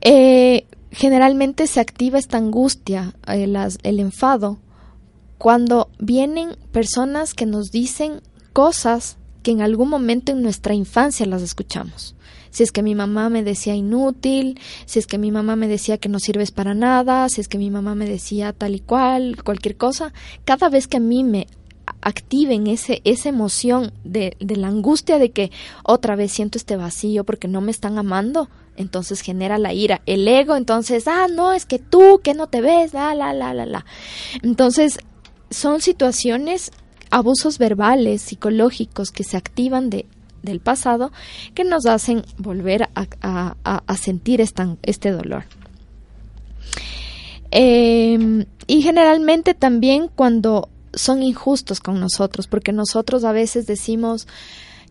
Eh, 0.00 0.64
generalmente 0.92 1.66
se 1.66 1.80
activa 1.80 2.20
esta 2.20 2.36
angustia, 2.36 3.16
eh, 3.26 3.52
el 3.82 3.98
enfado, 3.98 4.58
cuando 5.38 5.90
vienen 5.98 6.56
personas 6.70 7.34
que 7.34 7.46
nos 7.46 7.72
dicen 7.72 8.20
cosas 8.52 9.16
que 9.42 9.50
en 9.50 9.60
algún 9.60 9.88
momento 9.88 10.30
en 10.30 10.42
nuestra 10.42 10.72
infancia 10.72 11.26
las 11.26 11.42
escuchamos. 11.42 12.14
Si 12.50 12.62
es 12.62 12.70
que 12.70 12.84
mi 12.84 12.94
mamá 12.94 13.28
me 13.28 13.42
decía 13.42 13.74
inútil, 13.74 14.60
si 14.86 15.00
es 15.00 15.08
que 15.08 15.18
mi 15.18 15.32
mamá 15.32 15.56
me 15.56 15.66
decía 15.66 15.98
que 15.98 16.08
no 16.08 16.20
sirves 16.20 16.52
para 16.52 16.74
nada, 16.74 17.28
si 17.28 17.40
es 17.40 17.48
que 17.48 17.58
mi 17.58 17.70
mamá 17.70 17.96
me 17.96 18.06
decía 18.06 18.52
tal 18.52 18.76
y 18.76 18.80
cual, 18.80 19.42
cualquier 19.42 19.76
cosa, 19.76 20.12
cada 20.44 20.68
vez 20.68 20.86
que 20.86 20.98
a 20.98 21.00
mí 21.00 21.24
me 21.24 21.48
activen 22.00 22.66
ese, 22.66 23.00
esa 23.04 23.28
emoción 23.28 23.92
de, 24.04 24.36
de 24.40 24.56
la 24.56 24.68
angustia 24.68 25.18
de 25.18 25.30
que 25.30 25.50
otra 25.82 26.16
vez 26.16 26.32
siento 26.32 26.58
este 26.58 26.76
vacío 26.76 27.24
porque 27.24 27.48
no 27.48 27.60
me 27.60 27.70
están 27.70 27.98
amando, 27.98 28.48
entonces 28.76 29.20
genera 29.20 29.58
la 29.58 29.72
ira. 29.72 30.00
El 30.06 30.26
ego, 30.26 30.56
entonces, 30.56 31.08
ah, 31.08 31.26
no, 31.28 31.52
es 31.52 31.66
que 31.66 31.78
tú, 31.78 32.20
que 32.22 32.34
no 32.34 32.46
te 32.46 32.60
ves, 32.60 32.94
la, 32.94 33.14
la, 33.14 33.32
la, 33.32 33.52
la, 33.52 33.66
la. 33.66 33.84
Entonces, 34.42 34.98
son 35.50 35.80
situaciones 35.80 36.70
abusos 37.10 37.58
verbales, 37.58 38.22
psicológicos 38.22 39.10
que 39.10 39.24
se 39.24 39.36
activan 39.36 39.90
de, 39.90 40.06
del 40.42 40.60
pasado 40.60 41.12
que 41.54 41.64
nos 41.64 41.86
hacen 41.86 42.22
volver 42.36 42.88
a, 42.94 43.96
sentir 43.96 44.40
este 44.40 45.10
dolor. 45.10 45.44
Eh, 47.50 48.46
y 48.66 48.82
generalmente 48.82 49.54
también 49.54 50.08
cuando 50.14 50.68
son 50.98 51.22
injustos 51.22 51.80
con 51.80 52.00
nosotros, 52.00 52.46
porque 52.46 52.72
nosotros 52.72 53.24
a 53.24 53.32
veces 53.32 53.66
decimos, 53.66 54.26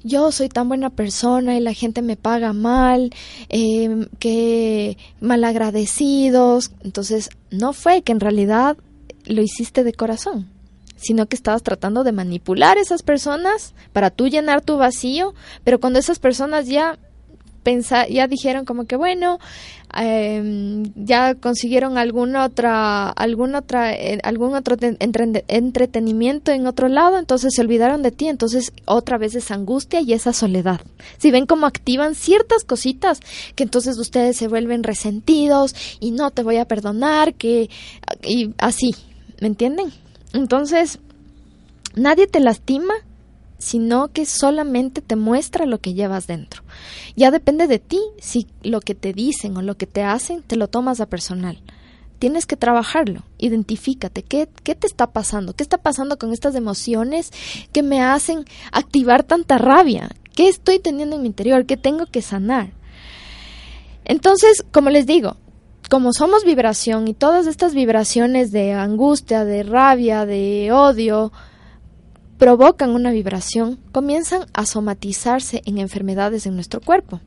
yo 0.03 0.31
soy 0.31 0.49
tan 0.49 0.67
buena 0.67 0.89
persona 0.89 1.55
y 1.55 1.59
la 1.59 1.73
gente 1.73 2.01
me 2.01 2.15
paga 2.15 2.53
mal, 2.53 3.11
eh, 3.49 4.07
que 4.19 4.97
malagradecidos. 5.19 6.71
Entonces, 6.83 7.29
no 7.51 7.73
fue 7.73 8.01
que 8.01 8.11
en 8.11 8.19
realidad 8.19 8.77
lo 9.25 9.41
hiciste 9.41 9.83
de 9.83 9.93
corazón 9.93 10.49
sino 10.99 11.27
que 11.27 11.35
estabas 11.35 11.63
tratando 11.63 12.03
de 12.03 12.11
manipular 12.11 12.77
a 12.77 12.81
esas 12.81 13.03
personas 13.03 13.73
para 13.93 14.09
tú 14.09 14.27
llenar 14.27 14.61
tu 14.61 14.77
vacío, 14.77 15.33
pero 15.63 15.79
cuando 15.79 15.99
esas 15.99 16.19
personas 16.19 16.67
ya 16.67 16.97
pensa, 17.63 18.07
ya 18.07 18.27
dijeron 18.27 18.65
como 18.65 18.85
que 18.85 18.95
bueno, 18.95 19.39
eh, 19.99 20.83
ya 20.95 21.35
consiguieron 21.35 21.97
alguna 21.97 22.45
otra, 22.45 23.09
algún 23.09 23.55
otra, 23.55 23.93
eh, 23.93 24.19
algún 24.23 24.55
otro 24.55 24.75
entre, 24.79 25.43
entretenimiento 25.47 26.51
en 26.51 26.67
otro 26.67 26.87
lado, 26.87 27.17
entonces 27.17 27.53
se 27.55 27.61
olvidaron 27.61 28.03
de 28.03 28.11
ti, 28.11 28.27
entonces 28.27 28.71
otra 28.85 29.17
vez 29.17 29.35
esa 29.35 29.55
angustia 29.55 30.01
y 30.01 30.13
esa 30.13 30.33
soledad. 30.33 30.81
Si 31.17 31.31
ven 31.31 31.45
cómo 31.45 31.65
activan 31.65 32.15
ciertas 32.15 32.63
cositas, 32.63 33.19
que 33.55 33.63
entonces 33.63 33.97
ustedes 33.97 34.37
se 34.37 34.47
vuelven 34.47 34.83
resentidos 34.83 35.75
y 35.99 36.11
no 36.11 36.31
te 36.31 36.43
voy 36.43 36.57
a 36.57 36.65
perdonar, 36.65 37.33
que 37.33 37.69
y 38.23 38.53
así, 38.57 38.95
¿me 39.41 39.47
entienden? 39.47 39.91
Entonces, 40.33 40.99
nadie 41.95 42.27
te 42.27 42.39
lastima, 42.39 42.93
sino 43.57 44.09
que 44.09 44.25
solamente 44.25 45.01
te 45.01 45.15
muestra 45.15 45.65
lo 45.65 45.79
que 45.79 45.93
llevas 45.93 46.27
dentro. 46.27 46.63
Ya 47.15 47.31
depende 47.31 47.67
de 47.67 47.79
ti 47.79 47.99
si 48.19 48.47
lo 48.63 48.81
que 48.81 48.95
te 48.95 49.13
dicen 49.13 49.57
o 49.57 49.61
lo 49.61 49.77
que 49.77 49.87
te 49.87 50.03
hacen 50.03 50.43
te 50.43 50.55
lo 50.55 50.67
tomas 50.67 51.01
a 51.01 51.07
personal. 51.07 51.61
Tienes 52.19 52.45
que 52.45 52.57
trabajarlo, 52.57 53.21
identifícate, 53.37 54.23
¿qué, 54.23 54.49
qué 54.63 54.73
te 54.73 54.87
está 54.87 55.11
pasando? 55.11 55.53
¿Qué 55.53 55.61
está 55.61 55.77
pasando 55.77 56.17
con 56.17 56.33
estas 56.33 56.55
emociones 56.55 57.31
que 57.71 57.83
me 57.83 58.01
hacen 58.01 58.45
activar 58.71 59.23
tanta 59.23 59.59
rabia? 59.59 60.09
¿Qué 60.35 60.47
estoy 60.47 60.79
teniendo 60.79 61.15
en 61.15 61.21
mi 61.21 61.27
interior? 61.27 61.65
¿Qué 61.65 61.77
tengo 61.77 62.07
que 62.07 62.21
sanar? 62.21 62.71
Entonces, 64.05 64.63
como 64.71 64.89
les 64.89 65.05
digo, 65.05 65.37
como 65.89 66.11
somos 66.13 66.43
vibración 66.43 67.07
y 67.07 67.13
todas 67.13 67.47
estas 67.47 67.73
vibraciones 67.73 68.51
de 68.51 68.73
angustia, 68.73 69.45
de 69.45 69.63
rabia, 69.63 70.25
de 70.25 70.71
odio, 70.71 71.31
provocan 72.37 72.91
una 72.91 73.11
vibración, 73.11 73.79
comienzan 73.91 74.45
a 74.53 74.65
somatizarse 74.65 75.61
en 75.65 75.77
enfermedades 75.77 76.45
en 76.45 76.55
nuestro 76.55 76.81
cuerpo. 76.81 77.21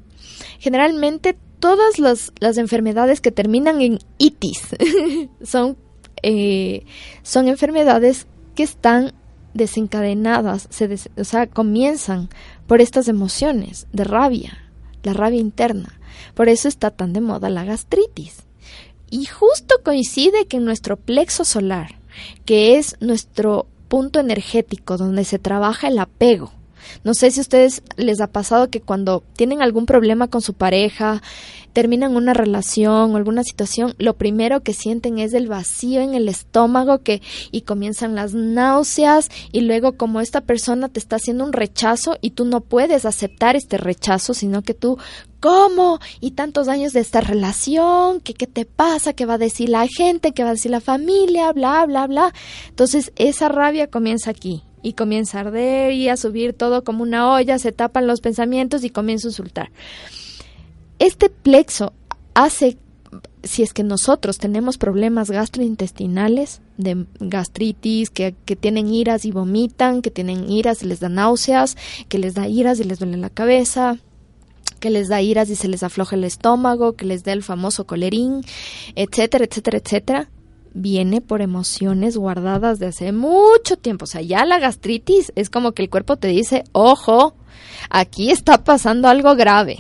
Generalmente 0.59 1.37
todas 1.59 1.99
las, 1.99 2.33
enfermedades 2.59 3.21
que 3.21 3.33
terminan 3.33 3.81
en 3.81 3.99
itis 4.19 4.69
son, 5.43 5.77
eh, 6.23 6.85
son 7.23 7.49
enfermedades 7.49 8.27
que 8.55 8.63
están 8.63 9.13
desencadenadas, 9.55 10.69
se 10.71 10.89
o 11.17 11.25
sea, 11.25 11.47
comienzan 11.47 12.29
por 12.67 12.81
estas 12.81 13.09
emociones 13.09 13.87
de 13.93 14.05
rabia, 14.05 14.59
la 15.03 15.13
rabia 15.13 15.41
interna. 15.41 15.99
Por 16.35 16.49
eso 16.49 16.69
está 16.69 16.91
tan 16.91 17.13
de 17.13 17.21
moda 17.21 17.51
la 17.51 17.65
gastritis. 17.65 18.45
Y 19.11 19.27
justo 19.27 19.77
coincide 19.85 20.47
que 20.47 20.59
en 20.59 20.65
nuestro 20.65 20.97
plexo 20.97 21.45
solar, 21.45 21.99
que 22.45 22.79
es 22.79 22.97
nuestro 23.01 23.67
punto 23.91 24.21
energético 24.21 24.97
donde 24.97 25.25
se 25.25 25.41
trabaja 25.41 25.89
el 25.89 25.99
apego, 25.99 26.53
no 27.05 27.15
sé 27.15 27.31
si 27.31 27.41
a 27.41 27.43
ustedes 27.43 27.83
les 27.97 28.21
ha 28.21 28.29
pasado 28.29 28.71
que 28.71 28.81
cuando 28.81 29.23
tienen 29.37 29.63
algún 29.63 29.87
problema 29.87 30.29
con 30.29 30.43
su 30.43 30.55
pareja, 30.55 31.23
terminan 31.73 32.17
una 32.17 32.35
relación 32.35 33.13
o 33.13 33.17
alguna 33.17 33.45
situación, 33.45 33.95
lo 33.99 34.15
primero 34.15 34.63
que 34.63 34.73
sienten 34.73 35.19
es 35.19 35.35
el 35.35 35.47
vacío 35.47 36.01
en 36.01 36.15
el 36.15 36.29
estómago 36.29 36.99
que 36.99 37.23
y 37.53 37.63
comienzan 37.63 38.15
las 38.15 38.35
náuseas 38.35 39.29
y 39.53 39.61
luego 39.61 39.97
como 39.97 40.21
esta 40.21 40.41
persona 40.41 40.89
te 40.89 40.99
está 40.99 41.17
haciendo 41.17 41.45
un 41.45 41.53
rechazo 41.53 42.17
y 42.21 42.31
tú 42.31 42.45
no 42.45 42.61
puedes 42.61 43.05
aceptar 43.05 43.55
este 43.55 43.77
rechazo, 43.77 44.35
sino 44.35 44.63
que 44.63 44.75
tú 44.75 44.99
¿Cómo? 45.41 45.99
Y 46.21 46.33
tantos 46.33 46.69
años 46.69 46.93
de 46.93 47.01
esta 47.01 47.23
relación, 47.23 48.21
que 48.21 48.35
qué 48.35 48.47
te 48.47 48.67
pasa, 48.67 49.15
qué 49.15 49.25
va 49.25 49.35
a 49.35 49.39
decir 49.39 49.71
la 49.71 49.87
gente, 49.89 50.33
qué 50.33 50.43
va 50.43 50.51
a 50.51 50.55
decir 50.55 50.71
la 50.71 50.83
familia, 50.83 51.51
bla, 51.53 51.87
bla, 51.87 52.07
bla. 52.07 52.35
Entonces 52.69 53.13
esa 53.17 53.49
rabia 53.49 53.89
comienza 53.89 54.31
aquí 54.31 54.63
y 54.83 54.93
comienza 54.93 55.39
a 55.39 55.41
arder 55.43 55.93
y 55.93 56.09
a 56.09 56.17
subir 56.17 56.53
todo 56.53 56.85
como 56.85 57.03
una 57.03 57.33
olla, 57.33 57.59
se 57.59 57.73
tapan 57.73 58.07
los 58.07 58.21
pensamientos 58.21 58.85
y 58.85 58.91
comienza 58.91 59.29
a 59.29 59.31
insultar. 59.31 59.71
Este 60.99 61.31
plexo 61.31 61.95
hace, 62.35 62.77
si 63.43 63.63
es 63.63 63.73
que 63.73 63.83
nosotros 63.83 64.37
tenemos 64.37 64.77
problemas 64.77 65.31
gastrointestinales, 65.31 66.61
de 66.77 67.07
gastritis, 67.19 68.11
que, 68.11 68.35
que 68.45 68.57
tienen 68.57 68.93
iras 68.93 69.25
y 69.25 69.33
vomitan, 69.33 70.03
que 70.03 70.11
tienen 70.11 70.51
iras 70.51 70.83
y 70.83 70.87
les 70.87 71.01
da 71.01 71.09
náuseas, 71.09 71.77
que 72.09 72.19
les 72.19 72.35
da 72.35 72.47
iras 72.49 72.81
y 72.81 72.85
les 72.85 72.99
duele 72.99 73.17
la 73.17 73.31
cabeza, 73.31 73.99
que 74.81 74.91
les 74.91 75.09
da 75.09 75.23
iras 75.23 75.49
y 75.51 75.57
se 75.57 75.69
les 75.69 75.83
afloja 75.83 76.17
el 76.17 76.25
estómago, 76.25 76.95
que 76.95 77.05
les 77.05 77.23
da 77.23 77.33
el 77.33 77.43
famoso 77.43 77.87
colerín, 77.87 78.43
etcétera, 78.97 79.45
etcétera, 79.45 79.79
etcétera, 79.79 80.31
viene 80.73 81.21
por 81.21 81.43
emociones 81.43 82.17
guardadas 82.17 82.79
de 82.79 82.87
hace 82.87 83.13
mucho 83.13 83.77
tiempo. 83.77 84.05
O 84.05 84.09
sea, 84.09 84.23
ya 84.23 84.45
la 84.45 84.59
gastritis 84.59 85.33
es 85.37 85.51
como 85.51 85.73
que 85.73 85.83
el 85.83 85.91
cuerpo 85.91 86.17
te 86.17 86.29
dice, 86.29 86.65
ojo, 86.73 87.35
aquí 87.89 88.31
está 88.31 88.65
pasando 88.65 89.09
algo 89.09 89.37
grave. 89.37 89.79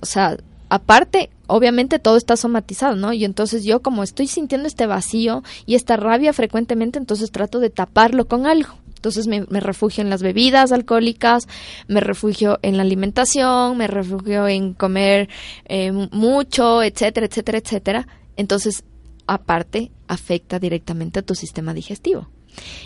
O 0.00 0.06
sea, 0.06 0.36
aparte, 0.68 1.30
obviamente 1.46 1.98
todo 1.98 2.16
está 2.16 2.36
somatizado, 2.36 2.96
¿no? 2.96 3.12
Y 3.12 3.24
entonces 3.24 3.64
yo 3.64 3.80
como 3.80 4.02
estoy 4.02 4.26
sintiendo 4.28 4.68
este 4.68 4.86
vacío 4.86 5.42
y 5.66 5.74
esta 5.74 5.96
rabia 5.96 6.32
frecuentemente, 6.32 6.98
entonces 6.98 7.30
trato 7.30 7.58
de 7.60 7.70
taparlo 7.70 8.28
con 8.28 8.46
algo. 8.46 8.74
Entonces 8.98 9.28
me, 9.28 9.60
refugio 9.60 10.02
en 10.02 10.10
las 10.10 10.22
bebidas 10.22 10.72
alcohólicas, 10.72 11.46
me 11.86 12.00
refugio 12.00 12.58
en 12.62 12.76
la 12.76 12.82
alimentación, 12.82 13.76
me 13.78 13.86
refugio 13.86 14.48
en 14.48 14.74
comer 14.74 15.28
eh, 15.66 15.92
mucho, 15.92 16.82
etcétera, 16.82 17.26
etcétera, 17.26 17.58
etcétera. 17.58 18.08
Entonces, 18.36 18.82
aparte, 19.28 19.92
afecta 20.08 20.58
directamente 20.58 21.20
a 21.20 21.22
tu 21.22 21.36
sistema 21.36 21.74
digestivo. 21.74 22.28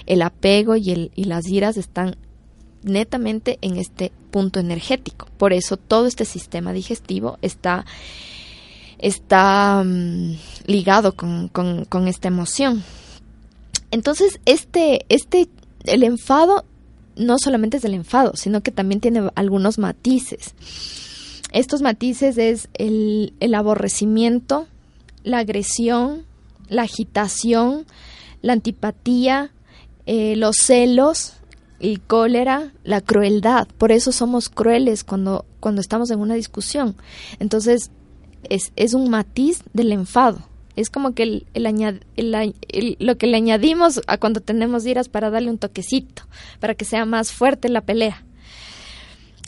El 0.05 0.21
apego 0.21 0.77
y, 0.77 0.91
el, 0.91 1.13
y 1.15 1.25
las 1.25 1.49
iras 1.49 1.79
están 1.79 2.17
netamente 2.83 3.59
en 3.63 3.79
este 3.79 4.13
punto 4.31 4.61
energético. 4.61 5.29
Por 5.39 5.55
eso 5.55 5.79
todo 5.79 6.07
este 6.07 6.27
sistema 6.27 6.75
digestivo 6.75 7.39
está, 7.41 7.87
está 8.99 9.81
um, 9.83 10.37
ligado 10.67 11.15
con, 11.15 11.49
con, 11.49 11.87
con 11.87 12.07
esta 12.07 12.29
emoción. 12.29 12.85
Entonces, 13.91 14.41
este, 14.47 15.05
este 15.09 15.49
el 15.85 16.03
enfado 16.03 16.65
no 17.17 17.37
solamente 17.39 17.77
es 17.77 17.85
el 17.85 17.95
enfado, 17.95 18.37
sino 18.37 18.63
que 18.63 18.71
también 18.71 19.01
tiene 19.01 19.31
algunos 19.35 19.79
matices. 19.79 20.55
Estos 21.53 21.83
matices 21.83 22.39
es 22.39 22.69
el, 22.75 23.35
el 23.41 23.55
aborrecimiento, 23.55 24.67
la 25.23 25.39
agresión, 25.39 26.25
la 26.69 26.83
agitación, 26.83 27.85
la 28.41 28.55
antipatía, 28.55 29.51
eh, 30.07 30.35
los 30.37 30.57
celos, 30.57 31.35
el 31.81 32.01
cólera, 32.01 32.73
la 32.85 33.01
crueldad. 33.01 33.69
Por 33.79 33.93
eso 33.93 34.13
somos 34.13 34.49
crueles 34.49 35.05
cuando, 35.05 35.45
cuando 35.61 35.81
estamos 35.81 36.11
en 36.11 36.21
una 36.21 36.35
discusión. 36.35 36.97
Entonces, 37.39 37.91
es, 38.49 38.73
es 38.77 38.95
un 38.95 39.11
matiz 39.11 39.63
del 39.75 39.93
enfado. 39.93 40.43
Es 40.75 40.89
como 40.89 41.15
que 41.15 41.45
el, 41.55 42.97
lo 42.99 43.19
que 43.19 43.27
le 43.27 43.37
añadimos 43.37 44.01
a 44.07 44.17
cuando 44.19 44.41
tenemos 44.41 44.87
iras 44.87 45.09
para 45.09 45.31
darle 45.31 45.51
un 45.51 45.59
toquecito, 45.59 46.23
para 46.61 46.75
que 46.75 46.85
sea 46.85 47.05
más 47.05 47.33
fuerte 47.33 47.69
la 47.69 47.83
pelea. 47.83 48.25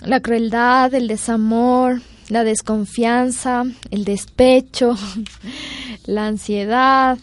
La 0.05 0.21
crueldad, 0.21 0.93
el 0.93 1.09
desamor, 1.09 2.03
la 2.29 2.45
desconfianza, 2.45 3.65
el 3.91 4.05
despecho, 4.05 4.97
la 6.07 6.27
ansiedad 6.27 7.19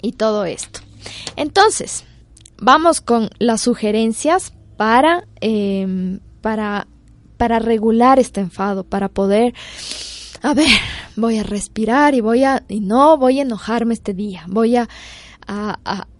y 0.00 0.12
todo 0.12 0.46
esto. 0.46 0.80
Entonces, 1.36 2.04
vamos 2.58 3.00
con 3.00 3.30
las 3.38 3.60
sugerencias 3.60 4.52
para, 4.76 5.24
eh, 5.40 6.18
para, 6.40 6.86
para 7.36 7.58
regular 7.58 8.18
este 8.18 8.40
enfado, 8.40 8.84
para 8.84 9.08
poder 9.08 9.54
a 10.42 10.54
ver, 10.54 10.68
voy 11.16 11.38
a 11.38 11.42
respirar 11.42 12.14
y 12.14 12.20
voy 12.20 12.44
a, 12.44 12.62
y 12.68 12.80
no 12.80 13.16
voy 13.16 13.40
a 13.40 13.42
enojarme 13.42 13.94
este 13.94 14.14
día, 14.14 14.44
voy 14.46 14.76
a, 14.76 14.88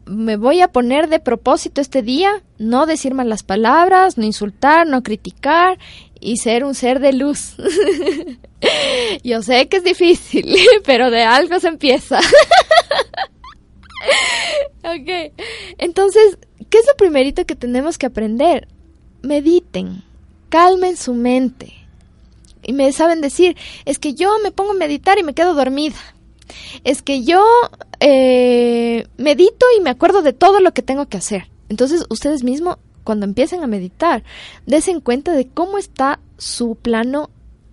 me 0.06 0.36
voy 0.36 0.60
a 0.60 0.68
poner 0.68 1.08
de 1.08 1.20
propósito 1.20 1.80
este 1.80 2.02
día, 2.02 2.42
no 2.58 2.86
decir 2.86 3.14
malas 3.14 3.42
palabras, 3.42 4.18
no 4.18 4.24
insultar, 4.24 4.86
no 4.86 5.02
criticar 5.02 5.78
y 6.20 6.38
ser 6.38 6.64
un 6.64 6.74
ser 6.74 7.00
de 7.00 7.12
luz. 7.12 7.56
Yo 9.22 9.42
sé 9.42 9.68
que 9.68 9.78
es 9.78 9.84
difícil, 9.84 10.54
pero 10.84 11.10
de 11.10 11.22
algo 11.22 11.60
se 11.60 11.68
empieza. 11.68 12.20
ok, 14.82 15.32
entonces, 15.78 16.38
¿qué 16.70 16.78
es 16.78 16.86
lo 16.86 16.96
primerito 16.96 17.44
que 17.44 17.54
tenemos 17.54 17.98
que 17.98 18.06
aprender? 18.06 18.66
Mediten, 19.22 20.02
calmen 20.48 20.96
su 20.96 21.14
mente 21.14 21.77
y 22.68 22.74
me 22.74 22.92
saben 22.92 23.22
decir, 23.22 23.56
es 23.86 23.98
que 23.98 24.12
yo 24.12 24.30
me 24.42 24.50
pongo 24.50 24.72
a 24.72 24.74
meditar 24.74 25.18
y 25.18 25.22
me 25.22 25.32
quedo 25.32 25.54
dormida. 25.54 25.96
Es 26.84 27.00
que 27.00 27.24
yo 27.24 27.42
eh, 27.98 29.06
medito 29.16 29.64
y 29.74 29.80
me 29.80 29.88
acuerdo 29.88 30.20
de 30.20 30.34
todo 30.34 30.60
lo 30.60 30.74
que 30.74 30.82
tengo 30.82 31.06
que 31.06 31.16
hacer. 31.16 31.48
Entonces 31.70 32.04
ustedes 32.10 32.44
mismos, 32.44 32.76
cuando 33.04 33.24
empiecen 33.24 33.64
a 33.64 33.66
meditar, 33.66 34.22
desen 34.66 35.00
cuenta 35.00 35.32
de 35.32 35.48
cómo 35.48 35.78
está 35.78 36.20
su 36.36 36.74
plano, 36.74 37.30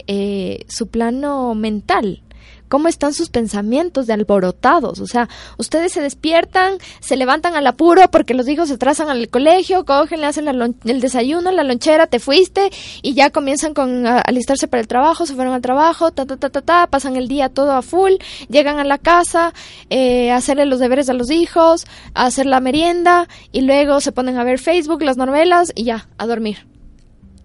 eh, 0.08 0.64
su 0.70 0.88
plano 0.88 1.56
mental 1.56 2.24
cómo 2.68 2.88
están 2.88 3.14
sus 3.14 3.30
pensamientos 3.30 4.08
de 4.08 4.14
alborotados. 4.14 5.00
O 5.00 5.08
sea, 5.08 5.30
ustedes 5.58 5.94
se 5.94 6.02
despiertan, 6.02 6.78
se 7.00 7.16
levantan 7.16 7.56
al 7.56 7.68
apuro 7.68 8.02
porque 8.12 8.34
los 8.34 8.48
hijos 8.48 8.70
se 8.70 8.78
trazan 8.78 9.10
al 9.10 9.30
colegio, 9.30 9.86
cogen, 9.86 10.22
le 10.22 10.28
hacen 10.28 10.48
el 10.48 11.02
desayuno, 11.02 11.52
la 11.52 11.64
lonchera, 11.64 12.08
te 12.08 12.20
fuiste 12.20 12.70
y 13.02 13.14
ya 13.14 13.30
comienzan 13.30 13.74
con 13.74 14.06
alistarse 14.08 14.68
para 14.68 14.82
el 14.82 14.88
trabajo, 14.88 15.26
se 15.26 15.36
fueron 15.36 15.54
al 15.54 15.62
trabajo, 15.62 16.12
ta, 16.12 16.26
ta, 16.26 16.38
ta, 16.38 16.50
ta, 16.50 16.62
ta, 16.62 16.88
pasan 16.88 17.16
el 17.16 17.28
día 17.28 17.50
todo 17.50 17.74
a 17.74 17.82
full, 17.82 18.14
llegan 18.50 18.80
a 18.80 18.84
la 18.84 18.98
casa, 18.98 19.54
eh, 19.90 20.32
a 20.32 20.38
hacerle 20.38 20.66
los 20.66 20.80
deberes 20.80 21.10
a 21.10 21.14
los 21.14 21.32
hijos, 21.32 21.86
a 22.14 22.26
hacer 22.26 22.46
la 22.46 22.60
merienda 22.60 23.28
y 23.52 23.62
luego 23.62 24.02
se 24.02 24.12
ponen 24.12 24.38
a 24.38 24.44
ver 24.44 24.60
Facebook, 24.60 25.04
las 25.04 25.18
novelas 25.18 25.72
y 25.76 25.86
ya, 25.86 26.08
a 26.18 26.26
dormir. 26.26 26.68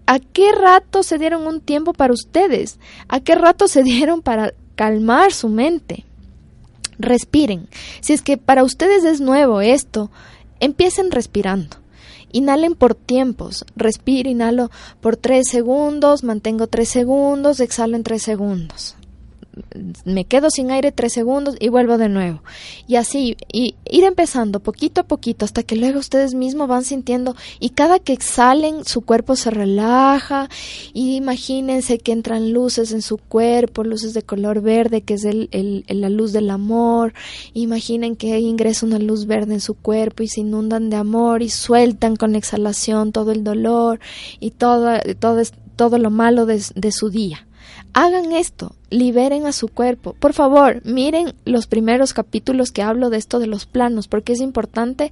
¿A 0.07 0.19
qué 0.19 0.51
rato 0.51 1.03
se 1.03 1.17
dieron 1.17 1.47
un 1.47 1.61
tiempo 1.61 1.93
para 1.93 2.13
ustedes? 2.13 2.79
¿A 3.07 3.21
qué 3.21 3.35
rato 3.35 3.67
se 3.67 3.83
dieron 3.83 4.21
para 4.21 4.53
calmar 4.75 5.33
su 5.33 5.49
mente. 5.49 6.05
Respiren. 6.97 7.67
Si 8.01 8.13
es 8.13 8.21
que 8.21 8.37
para 8.37 8.63
ustedes 8.63 9.03
es 9.03 9.21
nuevo 9.21 9.61
esto, 9.61 10.11
empiecen 10.59 11.11
respirando. 11.11 11.77
Inhalen 12.31 12.75
por 12.75 12.95
tiempos. 12.95 13.65
Respiro, 13.75 14.29
inhalo 14.29 14.71
por 15.01 15.17
tres 15.17 15.49
segundos, 15.49 16.23
mantengo 16.23 16.67
tres 16.67 16.89
segundos, 16.89 17.59
exhalo 17.59 17.95
en 17.95 18.03
tres 18.03 18.21
segundos 18.21 18.95
me 20.05 20.25
quedo 20.25 20.49
sin 20.49 20.71
aire 20.71 20.91
tres 20.91 21.13
segundos 21.13 21.55
y 21.59 21.69
vuelvo 21.69 21.97
de 21.97 22.09
nuevo. 22.09 22.41
Y 22.87 22.95
así, 22.95 23.35
y 23.51 23.75
ir 23.89 24.03
empezando 24.03 24.59
poquito 24.59 25.01
a 25.01 25.03
poquito 25.03 25.45
hasta 25.45 25.63
que 25.63 25.75
luego 25.75 25.99
ustedes 25.99 26.33
mismos 26.33 26.67
van 26.67 26.83
sintiendo 26.83 27.35
y 27.59 27.69
cada 27.69 27.99
que 27.99 28.13
exhalen 28.13 28.85
su 28.85 29.01
cuerpo 29.01 29.35
se 29.35 29.51
relaja 29.51 30.49
y 30.93 31.15
imagínense 31.15 31.99
que 31.99 32.11
entran 32.11 32.53
luces 32.53 32.91
en 32.93 33.01
su 33.01 33.17
cuerpo, 33.17 33.83
luces 33.83 34.13
de 34.13 34.23
color 34.23 34.61
verde 34.61 35.01
que 35.01 35.15
es 35.15 35.25
el, 35.25 35.49
el, 35.51 35.83
la 35.87 36.09
luz 36.09 36.31
del 36.31 36.49
amor. 36.49 37.13
Imaginen 37.53 38.15
que 38.15 38.39
ingresa 38.39 38.85
una 38.85 38.99
luz 38.99 39.25
verde 39.25 39.53
en 39.53 39.61
su 39.61 39.75
cuerpo 39.75 40.23
y 40.23 40.27
se 40.27 40.41
inundan 40.41 40.89
de 40.89 40.95
amor 40.95 41.41
y 41.41 41.49
sueltan 41.49 42.15
con 42.15 42.35
exhalación 42.35 43.11
todo 43.11 43.31
el 43.31 43.43
dolor 43.43 43.99
y 44.39 44.51
todo, 44.51 44.97
todo, 45.19 45.41
todo 45.75 45.97
lo 45.97 46.09
malo 46.09 46.45
de 46.45 46.91
su 46.91 47.09
día. 47.09 47.45
Hagan 47.93 48.31
esto, 48.31 48.75
liberen 48.89 49.45
a 49.45 49.51
su 49.51 49.67
cuerpo. 49.67 50.13
Por 50.13 50.33
favor, 50.33 50.81
miren 50.85 51.33
los 51.45 51.67
primeros 51.67 52.13
capítulos 52.13 52.71
que 52.71 52.81
hablo 52.81 53.09
de 53.09 53.17
esto 53.17 53.39
de 53.39 53.47
los 53.47 53.65
planos, 53.65 54.07
porque 54.07 54.33
es 54.33 54.39
importante 54.39 55.11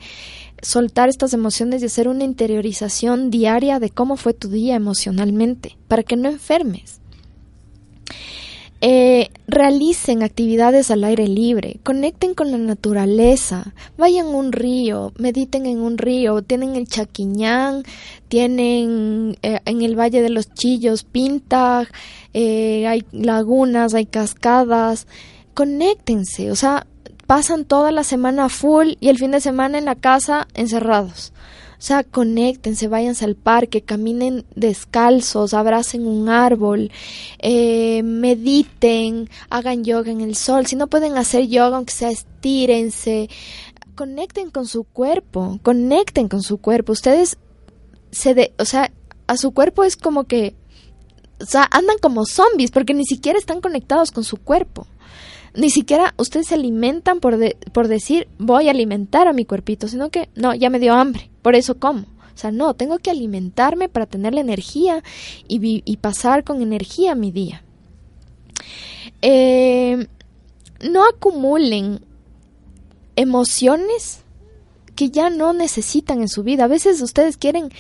soltar 0.62 1.10
estas 1.10 1.34
emociones 1.34 1.82
y 1.82 1.86
hacer 1.86 2.08
una 2.08 2.24
interiorización 2.24 3.32
diaria 3.32 3.80
de 3.80 3.90
cómo 3.90 4.18
fue 4.18 4.34
tu 4.34 4.50
día 4.50 4.76
emocionalmente, 4.76 5.78
para 5.88 6.04
que 6.04 6.16
no 6.16 6.30
enfermes. 6.30 7.00
Eh, 8.82 9.30
realicen 9.46 10.24
actividades 10.24 10.90
al 10.90 11.04
aire 11.04 11.28
libre, 11.28 11.82
conecten 11.84 12.34
con 12.34 12.50
la 12.50 12.58
naturaleza, 12.58 13.74
vayan 13.98 14.28
a 14.28 14.30
un 14.30 14.54
río, 14.54 15.12
mediten 15.18 15.66
en 15.66 15.82
un 15.82 15.98
río, 15.98 16.42
tienen 16.44 16.78
el 16.78 16.88
Chaquiñán, 16.88 17.84
tienen 18.30 19.38
eh, 19.42 19.60
en 19.66 19.82
el 19.82 20.00
Valle 20.00 20.22
de 20.22 20.30
los 20.30 20.54
Chillos, 20.54 21.04
Pinta, 21.04 21.90
eh, 22.34 22.88
hay 22.88 23.04
lagunas, 23.12 23.94
hay 23.94 24.06
cascadas, 24.06 25.08
conéctense, 25.54 26.50
o 26.50 26.56
sea, 26.56 26.88
pasan 27.28 27.66
toda 27.66 27.92
la 27.92 28.06
semana 28.06 28.48
full 28.48 28.94
y 29.02 29.10
el 29.10 29.18
fin 29.18 29.32
de 29.32 29.42
semana 29.42 29.78
en 29.78 29.86
la 29.86 29.96
casa 29.96 30.48
encerrados. 30.54 31.34
O 31.80 31.82
sea, 31.82 32.04
conéctense, 32.04 32.90
váyanse 32.90 33.24
al 33.24 33.38
parque, 33.38 33.82
caminen 33.82 34.46
descalzos, 34.54 35.54
abracen 35.54 36.06
un 36.06 36.28
árbol, 36.28 36.92
eh, 37.38 38.04
mediten, 38.04 39.30
hagan 39.50 39.86
yoga 39.86 40.12
en 40.12 40.20
el 40.20 40.36
sol. 40.36 40.66
Si 40.66 40.76
no 40.76 40.88
pueden 40.88 41.18
hacer 41.18 41.48
yoga, 41.48 41.78
aunque 41.78 41.94
sea 41.94 42.12
estírense, 42.12 43.30
conecten 43.96 44.50
con 44.50 44.68
su 44.68 44.84
cuerpo, 44.84 45.58
conecten 45.64 46.28
con 46.28 46.44
su 46.44 46.58
cuerpo. 46.58 46.92
Ustedes 46.92 47.38
se 48.12 48.34
de, 48.34 48.54
o 48.60 48.66
sea, 48.66 48.92
a 49.28 49.38
su 49.38 49.52
cuerpo 49.52 49.86
es 49.86 49.96
como 49.96 50.26
que, 50.26 50.56
o 51.42 51.46
sea, 51.46 51.66
andan 51.72 51.98
como 52.02 52.26
zombies 52.26 52.72
porque 52.72 52.94
ni 52.94 53.06
siquiera 53.06 53.40
están 53.40 53.62
conectados 53.62 54.12
con 54.12 54.26
su 54.26 54.36
cuerpo. 54.36 54.86
Ni 55.56 55.70
siquiera 55.70 56.14
ustedes 56.18 56.48
se 56.48 56.56
alimentan 56.56 57.20
por, 57.20 57.38
por 57.72 57.88
decir 57.88 58.28
voy 58.38 58.68
a 58.68 58.72
alimentar 58.72 59.28
a 59.28 59.34
mi 59.34 59.46
cuerpito, 59.46 59.88
sino 59.88 60.10
que 60.10 60.30
no, 60.36 60.54
ya 60.54 60.70
me 60.70 60.80
dio 60.80 60.94
hambre, 60.94 61.30
por 61.42 61.56
eso 61.56 61.80
como. 61.80 62.06
O 62.40 62.42
sea, 62.42 62.52
no, 62.52 62.74
tengo 62.74 63.00
que 63.00 63.10
alimentarme 63.10 63.90
para 63.90 64.06
tener 64.06 64.34
la 64.34 64.40
energía 64.40 65.04
y, 65.50 65.98
pasar 65.98 66.46
con 66.46 66.62
energía 66.62 67.14
mi 67.14 67.32
día. 67.32 67.64
Eh, 69.22 70.08
no 70.90 71.06
acumulen 71.06 72.00
emociones 73.18 74.24
que 74.96 75.10
ya 75.10 75.30
no 75.30 75.52
necesitan 75.52 76.22
en 76.22 76.30
su 76.30 76.44
vida. 76.44 76.64
A 76.64 76.68
veces 76.68 77.02
ustedes 77.02 77.36
quieren 77.36 77.72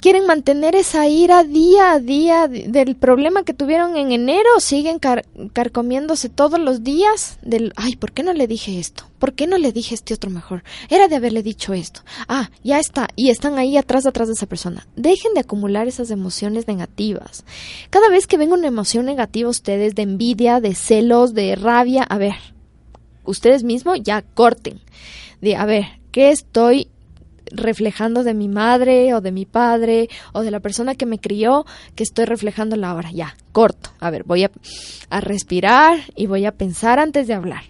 quieren 0.00 0.26
mantener 0.26 0.74
esa 0.74 1.06
ira 1.08 1.44
día 1.44 1.92
a 1.92 1.98
día 1.98 2.48
de- 2.48 2.68
del 2.68 2.96
problema 2.96 3.42
que 3.44 3.52
tuvieron 3.54 3.96
en 3.96 4.12
enero, 4.12 4.48
siguen 4.58 4.98
car- 4.98 5.26
carcomiéndose 5.52 6.28
todos 6.28 6.58
los 6.58 6.82
días 6.82 7.38
del, 7.42 7.72
ay, 7.76 7.96
¿por 7.96 8.12
qué 8.12 8.22
no 8.22 8.32
le 8.32 8.46
dije 8.46 8.78
esto? 8.78 9.04
¿Por 9.18 9.34
qué 9.34 9.46
no 9.46 9.58
le 9.58 9.72
dije 9.72 9.94
este 9.94 10.14
otro 10.14 10.30
mejor? 10.30 10.64
Era 10.88 11.06
de 11.08 11.16
haberle 11.16 11.42
dicho 11.42 11.74
esto. 11.74 12.00
Ah, 12.28 12.50
ya 12.64 12.78
está. 12.78 13.08
Y 13.16 13.28
están 13.30 13.58
ahí 13.58 13.76
atrás, 13.76 14.06
atrás 14.06 14.28
de 14.28 14.34
esa 14.34 14.46
persona. 14.46 14.86
Dejen 14.96 15.34
de 15.34 15.40
acumular 15.40 15.86
esas 15.88 16.10
emociones 16.10 16.66
negativas. 16.66 17.44
Cada 17.90 18.08
vez 18.08 18.26
que 18.26 18.38
venga 18.38 18.54
una 18.54 18.68
emoción 18.68 19.04
negativa 19.04 19.50
ustedes 19.50 19.94
de 19.94 20.02
envidia, 20.02 20.60
de 20.60 20.74
celos, 20.74 21.34
de 21.34 21.54
rabia, 21.54 22.02
a 22.04 22.16
ver, 22.16 22.34
ustedes 23.24 23.62
mismos 23.62 23.98
ya 24.02 24.22
corten. 24.22 24.80
De, 25.42 25.56
a 25.56 25.66
ver, 25.66 25.84
¿qué 26.12 26.30
estoy 26.30 26.88
reflejando 27.50 28.24
de 28.24 28.34
mi 28.34 28.48
madre 28.48 29.14
o 29.14 29.20
de 29.20 29.32
mi 29.32 29.44
padre 29.46 30.08
o 30.32 30.42
de 30.42 30.50
la 30.50 30.60
persona 30.60 30.94
que 30.94 31.06
me 31.06 31.18
crió 31.18 31.64
que 31.94 32.02
estoy 32.02 32.24
reflejando 32.24 32.76
la 32.76 32.94
hora. 32.94 33.10
Ya, 33.12 33.36
corto. 33.52 33.90
A 34.00 34.10
ver, 34.10 34.24
voy 34.24 34.44
a, 34.44 34.50
a 35.10 35.20
respirar 35.20 35.98
y 36.16 36.26
voy 36.26 36.46
a 36.46 36.52
pensar 36.52 36.98
antes 36.98 37.26
de 37.26 37.34
hablar. 37.34 37.62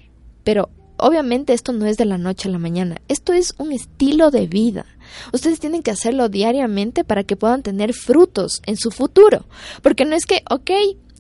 Pero 0.45 0.71
obviamente 0.97 1.53
esto 1.53 1.73
no 1.73 1.87
es 1.87 1.97
de 1.97 2.05
la 2.05 2.19
noche 2.19 2.49
a 2.49 2.53
la 2.53 2.59
mañana. 2.59 2.97
Esto 3.09 3.33
es 3.33 3.55
un 3.59 3.73
estilo 3.73 4.31
de 4.31 4.47
vida. 4.47 4.87
Ustedes 5.33 5.61
tienen 5.61 5.83
que 5.83 5.91
hacerlo 5.91 6.29
diariamente 6.29 7.05
para 7.05 7.25
que 7.25 7.37
puedan 7.37 7.63
tener 7.63 7.93
frutos 7.95 8.61
en 8.67 8.77
su 8.77 8.91
futuro. 8.91 9.47
Porque 9.83 10.05
no 10.05 10.15
es 10.15 10.25
que, 10.27 10.43
ok, 10.51 10.71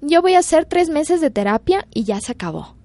yo 0.02 0.22
voy 0.22 0.34
a 0.34 0.38
hacer 0.40 0.64
tres 0.66 0.88
meses 0.88 1.20
de 1.20 1.30
terapia 1.30 1.86
y 1.92 2.04
ya 2.04 2.20
se 2.20 2.32
acabó. 2.32 2.76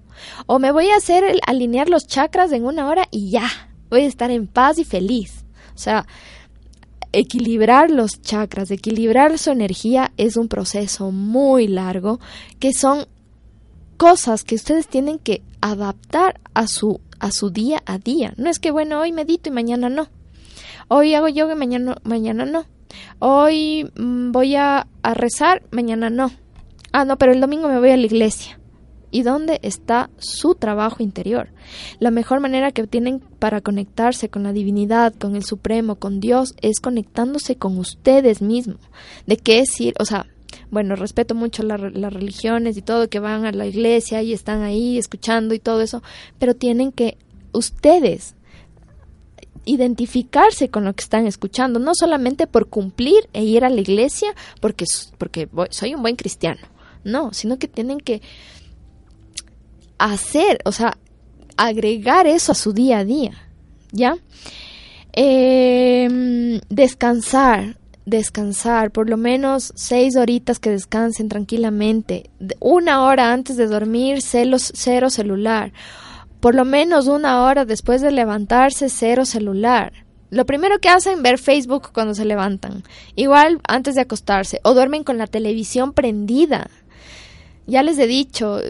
O 0.46 0.58
me 0.58 0.72
voy 0.72 0.88
a 0.88 0.96
hacer 0.96 1.24
el- 1.24 1.40
alinear 1.46 1.88
los 1.88 2.06
chakras 2.06 2.50
en 2.52 2.64
una 2.64 2.88
hora 2.88 3.06
y 3.10 3.30
ya. 3.30 3.48
Voy 3.90 4.00
a 4.00 4.06
estar 4.06 4.30
en 4.30 4.46
paz 4.46 4.78
y 4.78 4.84
feliz. 4.84 5.44
O 5.76 5.78
sea, 5.78 6.06
equilibrar 7.12 7.90
los 7.90 8.20
chakras, 8.22 8.70
equilibrar 8.70 9.38
su 9.38 9.50
energía 9.50 10.12
es 10.16 10.36
un 10.36 10.48
proceso 10.48 11.12
muy 11.12 11.68
largo 11.68 12.18
que 12.58 12.72
son 12.72 13.06
cosas 13.96 14.42
que 14.42 14.54
ustedes 14.54 14.88
tienen 14.88 15.18
que 15.18 15.42
adaptar 15.60 16.40
a 16.54 16.66
su 16.66 17.00
a 17.18 17.30
su 17.30 17.50
día 17.50 17.82
a 17.86 17.98
día. 17.98 18.34
No 18.36 18.50
es 18.50 18.58
que 18.58 18.70
bueno, 18.70 19.00
hoy 19.00 19.12
medito 19.12 19.48
y 19.48 19.52
mañana 19.52 19.88
no. 19.88 20.08
Hoy 20.88 21.14
hago 21.14 21.28
yoga 21.28 21.54
y 21.54 21.56
mañana 21.56 21.96
mañana 22.04 22.44
no. 22.44 22.64
Hoy 23.18 23.90
mm, 23.96 24.32
voy 24.32 24.56
a, 24.56 24.86
a 25.02 25.14
rezar, 25.14 25.62
mañana 25.70 26.10
no. 26.10 26.30
Ah, 26.92 27.04
no, 27.04 27.18
pero 27.18 27.32
el 27.32 27.40
domingo 27.40 27.68
me 27.68 27.78
voy 27.78 27.90
a 27.90 27.96
la 27.96 28.06
iglesia. 28.06 28.58
¿Y 29.10 29.22
dónde 29.22 29.60
está 29.62 30.10
su 30.18 30.54
trabajo 30.54 31.02
interior? 31.02 31.48
La 32.00 32.10
mejor 32.10 32.40
manera 32.40 32.72
que 32.72 32.86
tienen 32.86 33.20
para 33.20 33.60
conectarse 33.60 34.28
con 34.28 34.42
la 34.42 34.52
divinidad, 34.52 35.14
con 35.14 35.36
el 35.36 35.44
Supremo, 35.44 35.96
con 35.96 36.20
Dios, 36.20 36.54
es 36.60 36.80
conectándose 36.80 37.56
con 37.56 37.78
ustedes 37.78 38.42
mismos. 38.42 38.80
¿De 39.26 39.36
qué 39.36 39.60
es 39.60 39.80
ir? 39.80 39.94
O 40.00 40.04
sea, 40.04 40.26
bueno, 40.70 40.96
respeto 40.96 41.34
mucho 41.34 41.62
la- 41.62 41.76
las 41.78 42.12
religiones 42.12 42.76
y 42.76 42.82
todo, 42.82 43.08
que 43.08 43.20
van 43.20 43.44
a 43.46 43.52
la 43.52 43.66
iglesia 43.66 44.22
y 44.22 44.32
están 44.32 44.62
ahí 44.62 44.98
escuchando 44.98 45.54
y 45.54 45.60
todo 45.60 45.80
eso, 45.80 46.02
pero 46.38 46.54
tienen 46.54 46.90
que 46.92 47.16
ustedes 47.52 48.34
identificarse 49.64 50.68
con 50.68 50.84
lo 50.84 50.92
que 50.94 51.02
están 51.02 51.26
escuchando, 51.26 51.78
no 51.80 51.92
solamente 51.94 52.46
por 52.46 52.68
cumplir 52.68 53.28
e 53.32 53.44
ir 53.44 53.64
a 53.64 53.70
la 53.70 53.80
iglesia 53.80 54.34
porque, 54.60 54.84
porque 55.18 55.48
soy 55.70 55.94
un 55.94 56.02
buen 56.02 56.16
cristiano, 56.16 56.60
no, 57.04 57.32
sino 57.32 57.58
que 57.58 57.66
tienen 57.68 57.98
que 57.98 58.22
hacer, 59.98 60.58
o 60.64 60.72
sea, 60.72 60.96
agregar 61.56 62.26
eso 62.26 62.52
a 62.52 62.54
su 62.54 62.72
día 62.72 62.98
a 62.98 63.04
día, 63.04 63.32
¿ya? 63.92 64.16
Em, 65.12 66.60
descansar, 66.68 67.78
descansar, 68.04 68.90
por 68.90 69.08
lo 69.08 69.16
menos 69.16 69.72
seis 69.74 70.16
horitas 70.16 70.58
que 70.58 70.70
descansen 70.70 71.28
tranquilamente, 71.28 72.30
una 72.60 73.02
hora 73.04 73.32
antes 73.32 73.56
de 73.56 73.66
dormir, 73.66 74.18
cero 74.20 75.10
celular, 75.10 75.72
por 76.40 76.54
lo 76.54 76.64
menos 76.64 77.06
una 77.06 77.42
hora 77.44 77.64
después 77.64 78.02
de 78.02 78.12
levantarse, 78.12 78.88
cero 78.88 79.24
celular. 79.24 79.92
Lo 80.30 80.44
primero 80.44 80.78
que 80.80 80.88
hacen, 80.88 81.22
ver 81.22 81.38
Facebook 81.38 81.90
cuando 81.92 82.14
se 82.14 82.24
levantan, 82.24 82.82
igual 83.14 83.60
antes 83.66 83.94
de 83.94 84.02
acostarse, 84.02 84.60
o 84.64 84.74
duermen 84.74 85.02
con 85.02 85.18
la 85.18 85.26
televisión 85.26 85.92
prendida. 85.92 86.68
Ya 87.66 87.82
les 87.82 87.98
he 87.98 88.06
dicho, 88.06 88.60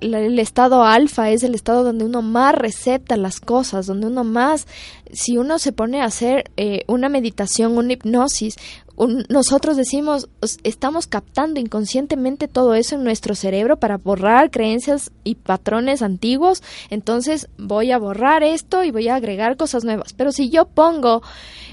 el 0.00 0.38
estado 0.38 0.84
alfa 0.84 1.30
es 1.30 1.42
el 1.42 1.54
estado 1.54 1.84
donde 1.84 2.04
uno 2.04 2.22
más 2.22 2.54
recepta 2.54 3.16
las 3.16 3.40
cosas, 3.40 3.86
donde 3.86 4.06
uno 4.06 4.24
más, 4.24 4.66
si 5.12 5.38
uno 5.38 5.58
se 5.58 5.72
pone 5.72 6.00
a 6.00 6.04
hacer 6.06 6.50
eh, 6.56 6.82
una 6.86 7.08
meditación, 7.08 7.76
una 7.78 7.92
hipnosis, 7.94 8.56
un- 8.96 9.24
nosotros 9.28 9.76
decimos, 9.76 10.28
os- 10.40 10.58
estamos 10.62 11.06
captando 11.06 11.58
inconscientemente 11.60 12.46
todo 12.48 12.74
eso 12.74 12.94
en 12.96 13.04
nuestro 13.04 13.34
cerebro 13.34 13.78
para 13.78 13.96
borrar 13.96 14.50
creencias 14.50 15.10
y 15.24 15.34
patrones 15.36 16.02
antiguos, 16.02 16.62
entonces 16.90 17.48
voy 17.58 17.90
a 17.92 17.98
borrar 17.98 18.42
esto 18.42 18.84
y 18.84 18.90
voy 18.90 19.08
a 19.08 19.16
agregar 19.16 19.56
cosas 19.56 19.84
nuevas. 19.84 20.12
Pero 20.12 20.32
si 20.32 20.50
yo 20.50 20.66
pongo 20.66 21.22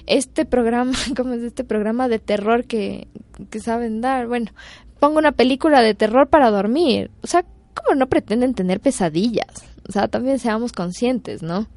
este 0.07 0.45
programa, 0.45 0.93
como 1.15 1.33
es 1.33 1.43
este 1.43 1.63
programa 1.63 2.07
de 2.07 2.19
terror 2.19 2.65
que, 2.65 3.07
que 3.49 3.59
saben 3.59 4.01
dar, 4.01 4.27
bueno, 4.27 4.51
pongo 4.99 5.17
una 5.19 5.31
película 5.31 5.81
de 5.81 5.93
terror 5.95 6.27
para 6.27 6.51
dormir, 6.51 7.09
o 7.23 7.27
sea, 7.27 7.43
¿cómo 7.83 7.95
no 7.95 8.07
pretenden 8.07 8.53
tener 8.53 8.79
pesadillas? 8.79 9.63
O 9.87 9.91
sea, 9.91 10.07
también 10.07 10.39
seamos 10.39 10.71
conscientes, 10.71 11.41
¿no? 11.41 11.67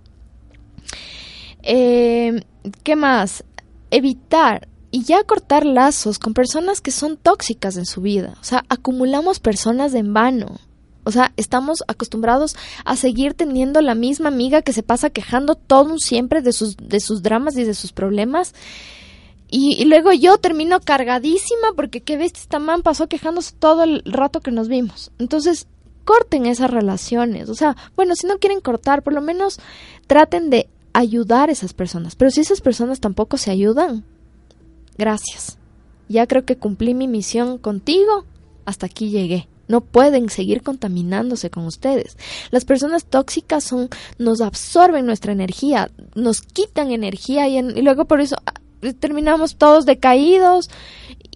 Eh, 1.62 2.44
¿Qué 2.82 2.96
más? 2.96 3.44
Evitar 3.90 4.68
y 4.90 5.02
ya 5.02 5.24
cortar 5.24 5.66
lazos 5.66 6.18
con 6.18 6.34
personas 6.34 6.80
que 6.80 6.90
son 6.90 7.16
tóxicas 7.16 7.76
en 7.76 7.86
su 7.86 8.00
vida. 8.00 8.36
O 8.40 8.44
sea, 8.44 8.64
acumulamos 8.68 9.40
personas 9.40 9.94
en 9.94 10.14
vano. 10.14 10.60
O 11.04 11.10
sea, 11.10 11.32
estamos 11.36 11.82
acostumbrados 11.88 12.56
a 12.84 12.96
seguir 12.96 13.34
teniendo 13.34 13.80
la 13.80 13.94
misma 13.94 14.28
amiga 14.28 14.62
que 14.62 14.72
se 14.72 14.82
pasa 14.82 15.10
quejando 15.10 15.54
todo 15.54 15.98
siempre 15.98 16.42
de 16.42 16.52
sus, 16.52 16.76
de 16.76 17.00
sus 17.00 17.22
dramas 17.22 17.56
y 17.56 17.64
de 17.64 17.74
sus 17.74 17.92
problemas. 17.92 18.54
Y, 19.50 19.84
luego 19.84 20.12
yo 20.12 20.38
termino 20.38 20.80
cargadísima 20.80 21.68
porque 21.76 22.00
qué 22.00 22.16
ves, 22.16 22.32
esta 22.34 22.58
man 22.58 22.82
pasó 22.82 23.08
quejándose 23.08 23.54
todo 23.58 23.84
el 23.84 24.02
rato 24.04 24.40
que 24.40 24.50
nos 24.50 24.68
vimos. 24.68 25.12
Entonces, 25.18 25.68
corten 26.04 26.46
esas 26.46 26.70
relaciones. 26.70 27.48
O 27.48 27.54
sea, 27.54 27.76
bueno, 27.96 28.14
si 28.14 28.26
no 28.26 28.38
quieren 28.38 28.60
cortar, 28.60 29.02
por 29.02 29.12
lo 29.12 29.20
menos 29.20 29.58
traten 30.06 30.50
de 30.50 30.68
ayudar 30.92 31.48
a 31.48 31.52
esas 31.52 31.74
personas. 31.74 32.16
Pero 32.16 32.30
si 32.30 32.40
esas 32.40 32.60
personas 32.60 33.00
tampoco 33.00 33.36
se 33.36 33.50
ayudan, 33.50 34.04
gracias. 34.96 35.58
Ya 36.08 36.26
creo 36.26 36.44
que 36.44 36.56
cumplí 36.56 36.94
mi 36.94 37.08
misión 37.08 37.58
contigo. 37.58 38.24
Hasta 38.64 38.86
aquí 38.86 39.10
llegué. 39.10 39.48
No 39.66 39.80
pueden 39.80 40.28
seguir 40.28 40.62
contaminándose 40.62 41.50
con 41.50 41.64
ustedes. 41.64 42.16
Las 42.50 42.64
personas 42.64 43.06
tóxicas 43.06 43.64
son, 43.64 43.88
nos 44.18 44.40
absorben 44.40 45.06
nuestra 45.06 45.32
energía, 45.32 45.90
nos 46.14 46.42
quitan 46.42 46.92
energía 46.92 47.48
y, 47.48 47.60
luego 47.82 48.04
por 48.04 48.20
eso 48.20 48.36
ah, 48.44 48.52
terminamos 49.00 49.56
todos 49.56 49.86
decaídos 49.86 50.68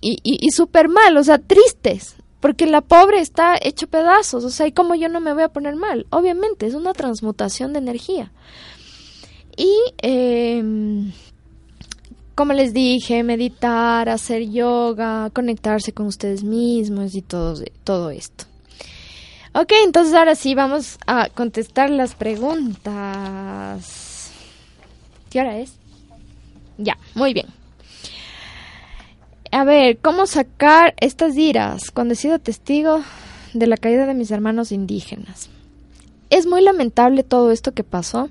y, 0.01 0.19
y, 0.23 0.47
y 0.47 0.51
súper 0.51 0.89
mal, 0.89 1.17
o 1.17 1.25
sea, 1.25 1.39
tristes. 1.39 2.18
Porque 2.41 2.67
la 2.67 2.81
pobre 2.81 3.21
está 3.21 3.57
hecho 3.61 3.89
pedazos, 3.89 4.45
o 4.45 4.51
sea, 4.51 4.67
¿y 4.67 4.73
cómo 4.73 4.95
yo 4.95 5.09
no 5.09 5.21
me 5.21 5.33
voy 5.35 5.43
a 5.43 5.49
poner 5.49 5.75
mal? 5.75 6.07
Obviamente, 6.11 6.67
es 6.67 6.75
una 6.75 6.93
transmutación 6.93 7.73
de 7.73 7.81
energía. 7.81 8.31
Y, 9.57 9.75
eh, 10.03 10.63
como 12.37 12.53
les 12.53 12.73
dije, 12.73 13.25
meditar, 13.25 14.09
hacer 14.09 14.49
yoga, 14.49 15.31
conectarse 15.31 15.93
con 15.93 16.07
ustedes 16.07 16.45
mismos 16.45 17.17
y 17.17 17.23
todo, 17.23 17.61
todo 17.83 18.11
esto. 18.11 18.45
Ok, 19.55 19.73
entonces 19.83 20.15
ahora 20.15 20.37
sí 20.37 20.55
vamos 20.55 20.99
a 21.07 21.31
contestar 21.31 21.91
las 21.91 22.15
preguntas. 22.15 23.99
¿Qué 25.31 25.41
hora 25.41 25.59
es? 25.59 25.73
Ya, 26.77 26.97
muy 27.17 27.35
bien. 27.35 27.58
A 29.51 29.65
ver, 29.65 29.99
¿cómo 29.99 30.27
sacar 30.27 30.95
estas 30.99 31.37
iras 31.37 31.91
cuando 31.91 32.13
he 32.13 32.17
sido 32.17 32.39
testigo 32.39 33.03
de 33.55 33.67
la 33.67 33.77
caída 33.77 34.07
de 34.07 34.15
mis 34.15 34.31
hermanos 34.31 34.73
indígenas? 34.73 35.49
Es 36.29 36.47
muy 36.47 36.63
lamentable 36.63 37.23
todo 37.23 37.51
esto 37.51 37.73
que 37.73 37.85
pasó. 37.85 38.29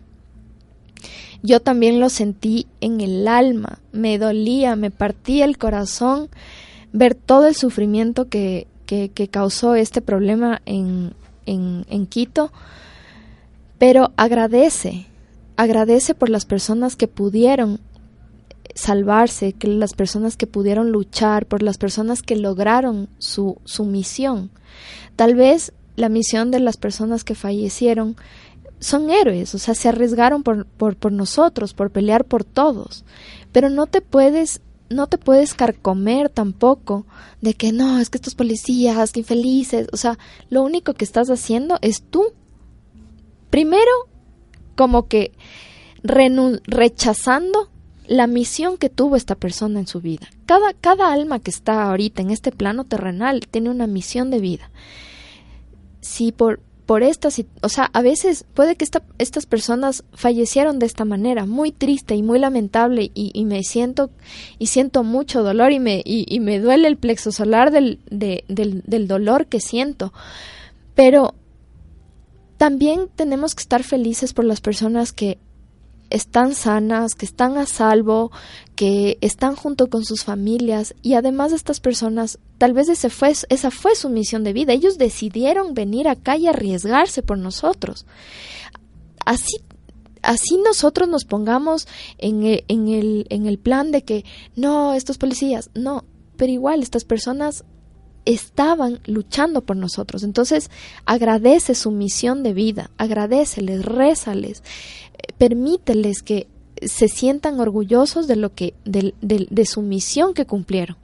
Yo 1.42 1.60
también 1.60 2.00
lo 2.00 2.10
sentí 2.10 2.68
en 2.82 3.02
el 3.02 3.28
alma, 3.28 3.80
me 3.92 4.18
dolía, 4.18 4.76
me 4.76 4.92
partía 4.92 5.46
el 5.46 5.58
corazón 5.58 6.30
ver 6.94 7.16
todo 7.16 7.48
el 7.48 7.56
sufrimiento 7.56 8.28
que, 8.28 8.68
que, 8.86 9.10
que 9.10 9.28
causó 9.28 9.76
este 9.76 10.02
problema 10.02 10.62
en, 10.66 11.14
en, 11.46 11.86
en 11.90 12.08
Quito, 12.08 12.52
pero 13.78 14.12
agradece, 14.18 15.06
agradece 15.58 16.16
por 16.16 16.30
las 16.30 16.46
personas 16.46 16.96
que 16.96 17.08
pudieron 17.08 17.80
salvarse, 18.76 19.54
que 19.54 19.68
las 19.68 19.94
personas 19.94 20.38
que 20.38 20.48
pudieron 20.48 20.92
luchar, 20.92 21.46
por 21.46 21.64
las 21.64 21.78
personas 21.78 22.22
que 22.22 22.36
lograron 22.36 23.10
su, 23.18 23.58
su 23.66 23.86
misión. 23.86 24.52
Tal 25.16 25.36
vez 25.36 25.74
la 25.96 26.10
misión 26.10 26.52
de 26.52 26.60
las 26.60 26.78
personas 26.78 27.24
que 27.24 27.36
fallecieron 27.36 28.16
son 28.80 29.10
héroes, 29.10 29.56
o 29.56 29.58
sea, 29.58 29.74
se 29.74 29.90
arriesgaron 29.90 30.44
por, 30.44 30.66
por, 30.66 30.96
por 30.96 31.12
nosotros, 31.12 31.74
por 31.74 31.90
pelear 31.92 32.26
por 32.26 32.44
todos, 32.44 33.04
pero 33.52 33.70
no 33.70 33.88
te 33.88 34.02
puedes 34.02 34.62
no 34.90 35.08
te 35.08 35.18
puedes 35.18 35.54
carcomer 35.54 36.30
tampoco 36.30 37.06
de 37.42 37.54
que 37.56 37.72
no, 37.72 38.00
es 38.00 38.10
que 38.10 38.18
estos 38.18 38.36
policías, 38.36 39.12
que 39.12 39.20
infelices, 39.20 39.88
o 39.92 39.98
sea, 39.98 40.18
lo 40.50 40.64
único 40.64 40.94
que 40.94 41.04
estás 41.04 41.30
haciendo 41.30 41.78
es 41.82 42.02
tú. 42.02 42.24
Primero, 43.50 43.92
como 44.76 45.08
que 45.08 45.34
rechazando 46.04 47.70
la 48.08 48.26
misión 48.28 48.78
que 48.78 48.90
tuvo 48.90 49.16
esta 49.16 49.36
persona 49.36 49.80
en 49.80 49.88
su 49.88 50.02
vida. 50.02 50.28
Cada, 50.46 50.74
cada 50.74 51.12
alma 51.14 51.40
que 51.40 51.52
está 51.52 51.84
ahorita 51.84 52.22
en 52.22 52.32
este 52.32 52.52
plano 52.52 52.84
terrenal 52.86 53.42
tiene 53.52 53.70
una 53.70 53.86
misión 53.88 54.32
de 54.32 54.40
vida. 54.40 54.72
Si 56.02 56.32
por, 56.32 56.62
por 56.86 57.04
esta, 57.04 57.30
si- 57.32 57.48
o 57.62 57.68
sea, 57.70 57.90
a 57.94 58.02
veces 58.02 58.46
puede 58.54 58.76
que 58.78 58.86
esta- 58.86 59.04
estas 59.18 59.46
personas 59.46 60.04
fallecieron 60.14 60.80
de 60.80 60.86
esta 60.86 61.04
manera, 61.04 61.46
muy 61.46 61.72
triste 61.74 62.16
y 62.16 62.24
muy 62.24 62.40
lamentable, 62.40 63.12
y, 63.14 63.44
me 63.46 63.62
siento, 63.64 64.10
y 64.58 64.68
siento 64.68 65.04
mucho 65.04 65.44
dolor 65.44 65.72
y 65.74 65.80
me, 65.80 66.02
y, 66.06 66.40
me 66.40 66.60
duele 66.60 66.88
el 66.88 66.96
plexo 66.98 67.32
solar 67.34 67.72
del, 67.72 68.00
de- 68.10 68.46
del, 68.48 68.84
del 68.86 69.08
dolor 69.08 69.48
que 69.48 69.60
siento. 69.60 70.14
Pero 70.96 71.36
también 72.58 73.10
tenemos 73.16 73.54
que 73.54 73.62
estar 73.62 73.84
felices 73.84 74.34
por 74.34 74.46
las 74.46 74.62
personas 74.62 75.12
que 75.12 75.38
están 76.10 76.54
sanas, 76.56 77.14
que 77.16 77.26
están 77.26 77.58
a 77.58 77.66
salvo, 77.66 78.32
que 78.76 79.18
están 79.22 79.56
junto 79.56 79.90
con 79.90 80.06
sus 80.06 80.24
familias 80.24 80.96
y 81.02 81.14
además 81.14 81.52
estas 81.52 81.80
personas, 81.80 82.40
tal 82.58 82.74
vez 82.74 82.90
ese 82.90 83.10
fue, 83.10 83.34
esa 83.50 83.72
fue 83.72 83.96
su 83.96 84.10
misión 84.10 84.44
de 84.44 84.54
vida. 84.54 84.74
Ellos 84.74 84.98
decidieron 84.98 85.74
venir 85.74 86.08
acá 86.08 86.38
y 86.38 86.48
arriesgarse 86.48 87.24
por 87.24 87.38
nosotros. 87.38 88.06
Así, 89.26 89.58
así 90.22 90.58
nosotros 90.64 91.10
nos 91.10 91.26
pongamos 91.26 91.88
en 92.18 92.64
en 92.68 93.46
el 93.48 93.60
plan 93.60 93.92
de 93.92 94.04
que 94.04 94.26
no, 94.56 94.94
estos 94.94 95.18
policías, 95.18 95.70
no, 95.74 96.06
pero 96.38 96.52
igual 96.52 96.82
estas 96.82 97.04
personas 97.04 97.66
estaban 98.28 99.00
luchando 99.06 99.62
por 99.62 99.78
nosotros. 99.78 100.24
Entonces, 100.24 100.70
agradece 101.06 101.76
su 101.76 101.92
misión 101.92 102.44
de 102.44 102.54
vida, 102.54 102.92
agradeceles, 102.98 103.86
rézales, 103.86 104.64
eh, 105.14 105.32
permíteles 105.38 106.24
que 106.24 106.48
se 106.82 107.08
sientan 107.08 107.60
orgullosos 107.60 108.28
de 108.28 108.36
lo 108.36 108.54
que 108.54 108.74
de, 108.84 109.16
de, 109.22 109.48
de 109.50 109.66
su 109.66 109.82
misión 109.82 110.34
que 110.34 110.46
cumplieron. 110.46 110.98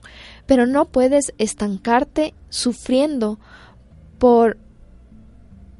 Pero 0.44 0.66
no 0.66 0.84
puedes 0.84 1.32
estancarte 1.38 2.34
sufriendo 2.50 3.38
por 4.18 4.58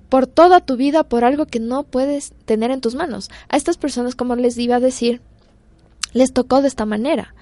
por 0.09 0.27
toda 0.27 0.61
tu 0.61 0.77
vida 0.77 1.03
por 1.03 1.25
algo 1.25 1.45
que 1.45 1.59
no 1.59 1.83
puedes 1.83 2.33
tener 2.45 2.71
en 2.71 2.81
tus 2.81 2.95
manos. 2.95 3.31
A 3.49 3.57
estas 3.57 3.77
personas, 3.77 4.15
como 4.15 4.37
les 4.37 4.57
iba 4.59 4.77
a 4.77 4.81
decir, 4.81 5.21
les 6.13 6.33
tocó 6.33 6.63
de 6.63 6.69
esta 6.69 6.87
manera. 6.87 7.35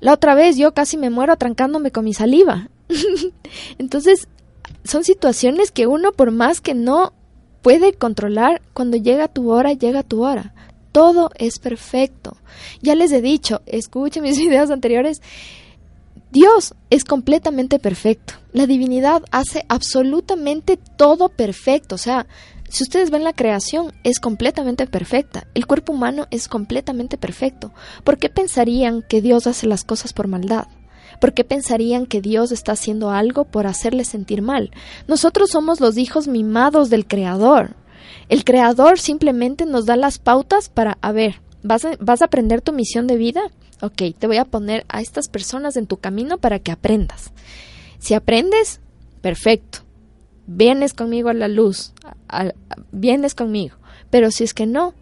La 0.00 0.12
otra 0.12 0.34
vez 0.34 0.56
yo 0.56 0.74
casi 0.74 0.96
me 0.96 1.10
muero 1.10 1.32
atrancándome 1.32 1.92
con 1.92 2.04
mi 2.04 2.14
saliva. 2.14 2.70
Entonces, 3.78 4.28
son 4.84 5.04
situaciones 5.04 5.70
que 5.70 5.86
uno, 5.86 6.12
por 6.12 6.30
más 6.30 6.60
que 6.60 6.74
no 6.74 7.12
puede 7.62 7.92
controlar, 7.92 8.62
cuando 8.72 8.96
llega 8.96 9.28
tu 9.28 9.50
hora, 9.50 9.72
llega 9.72 10.02
tu 10.02 10.24
hora. 10.24 10.54
Todo 10.92 11.30
es 11.36 11.58
perfecto. 11.58 12.36
Ya 12.80 12.94
les 12.94 13.12
he 13.12 13.20
dicho, 13.20 13.62
escuchen 13.66 14.22
mis 14.24 14.38
videos 14.38 14.70
anteriores, 14.70 15.20
Dios 16.30 16.74
es 16.90 17.04
completamente 17.04 17.78
perfecto. 17.78 18.34
La 18.52 18.66
divinidad 18.66 19.22
hace 19.30 19.64
absolutamente 19.68 20.76
todo 20.76 21.30
perfecto. 21.30 21.94
O 21.94 21.98
sea, 21.98 22.26
si 22.68 22.82
ustedes 22.82 23.10
ven 23.10 23.24
la 23.24 23.32
creación, 23.32 23.94
es 24.04 24.20
completamente 24.20 24.86
perfecta. 24.86 25.46
El 25.54 25.66
cuerpo 25.66 25.92
humano 25.92 26.26
es 26.30 26.48
completamente 26.48 27.16
perfecto. 27.16 27.72
¿Por 28.04 28.18
qué 28.18 28.28
pensarían 28.28 29.02
que 29.02 29.22
Dios 29.22 29.46
hace 29.46 29.66
las 29.66 29.84
cosas 29.84 30.12
por 30.12 30.28
maldad? 30.28 30.66
¿Por 31.20 31.34
qué 31.34 31.44
pensarían 31.44 32.06
que 32.06 32.20
Dios 32.20 32.52
está 32.52 32.72
haciendo 32.72 33.10
algo 33.10 33.44
por 33.44 33.66
hacerles 33.66 34.08
sentir 34.08 34.42
mal? 34.42 34.70
Nosotros 35.06 35.50
somos 35.50 35.80
los 35.80 35.96
hijos 35.96 36.28
mimados 36.28 36.90
del 36.90 37.06
Creador. 37.06 37.74
El 38.28 38.44
Creador 38.44 38.98
simplemente 38.98 39.66
nos 39.66 39.86
da 39.86 39.96
las 39.96 40.18
pautas 40.18 40.68
para, 40.68 40.98
a 41.00 41.12
ver, 41.12 41.40
¿vas 41.62 41.84
a, 41.84 41.92
vas 42.00 42.22
a 42.22 42.26
aprender 42.26 42.60
tu 42.60 42.72
misión 42.72 43.06
de 43.06 43.16
vida? 43.16 43.42
Ok, 43.80 44.02
te 44.18 44.26
voy 44.26 44.38
a 44.38 44.44
poner 44.44 44.84
a 44.88 45.00
estas 45.00 45.28
personas 45.28 45.76
en 45.76 45.86
tu 45.86 45.98
camino 45.98 46.38
para 46.38 46.58
que 46.58 46.72
aprendas. 46.72 47.32
Si 47.98 48.14
aprendes, 48.14 48.80
perfecto. 49.20 49.80
Vienes 50.46 50.94
conmigo 50.94 51.28
a 51.28 51.34
la 51.34 51.48
luz, 51.48 51.92
vienes 52.90 53.34
conmigo. 53.34 53.76
Pero 54.10 54.30
si 54.30 54.44
es 54.44 54.54
que 54.54 54.66
no, 54.66 54.94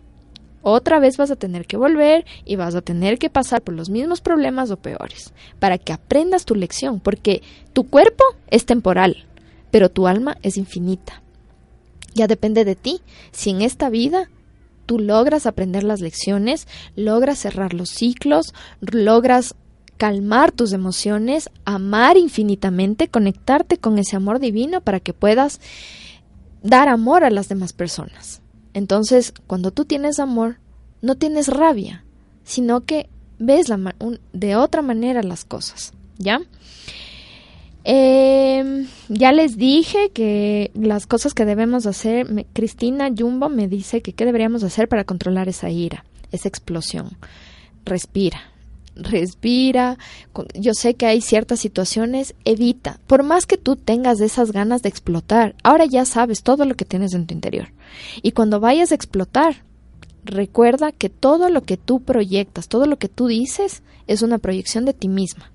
otra 0.69 0.99
vez 0.99 1.17
vas 1.17 1.31
a 1.31 1.37
tener 1.37 1.64
que 1.64 1.77
volver 1.77 2.27
y 2.45 2.57
vas 2.57 2.75
a 2.75 2.83
tener 2.83 3.21
que 3.21 3.31
pasar 3.31 3.62
por 3.62 3.75
los 3.75 3.89
mismos 3.89 4.21
problemas 4.21 4.73
o 4.73 4.77
peores, 4.77 5.33
para 5.61 5.79
que 5.79 5.93
aprendas 5.93 6.45
tu 6.45 6.57
lección, 6.57 6.99
porque 6.99 7.41
tu 7.73 7.85
cuerpo 7.85 8.25
es 8.51 8.67
temporal, 8.67 9.27
pero 9.71 9.93
tu 9.93 10.09
alma 10.09 10.39
es 10.43 10.57
infinita. 10.57 11.23
Ya 12.14 12.27
depende 12.27 12.64
de 12.64 12.75
ti 12.75 13.01
si 13.31 13.51
en 13.51 13.62
esta 13.62 13.91
vida 13.91 14.29
tú 14.87 14.99
logras 14.99 15.47
aprender 15.47 15.85
las 15.85 16.01
lecciones, 16.01 16.67
logras 16.97 17.39
cerrar 17.39 17.73
los 17.73 17.91
ciclos, 17.91 18.53
logras 18.81 19.55
calmar 19.99 20.51
tus 20.51 20.73
emociones, 20.73 21.49
amar 21.64 22.17
infinitamente, 22.17 23.07
conectarte 23.07 23.79
con 23.79 23.99
ese 23.99 24.17
amor 24.17 24.41
divino 24.41 24.81
para 24.81 24.99
que 24.99 25.12
puedas 25.12 25.61
dar 26.64 26.89
amor 26.89 27.23
a 27.23 27.31
las 27.31 27.49
demás 27.49 27.73
personas. 27.73 28.43
Entonces, 28.77 29.33
cuando 29.47 29.70
tú 29.70 29.87
tienes 29.87 30.18
amor, 30.20 30.59
no 31.01 31.14
tienes 31.14 31.49
rabia, 31.49 32.05
sino 32.45 32.83
que 32.83 33.09
ves 33.39 33.68
de 34.35 34.57
otra 34.57 34.83
manera 34.83 35.22
las 35.22 35.47
cosas, 35.47 35.95
¿ya? 36.18 36.43
Eh, 37.85 38.87
ya 39.09 39.33
les 39.33 39.57
dije 39.57 40.11
que 40.11 40.72
las 40.74 41.07
cosas 41.07 41.33
que 41.33 41.47
debemos 41.47 41.87
hacer, 41.87 42.27
Cristina 42.53 43.09
Jumbo 43.16 43.49
me 43.49 43.66
dice 43.66 44.03
que 44.03 44.12
qué 44.12 44.27
deberíamos 44.27 44.62
hacer 44.62 44.89
para 44.89 45.05
controlar 45.05 45.49
esa 45.49 45.70
ira, 45.70 46.05
esa 46.31 46.49
explosión. 46.49 47.16
Respira, 47.87 48.43
respira. 48.97 49.99
Yo 50.55 50.73
sé 50.75 50.95
que 50.95 51.07
hay 51.07 51.21
ciertas 51.21 51.61
situaciones, 51.61 52.35
evita. 52.45 52.99
Por 53.07 53.23
más 53.23 53.47
que 53.47 53.59
tú 53.59 53.77
tengas 53.77 54.21
esas 54.21 54.53
ganas 54.53 54.83
de 54.83 54.89
explotar, 54.89 55.55
ahora 55.63 55.85
ya 55.85 56.05
sabes 56.05 56.43
todo 56.43 56.65
lo 56.65 56.75
que 56.75 56.85
tienes 56.85 57.15
en 57.15 57.27
tu 57.27 57.35
interior. 57.35 57.69
Y 58.23 58.33
cuando 58.33 58.61
vayas 58.61 58.93
a 58.93 58.95
explotar, 58.95 59.65
recuerda 60.25 60.93
que 60.93 61.09
todo 61.09 61.49
lo 61.49 61.63
que 61.63 61.77
tú 61.77 62.01
proyectas, 62.01 62.69
todo 62.69 62.87
lo 62.87 62.99
que 62.99 63.09
tú 63.09 63.27
dices, 63.27 63.83
es 64.07 64.23
una 64.23 64.39
proyección 64.39 64.85
de 64.85 64.95
ti 64.95 65.09
misma. 65.09 65.53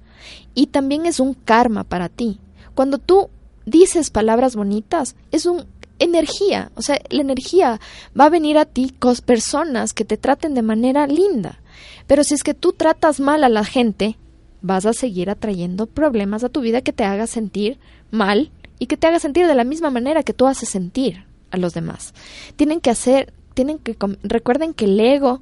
Y 0.53 0.67
también 0.67 1.05
es 1.05 1.19
un 1.19 1.33
karma 1.33 1.83
para 1.83 2.09
ti. 2.09 2.39
Cuando 2.75 2.97
tú 2.97 3.29
dices 3.65 4.09
palabras 4.09 4.55
bonitas, 4.55 5.15
es 5.31 5.45
un 5.45 5.65
energía, 5.99 6.71
o 6.75 6.81
sea, 6.81 6.99
la 7.09 7.21
energía 7.21 7.79
va 8.19 8.25
a 8.25 8.29
venir 8.29 8.57
a 8.57 8.65
ti 8.65 8.91
con 8.97 9.15
personas 9.17 9.93
que 9.93 10.03
te 10.03 10.17
traten 10.17 10.55
de 10.55 10.63
manera 10.63 11.05
linda. 11.05 11.60
Pero 12.07 12.23
si 12.23 12.33
es 12.33 12.43
que 12.43 12.53
tú 12.53 12.73
tratas 12.73 13.19
mal 13.19 13.43
a 13.43 13.49
la 13.49 13.63
gente, 13.63 14.17
vas 14.61 14.85
a 14.85 14.93
seguir 14.93 15.29
atrayendo 15.29 15.87
problemas 15.87 16.43
a 16.43 16.49
tu 16.49 16.61
vida 16.61 16.81
que 16.81 16.93
te 16.93 17.03
haga 17.03 17.27
sentir 17.27 17.79
mal 18.11 18.51
y 18.79 18.87
que 18.87 18.97
te 18.97 19.07
haga 19.07 19.19
sentir 19.19 19.47
de 19.47 19.55
la 19.55 19.63
misma 19.63 19.89
manera 19.89 20.23
que 20.23 20.33
tú 20.33 20.47
haces 20.47 20.69
sentir 20.69 21.25
a 21.51 21.57
los 21.57 21.73
demás. 21.73 22.13
Tienen 22.55 22.81
que 22.81 22.89
hacer, 22.89 23.33
tienen 23.53 23.79
que 23.79 23.95
recuerden 24.23 24.73
que 24.73 24.85
el 24.85 24.99
ego 24.99 25.41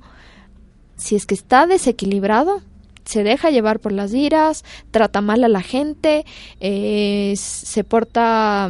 si 0.99 1.15
es 1.15 1.25
que 1.25 1.33
está 1.33 1.65
desequilibrado, 1.65 2.61
se 3.05 3.23
deja 3.23 3.49
llevar 3.49 3.79
por 3.79 3.91
las 3.91 4.13
iras, 4.13 4.63
trata 4.91 5.21
mal 5.21 5.43
a 5.43 5.47
la 5.47 5.61
gente, 5.61 6.25
eh, 6.59 7.33
se 7.37 7.83
porta 7.83 8.69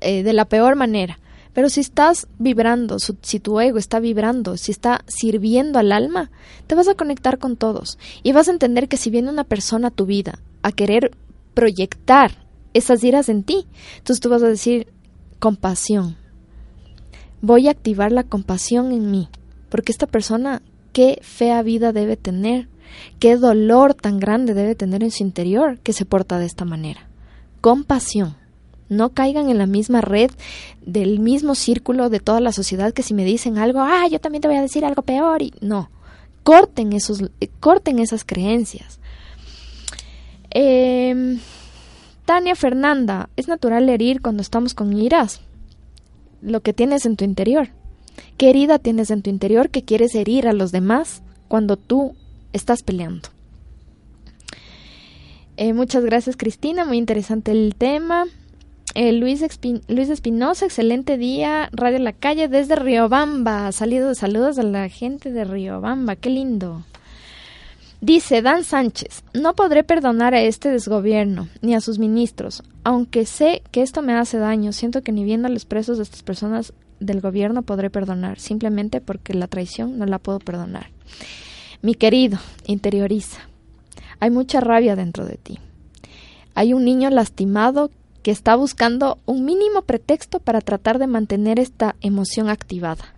eh, 0.00 0.22
de 0.22 0.32
la 0.32 0.44
peor 0.44 0.76
manera. 0.76 1.18
Pero 1.56 1.70
si 1.70 1.80
estás 1.80 2.28
vibrando, 2.38 2.98
si 2.98 3.40
tu 3.40 3.60
ego 3.60 3.78
está 3.78 3.98
vibrando, 3.98 4.58
si 4.58 4.72
está 4.72 5.06
sirviendo 5.06 5.78
al 5.78 5.90
alma, 5.90 6.30
te 6.66 6.74
vas 6.74 6.86
a 6.86 6.94
conectar 6.94 7.38
con 7.38 7.56
todos 7.56 7.98
y 8.22 8.32
vas 8.32 8.48
a 8.48 8.50
entender 8.50 8.88
que 8.88 8.98
si 8.98 9.08
viene 9.08 9.30
una 9.30 9.44
persona 9.44 9.88
a 9.88 9.90
tu 9.90 10.04
vida 10.04 10.38
a 10.60 10.70
querer 10.70 11.16
proyectar 11.54 12.46
esas 12.74 13.02
iras 13.02 13.30
en 13.30 13.42
ti, 13.42 13.66
entonces 13.96 14.20
tú 14.20 14.28
vas 14.28 14.42
a 14.42 14.48
decir 14.48 14.88
compasión. 15.38 16.18
Voy 17.40 17.68
a 17.68 17.70
activar 17.70 18.12
la 18.12 18.24
compasión 18.24 18.92
en 18.92 19.10
mí, 19.10 19.30
porque 19.70 19.92
esta 19.92 20.06
persona 20.06 20.60
qué 20.92 21.20
fea 21.22 21.62
vida 21.62 21.94
debe 21.94 22.18
tener, 22.18 22.68
qué 23.18 23.38
dolor 23.38 23.94
tan 23.94 24.20
grande 24.20 24.52
debe 24.52 24.74
tener 24.74 25.02
en 25.02 25.10
su 25.10 25.22
interior 25.22 25.78
que 25.78 25.94
se 25.94 26.04
porta 26.04 26.38
de 26.38 26.44
esta 26.44 26.66
manera. 26.66 27.08
Compasión. 27.62 28.36
No 28.88 29.10
caigan 29.10 29.48
en 29.48 29.58
la 29.58 29.66
misma 29.66 30.00
red 30.00 30.30
del 30.84 31.18
mismo 31.18 31.54
círculo 31.54 32.08
de 32.08 32.20
toda 32.20 32.40
la 32.40 32.52
sociedad 32.52 32.92
que 32.92 33.02
si 33.02 33.14
me 33.14 33.24
dicen 33.24 33.58
algo, 33.58 33.80
ah, 33.80 34.06
yo 34.10 34.20
también 34.20 34.42
te 34.42 34.48
voy 34.48 34.56
a 34.56 34.62
decir 34.62 34.84
algo 34.84 35.02
peor 35.02 35.42
y 35.42 35.52
no. 35.60 35.90
Corten 36.42 36.92
esos, 36.92 37.22
eh, 37.40 37.48
corten 37.60 37.98
esas 37.98 38.24
creencias. 38.24 39.00
Eh, 40.50 41.38
Tania 42.26 42.56
Fernanda, 42.56 43.30
es 43.36 43.46
natural 43.46 43.88
herir 43.88 44.20
cuando 44.20 44.42
estamos 44.42 44.74
con 44.74 44.92
iras. 44.92 45.40
Lo 46.42 46.60
que 46.60 46.72
tienes 46.72 47.06
en 47.06 47.16
tu 47.16 47.24
interior. 47.24 47.68
¿Qué 48.36 48.50
herida 48.50 48.80
tienes 48.80 49.10
en 49.10 49.22
tu 49.22 49.30
interior 49.30 49.70
que 49.70 49.84
quieres 49.84 50.14
herir 50.14 50.48
a 50.48 50.52
los 50.52 50.72
demás 50.72 51.22
cuando 51.46 51.76
tú 51.76 52.14
estás 52.52 52.82
peleando? 52.82 53.28
Eh, 55.56 55.72
muchas 55.72 56.04
gracias 56.04 56.36
Cristina, 56.36 56.84
muy 56.84 56.98
interesante 56.98 57.52
el 57.52 57.76
tema. 57.78 58.24
Eh, 58.98 59.12
Luis, 59.12 59.44
Luis 59.88 60.08
Espinosa, 60.08 60.64
excelente 60.64 61.18
día. 61.18 61.68
Radio 61.70 61.98
La 61.98 62.14
Calle 62.14 62.48
desde 62.48 62.76
Riobamba. 62.76 63.70
Salido, 63.70 64.14
saludos 64.14 64.58
a 64.58 64.62
la 64.62 64.88
gente 64.88 65.32
de 65.32 65.44
Riobamba, 65.44 66.16
qué 66.16 66.30
lindo. 66.30 66.82
Dice 68.00 68.40
Dan 68.40 68.64
Sánchez, 68.64 69.22
no 69.34 69.54
podré 69.54 69.84
perdonar 69.84 70.32
a 70.32 70.40
este 70.40 70.70
desgobierno 70.70 71.46
ni 71.60 71.74
a 71.74 71.82
sus 71.82 71.98
ministros, 71.98 72.62
aunque 72.84 73.26
sé 73.26 73.60
que 73.70 73.82
esto 73.82 74.00
me 74.00 74.14
hace 74.14 74.38
daño, 74.38 74.72
siento 74.72 75.02
que 75.02 75.12
ni 75.12 75.24
viendo 75.24 75.48
a 75.48 75.50
los 75.50 75.66
presos 75.66 75.98
de 75.98 76.04
estas 76.04 76.22
personas 76.22 76.72
del 76.98 77.20
gobierno 77.20 77.60
podré 77.60 77.90
perdonar, 77.90 78.38
simplemente 78.38 79.02
porque 79.02 79.34
la 79.34 79.46
traición 79.46 79.98
no 79.98 80.06
la 80.06 80.18
puedo 80.18 80.38
perdonar. 80.38 80.86
Mi 81.82 81.94
querido, 81.94 82.38
interioriza. 82.66 83.42
Hay 84.20 84.30
mucha 84.30 84.60
rabia 84.60 84.96
dentro 84.96 85.26
de 85.26 85.36
ti. 85.36 85.58
Hay 86.54 86.72
un 86.72 86.86
niño 86.86 87.10
lastimado 87.10 87.90
que 88.26 88.32
está 88.32 88.56
buscando 88.56 89.20
un 89.24 89.44
mínimo 89.44 89.82
pretexto 89.82 90.40
para 90.40 90.60
tratar 90.60 90.98
de 90.98 91.06
mantener 91.06 91.60
esta 91.60 91.94
emoción 92.00 92.48
activada. 92.48 93.14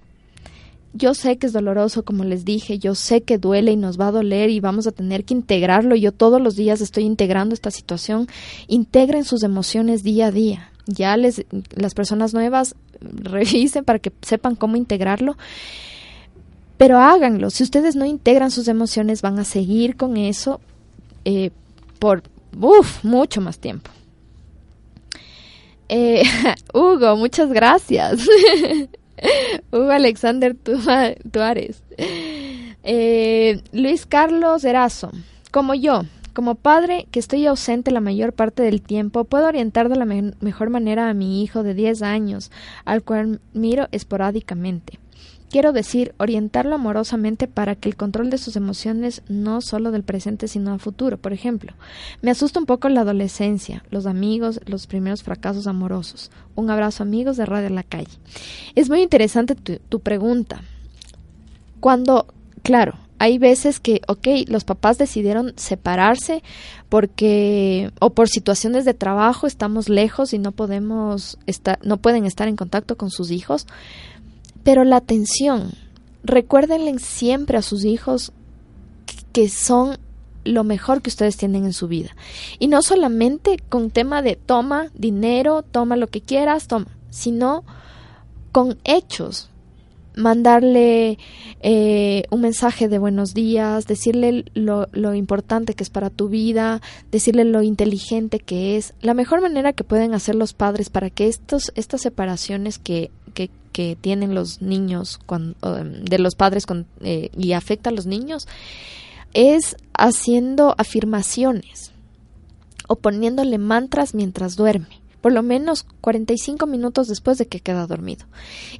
Yo 0.92 1.14
sé 1.14 1.38
que 1.38 1.46
es 1.46 1.54
doloroso, 1.54 2.04
como 2.04 2.24
les 2.24 2.44
dije, 2.44 2.78
yo 2.78 2.94
sé 2.94 3.22
que 3.22 3.38
duele 3.38 3.72
y 3.72 3.76
nos 3.76 3.98
va 3.98 4.08
a 4.08 4.12
doler 4.12 4.50
y 4.50 4.60
vamos 4.60 4.86
a 4.86 4.92
tener 4.92 5.24
que 5.24 5.32
integrarlo. 5.32 5.96
Yo 5.96 6.12
todos 6.12 6.42
los 6.42 6.56
días 6.56 6.82
estoy 6.82 7.04
integrando 7.04 7.54
esta 7.54 7.70
situación. 7.70 8.28
Integren 8.66 9.24
sus 9.24 9.44
emociones 9.44 10.02
día 10.02 10.26
a 10.26 10.30
día. 10.30 10.72
Ya 10.84 11.16
les, 11.16 11.42
las 11.74 11.94
personas 11.94 12.34
nuevas 12.34 12.74
revisen 13.00 13.86
para 13.86 14.00
que 14.00 14.12
sepan 14.20 14.56
cómo 14.56 14.76
integrarlo. 14.76 15.38
Pero 16.76 16.98
háganlo. 16.98 17.48
Si 17.48 17.62
ustedes 17.62 17.96
no 17.96 18.04
integran 18.04 18.50
sus 18.50 18.68
emociones, 18.68 19.22
van 19.22 19.38
a 19.38 19.44
seguir 19.44 19.96
con 19.96 20.18
eso 20.18 20.60
eh, 21.24 21.50
por 21.98 22.24
mucho 23.02 23.40
más 23.40 23.58
tiempo. 23.58 23.90
Eh, 25.88 26.22
Hugo, 26.74 27.16
muchas 27.16 27.50
gracias. 27.52 28.20
Hugo 29.72 29.90
Alexander 29.90 30.54
Tuárez. 31.32 31.82
Eh, 32.84 33.60
Luis 33.72 34.06
Carlos 34.06 34.64
Erazo. 34.64 35.10
Como 35.50 35.74
yo, 35.74 36.02
como 36.34 36.54
padre 36.54 37.06
que 37.10 37.18
estoy 37.18 37.46
ausente 37.46 37.90
la 37.90 38.00
mayor 38.00 38.32
parte 38.32 38.62
del 38.62 38.82
tiempo, 38.82 39.24
puedo 39.24 39.46
orientar 39.46 39.88
de 39.88 39.96
la 39.96 40.04
me- 40.04 40.34
mejor 40.40 40.70
manera 40.70 41.08
a 41.08 41.14
mi 41.14 41.42
hijo 41.42 41.62
de 41.62 41.74
10 41.74 42.02
años, 42.02 42.50
al 42.84 43.02
cual 43.02 43.40
miro 43.54 43.88
esporádicamente. 43.92 44.98
Quiero 45.50 45.72
decir, 45.72 46.14
orientarlo 46.18 46.74
amorosamente 46.74 47.48
para 47.48 47.74
que 47.74 47.88
el 47.88 47.96
control 47.96 48.28
de 48.28 48.36
sus 48.36 48.56
emociones 48.56 49.22
no 49.28 49.62
solo 49.62 49.90
del 49.90 50.02
presente 50.02 50.46
sino 50.46 50.72
a 50.74 50.78
futuro. 50.78 51.16
Por 51.16 51.32
ejemplo, 51.32 51.72
me 52.20 52.30
asusta 52.30 52.60
un 52.60 52.66
poco 52.66 52.90
la 52.90 53.00
adolescencia, 53.00 53.82
los 53.90 54.04
amigos, 54.04 54.60
los 54.66 54.86
primeros 54.86 55.22
fracasos 55.22 55.66
amorosos. 55.66 56.30
Un 56.54 56.70
abrazo 56.70 57.02
amigos 57.02 57.38
de 57.38 57.46
Radio 57.46 57.70
La 57.70 57.82
Calle. 57.82 58.18
Es 58.74 58.90
muy 58.90 59.00
interesante 59.00 59.54
tu, 59.54 59.78
tu 59.88 60.00
pregunta. 60.00 60.60
Cuando, 61.80 62.26
claro, 62.62 62.94
hay 63.18 63.38
veces 63.38 63.80
que, 63.80 64.00
ok, 64.06 64.28
los 64.46 64.64
papás 64.64 64.96
decidieron 64.96 65.52
separarse 65.56 66.42
porque 66.88 67.90
o 68.00 68.10
por 68.10 68.28
situaciones 68.28 68.84
de 68.84 68.94
trabajo 68.94 69.46
estamos 69.46 69.88
lejos 69.88 70.32
y 70.32 70.38
no 70.38 70.52
podemos 70.52 71.38
estar, 71.46 71.78
no 71.82 71.96
pueden 71.96 72.26
estar 72.26 72.48
en 72.48 72.56
contacto 72.56 72.96
con 72.96 73.10
sus 73.10 73.30
hijos. 73.30 73.66
Pero 74.68 74.84
la 74.84 74.96
atención, 74.96 75.70
recuérdenle 76.22 76.98
siempre 76.98 77.56
a 77.56 77.62
sus 77.62 77.86
hijos 77.86 78.32
que 79.32 79.48
son 79.48 79.96
lo 80.44 80.62
mejor 80.62 81.00
que 81.00 81.08
ustedes 81.08 81.38
tienen 81.38 81.64
en 81.64 81.72
su 81.72 81.88
vida. 81.88 82.10
Y 82.58 82.66
no 82.66 82.82
solamente 82.82 83.56
con 83.70 83.90
tema 83.90 84.20
de 84.20 84.36
toma 84.36 84.90
dinero, 84.92 85.62
toma 85.62 85.96
lo 85.96 86.08
que 86.08 86.20
quieras, 86.20 86.68
toma, 86.68 86.88
sino 87.08 87.64
con 88.52 88.76
hechos. 88.84 89.48
Mandarle 90.16 91.16
eh, 91.60 92.24
un 92.30 92.42
mensaje 92.42 92.88
de 92.88 92.98
buenos 92.98 93.32
días, 93.32 93.86
decirle 93.86 94.44
lo, 94.52 94.88
lo 94.92 95.14
importante 95.14 95.72
que 95.72 95.82
es 95.82 95.88
para 95.88 96.10
tu 96.10 96.28
vida, 96.28 96.82
decirle 97.10 97.44
lo 97.44 97.62
inteligente 97.62 98.38
que 98.38 98.76
es. 98.76 98.92
La 99.00 99.14
mejor 99.14 99.40
manera 99.40 99.72
que 99.72 99.84
pueden 99.84 100.12
hacer 100.12 100.34
los 100.34 100.52
padres 100.52 100.90
para 100.90 101.08
que 101.08 101.26
estos, 101.26 101.72
estas 101.74 102.02
separaciones 102.02 102.78
que, 102.78 103.10
que, 103.78 103.96
tienen 104.00 104.34
los 104.34 104.60
niños 104.60 105.20
cuando, 105.24 105.56
de 105.84 106.18
los 106.18 106.34
padres 106.34 106.66
con, 106.66 106.86
eh, 107.00 107.30
y 107.36 107.52
afecta 107.52 107.90
a 107.90 107.92
los 107.92 108.06
niños 108.06 108.48
es 109.34 109.76
haciendo 109.92 110.74
afirmaciones 110.78 111.92
o 112.88 112.96
poniéndole 112.96 113.58
mantras 113.58 114.14
mientras 114.14 114.56
duerme, 114.56 115.00
por 115.20 115.32
lo 115.32 115.42
menos 115.42 115.86
45 116.00 116.66
minutos 116.66 117.06
después 117.06 117.38
de 117.38 117.46
que 117.46 117.60
queda 117.60 117.86
dormido. 117.86 118.26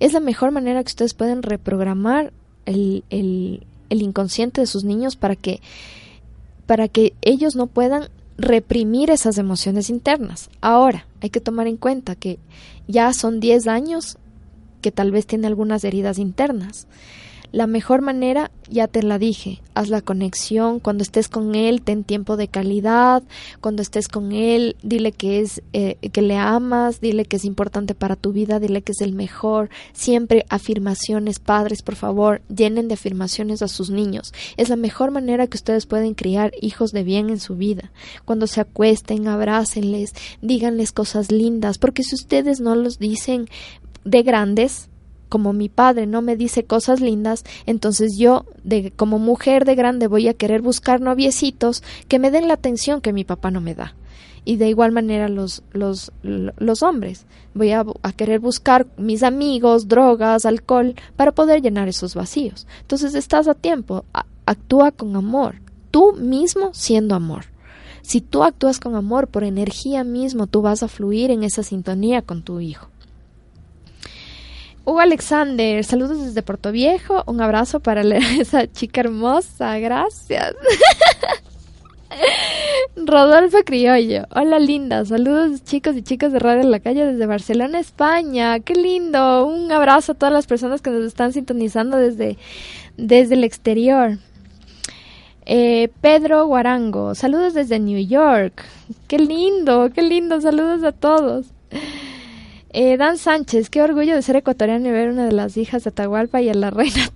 Es 0.00 0.14
la 0.14 0.20
mejor 0.20 0.50
manera 0.50 0.82
que 0.82 0.88
ustedes 0.88 1.14
pueden 1.14 1.42
reprogramar 1.42 2.32
el, 2.66 3.04
el, 3.10 3.66
el 3.90 4.02
inconsciente 4.02 4.62
de 4.62 4.66
sus 4.66 4.82
niños 4.84 5.14
para 5.14 5.36
que, 5.36 5.60
para 6.66 6.88
que 6.88 7.14
ellos 7.20 7.54
no 7.54 7.66
puedan 7.66 8.08
reprimir 8.36 9.10
esas 9.10 9.38
emociones 9.38 9.90
internas. 9.90 10.48
Ahora, 10.60 11.06
hay 11.20 11.30
que 11.30 11.40
tomar 11.40 11.66
en 11.66 11.76
cuenta 11.76 12.14
que 12.16 12.38
ya 12.86 13.12
son 13.12 13.40
10 13.40 13.68
años 13.68 14.16
que 14.80 14.92
tal 14.92 15.10
vez 15.10 15.26
tiene 15.26 15.46
algunas 15.46 15.84
heridas 15.84 16.18
internas. 16.18 16.86
La 17.50 17.66
mejor 17.66 18.02
manera, 18.02 18.50
ya 18.68 18.88
te 18.88 19.02
la 19.02 19.18
dije, 19.18 19.62
haz 19.72 19.88
la 19.88 20.02
conexión, 20.02 20.80
cuando 20.80 21.02
estés 21.02 21.28
con 21.28 21.54
él, 21.54 21.80
ten 21.80 22.04
tiempo 22.04 22.36
de 22.36 22.48
calidad, 22.48 23.22
cuando 23.62 23.80
estés 23.80 24.08
con 24.08 24.32
él, 24.32 24.76
dile 24.82 25.12
que 25.12 25.40
es 25.40 25.62
eh, 25.72 25.96
que 26.12 26.20
le 26.20 26.36
amas, 26.36 27.00
dile 27.00 27.24
que 27.24 27.36
es 27.36 27.46
importante 27.46 27.94
para 27.94 28.16
tu 28.16 28.32
vida, 28.32 28.60
dile 28.60 28.82
que 28.82 28.92
es 28.92 29.00
el 29.00 29.14
mejor, 29.14 29.70
siempre 29.94 30.44
afirmaciones, 30.50 31.38
padres, 31.38 31.80
por 31.80 31.94
favor, 31.94 32.42
llenen 32.54 32.86
de 32.86 32.94
afirmaciones 32.94 33.62
a 33.62 33.68
sus 33.68 33.88
niños. 33.88 34.34
Es 34.58 34.68
la 34.68 34.76
mejor 34.76 35.10
manera 35.10 35.46
que 35.46 35.56
ustedes 35.56 35.86
pueden 35.86 36.12
criar 36.12 36.52
hijos 36.60 36.92
de 36.92 37.02
bien 37.02 37.30
en 37.30 37.40
su 37.40 37.56
vida. 37.56 37.92
Cuando 38.26 38.46
se 38.46 38.60
acuesten, 38.60 39.26
abrácenles, 39.26 40.12
díganles 40.42 40.92
cosas 40.92 41.32
lindas, 41.32 41.78
porque 41.78 42.02
si 42.02 42.14
ustedes 42.14 42.60
no 42.60 42.74
los 42.74 42.98
dicen 42.98 43.48
de 44.10 44.22
grandes, 44.22 44.88
como 45.28 45.52
mi 45.52 45.68
padre 45.68 46.06
no 46.06 46.22
me 46.22 46.36
dice 46.36 46.64
cosas 46.64 47.00
lindas, 47.00 47.44
entonces 47.66 48.16
yo, 48.16 48.46
de, 48.64 48.90
como 48.92 49.18
mujer 49.18 49.64
de 49.64 49.74
grande, 49.74 50.06
voy 50.06 50.28
a 50.28 50.34
querer 50.34 50.62
buscar 50.62 51.00
noviecitos 51.00 51.82
que 52.08 52.18
me 52.18 52.30
den 52.30 52.48
la 52.48 52.54
atención 52.54 53.00
que 53.00 53.12
mi 53.12 53.24
papá 53.24 53.50
no 53.50 53.60
me 53.60 53.74
da. 53.74 53.94
Y 54.44 54.56
de 54.56 54.68
igual 54.68 54.92
manera 54.92 55.28
los, 55.28 55.62
los, 55.72 56.10
los 56.22 56.82
hombres. 56.82 57.26
Voy 57.52 57.72
a, 57.72 57.84
querer 58.16 58.40
buscar 58.40 58.86
mis 58.96 59.22
amigos, 59.22 59.88
drogas, 59.88 60.46
alcohol, 60.46 60.94
para 61.16 61.32
poder 61.32 61.60
llenar 61.60 61.88
esos 61.88 62.14
vacíos. 62.14 62.66
Entonces 62.80 63.14
estás 63.14 63.46
a 63.46 63.54
tiempo, 63.54 64.06
actúa 64.46 64.90
con 64.92 65.14
amor, 65.16 65.56
tú 65.90 66.14
mismo 66.14 66.70
siendo 66.72 67.14
amor. 67.14 67.46
Si 68.00 68.22
tú 68.22 68.42
actúas 68.42 68.80
con 68.80 68.94
amor, 68.94 69.28
por 69.28 69.44
energía 69.44 70.02
mismo, 70.02 70.46
tú 70.46 70.62
vas 70.62 70.82
a 70.82 70.88
fluir 70.88 71.30
en 71.30 71.42
esa 71.42 71.62
sintonía 71.62 72.22
con 72.22 72.42
tu 72.42 72.60
hijo. 72.60 72.88
Hugo 74.88 75.00
Alexander, 75.00 75.84
saludos 75.84 76.24
desde 76.24 76.42
Puerto 76.42 76.72
Viejo, 76.72 77.22
un 77.26 77.42
abrazo 77.42 77.80
para 77.80 78.00
esa 78.40 78.72
chica 78.72 79.02
hermosa, 79.02 79.78
gracias. 79.78 80.54
Rodolfo 82.96 83.58
Criollo, 83.66 84.24
hola 84.34 84.58
linda, 84.58 85.04
saludos 85.04 85.62
chicos 85.62 85.94
y 85.94 86.02
chicas 86.02 86.32
de 86.32 86.38
Radio 86.38 86.62
en 86.62 86.70
la 86.70 86.80
Calle 86.80 87.04
desde 87.04 87.26
Barcelona, 87.26 87.80
España, 87.80 88.60
qué 88.60 88.72
lindo, 88.72 89.44
un 89.44 89.70
abrazo 89.70 90.12
a 90.12 90.14
todas 90.14 90.32
las 90.32 90.46
personas 90.46 90.80
que 90.80 90.88
nos 90.88 91.04
están 91.04 91.34
sintonizando 91.34 91.98
desde, 91.98 92.38
desde 92.96 93.34
el 93.34 93.44
exterior. 93.44 94.16
Eh, 95.44 95.90
Pedro 96.00 96.46
Guarango, 96.46 97.14
saludos 97.14 97.52
desde 97.52 97.78
New 97.78 98.02
York, 98.06 98.64
qué 99.06 99.18
lindo, 99.18 99.90
qué 99.94 100.00
lindo, 100.00 100.40
saludos 100.40 100.82
a 100.82 100.92
todos. 100.92 101.44
Eh, 102.70 102.98
Dan 102.98 103.16
Sánchez, 103.16 103.70
qué 103.70 103.80
orgullo 103.82 104.14
de 104.14 104.20
ser 104.22 104.36
ecuatoriano 104.36 104.88
y 104.88 104.90
ver 104.90 105.08
una 105.08 105.24
de 105.26 105.32
las 105.32 105.56
hijas 105.56 105.84
de 105.84 105.90
Atahualpa 105.90 106.42
y 106.42 106.50
a 106.50 106.54
la 106.54 106.70
reina. 106.70 106.96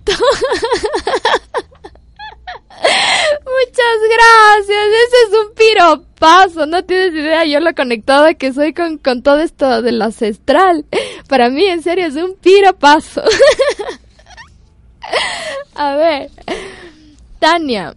Muchas 3.45 3.99
gracias, 4.09 4.87
ese 4.87 5.15
es 5.27 5.33
un 5.45 5.53
piropazo, 5.55 6.65
no 6.65 6.83
tienes 6.83 7.13
idea 7.13 7.45
yo 7.45 7.59
lo 7.59 7.75
conectada 7.75 8.33
que 8.33 8.51
soy 8.51 8.73
con, 8.73 8.97
con 8.97 9.21
todo 9.21 9.39
esto 9.39 9.81
del 9.81 10.01
ancestral. 10.01 10.85
Para 11.29 11.49
mí, 11.49 11.65
en 11.65 11.83
serio, 11.83 12.07
es 12.07 12.15
un 12.15 12.35
piropazo. 12.35 13.21
a 15.75 15.95
ver, 15.95 16.31
Tania, 17.39 17.95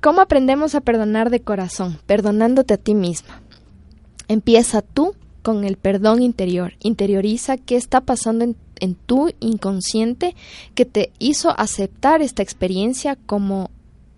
¿cómo 0.00 0.20
aprendemos 0.20 0.74
a 0.74 0.80
perdonar 0.80 1.30
de 1.30 1.42
corazón? 1.42 2.00
Perdonándote 2.06 2.74
a 2.74 2.78
ti 2.78 2.94
misma. 2.94 3.40
Empieza 4.28 4.82
tú 4.82 5.14
con 5.42 5.64
el 5.64 5.76
perdón 5.76 6.22
interior. 6.22 6.74
Interioriza 6.80 7.56
qué 7.56 7.76
está 7.76 8.00
pasando 8.00 8.44
en, 8.44 8.56
en, 8.80 8.94
tu 8.94 9.30
inconsciente 9.40 10.34
que 10.74 10.84
te 10.84 11.12
hizo 11.18 11.58
aceptar 11.58 12.22
esta 12.22 12.42
experiencia 12.42 13.16
como, 13.26 13.70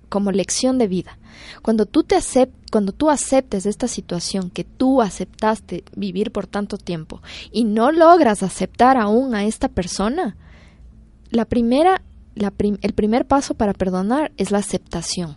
como 0.09 0.31
lección 0.31 0.79
de 0.79 0.89
vida. 0.89 1.19
Cuando 1.63 1.87
tú 1.87 2.05
te 2.05 2.15
acept, 2.15 2.55
cuando 2.71 2.93
tú 2.93 3.11
aceptes 3.11 3.67
esta 3.67 3.89
situación 3.89 4.51
que 4.51 4.65
tú 4.65 5.03
aceptaste 5.03 5.85
vivir 5.97 6.31
por 6.31 6.47
tanto 6.47 6.79
tiempo 6.79 7.23
y 7.51 7.65
no 7.65 7.91
logras 7.91 8.43
aceptar 8.43 8.97
aún 8.97 9.35
a 9.35 9.45
esta 9.45 9.69
persona, 9.69 10.37
la 11.31 11.45
primera, 11.45 12.03
la 12.35 12.53
el 12.59 12.93
primer 12.95 13.27
paso 13.27 13.55
para 13.55 13.73
perdonar 13.73 14.33
es 14.37 14.51
la 14.51 14.59
aceptación. 14.59 15.37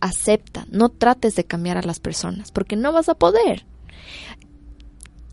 Acepta, 0.00 0.66
no 0.70 0.88
trates 0.88 1.34
de 1.34 1.44
cambiar 1.44 1.78
a 1.78 1.82
las 1.82 2.00
personas, 2.00 2.52
porque 2.52 2.76
no 2.76 2.92
vas 2.92 3.08
a 3.08 3.14
poder. 3.14 3.64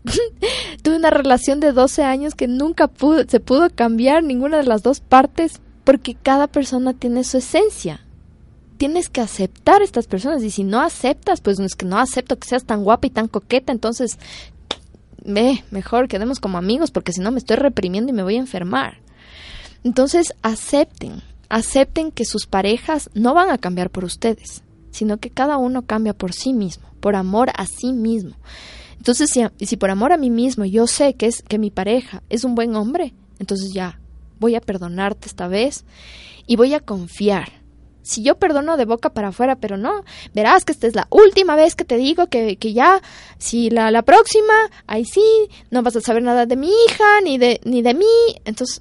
Tuve 0.82 0.96
una 0.96 1.10
relación 1.10 1.60
de 1.60 1.72
12 1.72 2.02
años 2.02 2.34
que 2.34 2.48
nunca 2.48 2.90
se 3.28 3.40
pudo 3.40 3.70
cambiar 3.70 4.22
ninguna 4.22 4.58
de 4.58 4.64
las 4.64 4.82
dos 4.82 5.00
partes 5.00 5.60
porque 5.84 6.14
cada 6.14 6.46
persona 6.46 6.94
tiene 6.94 7.24
su 7.24 7.38
esencia. 7.38 8.00
Tienes 8.76 9.08
que 9.08 9.20
aceptar 9.20 9.80
a 9.80 9.84
estas 9.84 10.06
personas 10.06 10.42
y 10.42 10.50
si 10.50 10.64
no 10.64 10.80
aceptas, 10.80 11.40
pues 11.40 11.58
no 11.58 11.64
es 11.64 11.74
que 11.74 11.86
no 11.86 11.98
acepto 11.98 12.38
que 12.38 12.48
seas 12.48 12.64
tan 12.64 12.84
guapa 12.84 13.06
y 13.06 13.10
tan 13.10 13.28
coqueta, 13.28 13.72
entonces 13.72 14.18
mejor 15.70 16.08
quedemos 16.08 16.38
como 16.38 16.58
amigos 16.58 16.90
porque 16.90 17.12
si 17.12 17.20
no 17.20 17.30
me 17.30 17.38
estoy 17.38 17.56
reprimiendo 17.56 18.10
y 18.10 18.14
me 18.14 18.22
voy 18.22 18.36
a 18.36 18.40
enfermar. 18.40 18.98
Entonces 19.84 20.34
acepten, 20.42 21.22
acepten 21.48 22.10
que 22.10 22.24
sus 22.24 22.46
parejas 22.46 23.08
no 23.14 23.32
van 23.32 23.50
a 23.50 23.58
cambiar 23.58 23.90
por 23.90 24.04
ustedes, 24.04 24.62
sino 24.90 25.18
que 25.18 25.30
cada 25.30 25.56
uno 25.56 25.82
cambia 25.82 26.12
por 26.12 26.32
sí 26.32 26.52
mismo, 26.52 26.88
por 27.00 27.16
amor 27.16 27.50
a 27.56 27.66
sí 27.66 27.92
mismo. 27.92 28.36
Entonces, 29.04 29.28
si, 29.28 29.44
si 29.66 29.76
por 29.76 29.90
amor 29.90 30.14
a 30.14 30.16
mí 30.16 30.30
mismo 30.30 30.64
yo 30.64 30.86
sé 30.86 31.12
que 31.12 31.26
es 31.26 31.42
que 31.42 31.58
mi 31.58 31.70
pareja 31.70 32.22
es 32.30 32.42
un 32.42 32.54
buen 32.54 32.74
hombre, 32.74 33.12
entonces 33.38 33.70
ya 33.74 34.00
voy 34.40 34.54
a 34.54 34.62
perdonarte 34.62 35.28
esta 35.28 35.46
vez 35.46 35.84
y 36.46 36.56
voy 36.56 36.72
a 36.72 36.80
confiar. 36.80 37.52
Si 38.00 38.22
yo 38.22 38.38
perdono 38.38 38.78
de 38.78 38.86
boca 38.86 39.10
para 39.10 39.28
afuera, 39.28 39.56
pero 39.56 39.76
no, 39.76 40.04
verás 40.32 40.64
que 40.64 40.72
esta 40.72 40.86
es 40.86 40.94
la 40.94 41.06
última 41.10 41.54
vez 41.54 41.76
que 41.76 41.84
te 41.84 41.98
digo 41.98 42.28
que, 42.28 42.56
que 42.56 42.72
ya, 42.72 43.02
si 43.36 43.68
la, 43.68 43.90
la 43.90 44.00
próxima, 44.00 44.54
ahí 44.86 45.04
sí, 45.04 45.50
no 45.70 45.82
vas 45.82 45.96
a 45.96 46.00
saber 46.00 46.22
nada 46.22 46.46
de 46.46 46.56
mi 46.56 46.70
hija, 46.70 47.20
ni 47.22 47.36
de, 47.36 47.60
ni 47.64 47.82
de 47.82 47.92
mí. 47.92 48.06
Entonces, 48.46 48.80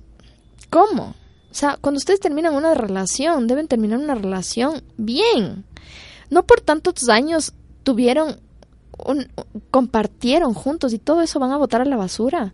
¿cómo? 0.70 1.16
O 1.52 1.54
sea, 1.54 1.78
cuando 1.82 1.98
ustedes 1.98 2.22
terminan 2.22 2.56
una 2.56 2.76
relación, 2.76 3.46
deben 3.48 3.68
terminar 3.68 4.00
una 4.00 4.16
relación 4.16 4.86
bien. 4.96 5.66
No 6.30 6.46
por 6.46 6.62
tantos 6.62 7.10
años 7.10 7.52
tuvieron 7.84 8.40
un- 8.98 9.28
compartieron 9.72 10.54
juntos 10.54 10.94
y 10.94 11.00
todo 11.00 11.22
eso 11.22 11.40
van 11.40 11.52
a 11.52 11.58
botar 11.58 11.82
a 11.82 11.86
la 11.86 11.98
basura. 11.98 12.54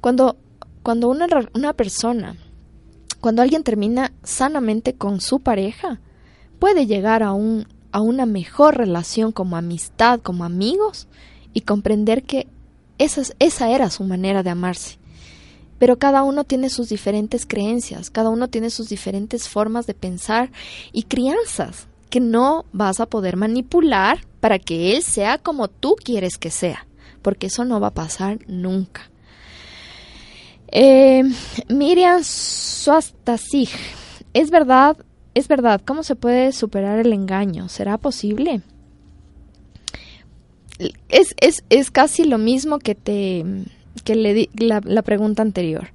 Cuando, 0.00 0.36
cuando 0.82 1.08
una, 1.08 1.26
una 1.54 1.72
persona, 1.72 2.36
cuando 3.20 3.42
alguien 3.42 3.64
termina 3.64 4.12
sanamente 4.22 4.94
con 4.94 5.20
su 5.20 5.40
pareja, 5.40 6.00
puede 6.58 6.86
llegar 6.86 7.22
a, 7.22 7.32
un, 7.32 7.66
a 7.92 8.00
una 8.00 8.26
mejor 8.26 8.76
relación 8.76 9.32
como 9.32 9.56
amistad, 9.56 10.20
como 10.20 10.44
amigos, 10.44 11.08
y 11.54 11.62
comprender 11.62 12.22
que 12.22 12.46
esa, 12.98 13.20
es- 13.20 13.34
esa 13.38 13.70
era 13.70 13.90
su 13.90 14.04
manera 14.04 14.42
de 14.42 14.50
amarse. 14.50 14.98
Pero 15.78 15.96
cada 15.98 16.24
uno 16.24 16.42
tiene 16.44 16.70
sus 16.70 16.88
diferentes 16.88 17.46
creencias, 17.46 18.10
cada 18.10 18.30
uno 18.30 18.48
tiene 18.48 18.70
sus 18.70 18.88
diferentes 18.88 19.48
formas 19.48 19.86
de 19.86 19.94
pensar 19.94 20.50
y 20.92 21.04
crianzas 21.04 21.86
que 22.08 22.20
no 22.20 22.64
vas 22.72 23.00
a 23.00 23.06
poder 23.06 23.36
manipular 23.36 24.18
para 24.40 24.58
que 24.58 24.94
él 24.94 25.02
sea 25.02 25.38
como 25.38 25.68
tú 25.68 25.96
quieres 26.02 26.38
que 26.38 26.50
sea, 26.50 26.86
porque 27.22 27.46
eso 27.46 27.64
no 27.64 27.80
va 27.80 27.88
a 27.88 27.94
pasar 27.94 28.38
nunca. 28.46 29.10
Eh, 30.70 31.22
Miriam 31.68 32.22
Swastasig, 32.22 33.70
es 34.34 34.50
verdad, 34.50 34.96
es 35.34 35.48
verdad, 35.48 35.80
¿cómo 35.84 36.02
se 36.02 36.16
puede 36.16 36.52
superar 36.52 36.98
el 36.98 37.12
engaño? 37.12 37.68
¿Será 37.68 37.96
posible? 37.98 38.60
Es, 41.08 41.34
es, 41.40 41.64
es 41.70 41.90
casi 41.90 42.24
lo 42.24 42.38
mismo 42.38 42.78
que 42.78 42.94
te 42.94 43.44
que 44.04 44.14
le 44.14 44.32
di 44.32 44.50
la, 44.54 44.80
la 44.84 45.02
pregunta 45.02 45.42
anterior. 45.42 45.88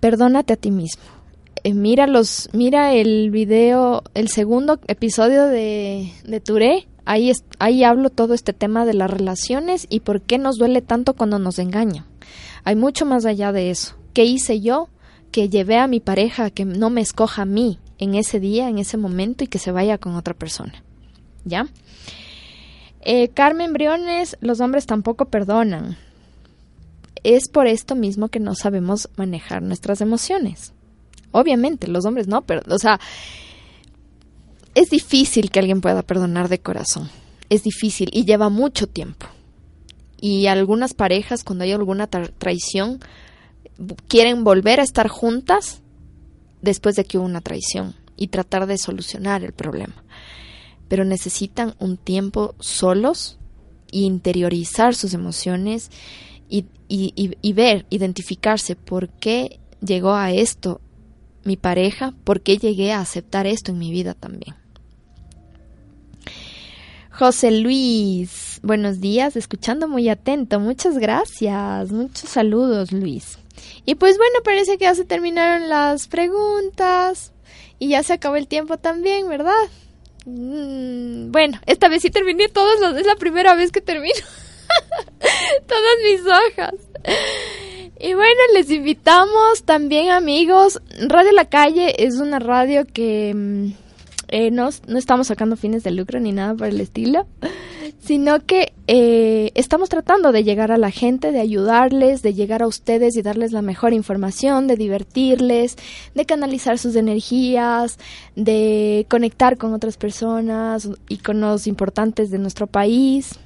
Perdónate 0.00 0.54
a 0.54 0.56
ti 0.56 0.70
mismo. 0.70 1.19
Eh, 1.62 1.74
mira 1.74 2.06
los, 2.06 2.48
mira 2.52 2.94
el 2.94 3.30
video, 3.30 4.02
el 4.14 4.28
segundo 4.28 4.80
episodio 4.86 5.44
de, 5.46 6.12
de 6.24 6.40
Touré. 6.40 6.86
Ahí, 7.04 7.32
ahí 7.58 7.84
hablo 7.84 8.10
todo 8.10 8.34
este 8.34 8.52
tema 8.52 8.86
de 8.86 8.94
las 8.94 9.10
relaciones 9.10 9.86
y 9.90 10.00
por 10.00 10.22
qué 10.22 10.38
nos 10.38 10.56
duele 10.56 10.80
tanto 10.80 11.14
cuando 11.14 11.38
nos 11.38 11.58
engañan. 11.58 12.06
Hay 12.64 12.76
mucho 12.76 13.04
más 13.04 13.24
allá 13.24 13.52
de 13.52 13.70
eso. 13.70 13.96
¿Qué 14.14 14.24
hice 14.24 14.60
yo? 14.60 14.88
Que 15.32 15.48
llevé 15.48 15.78
a 15.78 15.86
mi 15.86 16.00
pareja 16.00 16.50
que 16.50 16.64
no 16.64 16.90
me 16.90 17.00
escoja 17.00 17.42
a 17.42 17.46
mí 17.46 17.78
en 17.98 18.14
ese 18.14 18.40
día, 18.40 18.68
en 18.68 18.78
ese 18.78 18.96
momento 18.96 19.44
y 19.44 19.48
que 19.48 19.58
se 19.58 19.72
vaya 19.72 19.98
con 19.98 20.14
otra 20.14 20.34
persona. 20.34 20.82
¿Ya? 21.44 21.66
Eh, 23.02 23.28
Carmen 23.28 23.72
Briones, 23.72 24.36
los 24.40 24.60
hombres 24.60 24.86
tampoco 24.86 25.26
perdonan. 25.26 25.96
Es 27.22 27.48
por 27.48 27.66
esto 27.66 27.94
mismo 27.96 28.28
que 28.28 28.40
no 28.40 28.54
sabemos 28.54 29.08
manejar 29.16 29.62
nuestras 29.62 30.00
emociones. 30.00 30.72
Obviamente, 31.32 31.88
los 31.88 32.04
hombres 32.04 32.26
no, 32.26 32.42
pero, 32.42 32.62
o 32.68 32.78
sea, 32.78 33.00
es 34.74 34.90
difícil 34.90 35.50
que 35.50 35.60
alguien 35.60 35.80
pueda 35.80 36.02
perdonar 36.02 36.48
de 36.48 36.60
corazón. 36.60 37.10
Es 37.48 37.62
difícil 37.62 38.08
y 38.12 38.24
lleva 38.24 38.48
mucho 38.48 38.86
tiempo. 38.86 39.26
Y 40.20 40.46
algunas 40.46 40.94
parejas, 40.94 41.44
cuando 41.44 41.64
hay 41.64 41.72
alguna 41.72 42.06
tra 42.06 42.28
traición, 42.28 43.00
quieren 44.08 44.44
volver 44.44 44.80
a 44.80 44.84
estar 44.84 45.08
juntas 45.08 45.80
después 46.62 46.94
de 46.96 47.04
que 47.04 47.18
hubo 47.18 47.24
una 47.24 47.40
traición 47.40 47.94
y 48.16 48.28
tratar 48.28 48.66
de 48.66 48.78
solucionar 48.78 49.42
el 49.42 49.52
problema. 49.52 50.04
Pero 50.88 51.04
necesitan 51.04 51.74
un 51.78 51.96
tiempo 51.96 52.54
solos 52.60 53.38
e 53.92 54.00
interiorizar 54.00 54.94
sus 54.94 55.14
emociones 55.14 55.90
y, 56.48 56.66
y, 56.88 57.12
y, 57.16 57.36
y 57.40 57.52
ver, 57.54 57.86
identificarse 57.90 58.76
por 58.76 59.08
qué 59.08 59.58
llegó 59.80 60.12
a 60.12 60.32
esto 60.32 60.80
mi 61.44 61.56
pareja, 61.56 62.14
por 62.24 62.40
qué 62.40 62.58
llegué 62.58 62.92
a 62.92 63.00
aceptar 63.00 63.46
esto 63.46 63.72
en 63.72 63.78
mi 63.78 63.90
vida 63.90 64.14
también. 64.14 64.54
José 67.10 67.50
Luis, 67.50 68.60
buenos 68.62 69.00
días, 69.00 69.36
escuchando 69.36 69.88
muy 69.88 70.08
atento, 70.08 70.58
muchas 70.58 70.96
gracias, 70.96 71.92
muchos 71.92 72.30
saludos 72.30 72.92
Luis. 72.92 73.38
Y 73.84 73.96
pues 73.96 74.16
bueno, 74.16 74.38
parece 74.42 74.78
que 74.78 74.84
ya 74.84 74.94
se 74.94 75.04
terminaron 75.04 75.68
las 75.68 76.08
preguntas 76.08 77.32
y 77.78 77.88
ya 77.88 78.02
se 78.02 78.14
acabó 78.14 78.36
el 78.36 78.46
tiempo 78.46 78.78
también, 78.78 79.28
¿verdad? 79.28 79.68
Mm, 80.24 81.30
bueno, 81.30 81.60
esta 81.66 81.88
vez 81.88 82.02
sí 82.02 82.10
terminé 82.10 82.48
todas, 82.48 82.80
las, 82.80 82.96
es 82.96 83.06
la 83.06 83.16
primera 83.16 83.54
vez 83.54 83.72
que 83.72 83.80
termino 83.80 84.14
todas 85.66 85.96
mis 86.04 86.20
hojas. 86.20 86.74
Y 88.02 88.14
bueno, 88.14 88.40
les 88.54 88.70
invitamos 88.70 89.64
también 89.66 90.10
amigos, 90.10 90.80
Radio 91.06 91.32
La 91.32 91.44
Calle 91.44 92.02
es 92.02 92.16
una 92.16 92.38
radio 92.38 92.86
que 92.86 93.74
eh, 94.28 94.50
no, 94.50 94.70
no, 94.88 94.98
estamos 94.98 95.26
sacando 95.26 95.54
fines 95.54 95.82
de 95.82 95.90
lucro 95.90 96.18
ni 96.18 96.32
nada 96.32 96.54
por 96.54 96.68
el 96.68 96.80
estilo, 96.80 97.26
sino 97.98 98.40
que 98.40 98.72
eh, 98.86 99.52
estamos 99.54 99.90
tratando 99.90 100.32
de 100.32 100.44
llegar 100.44 100.72
a 100.72 100.78
la 100.78 100.90
gente, 100.90 101.30
de 101.30 101.40
ayudarles, 101.40 102.22
de 102.22 102.32
llegar 102.32 102.62
a 102.62 102.68
ustedes 102.68 103.16
y 103.16 103.22
darles 103.22 103.52
la 103.52 103.60
mejor 103.60 103.92
información, 103.92 104.66
de 104.66 104.76
divertirles, 104.76 105.76
de 106.14 106.24
canalizar 106.24 106.78
sus 106.78 106.96
energías, 106.96 107.98
de 108.34 109.04
conectar 109.10 109.58
con 109.58 109.74
otras 109.74 109.98
personas, 109.98 110.88
iconos 111.10 111.66
importantes 111.66 112.30
de 112.30 112.38
nuestro 112.38 112.66
país 112.66 113.38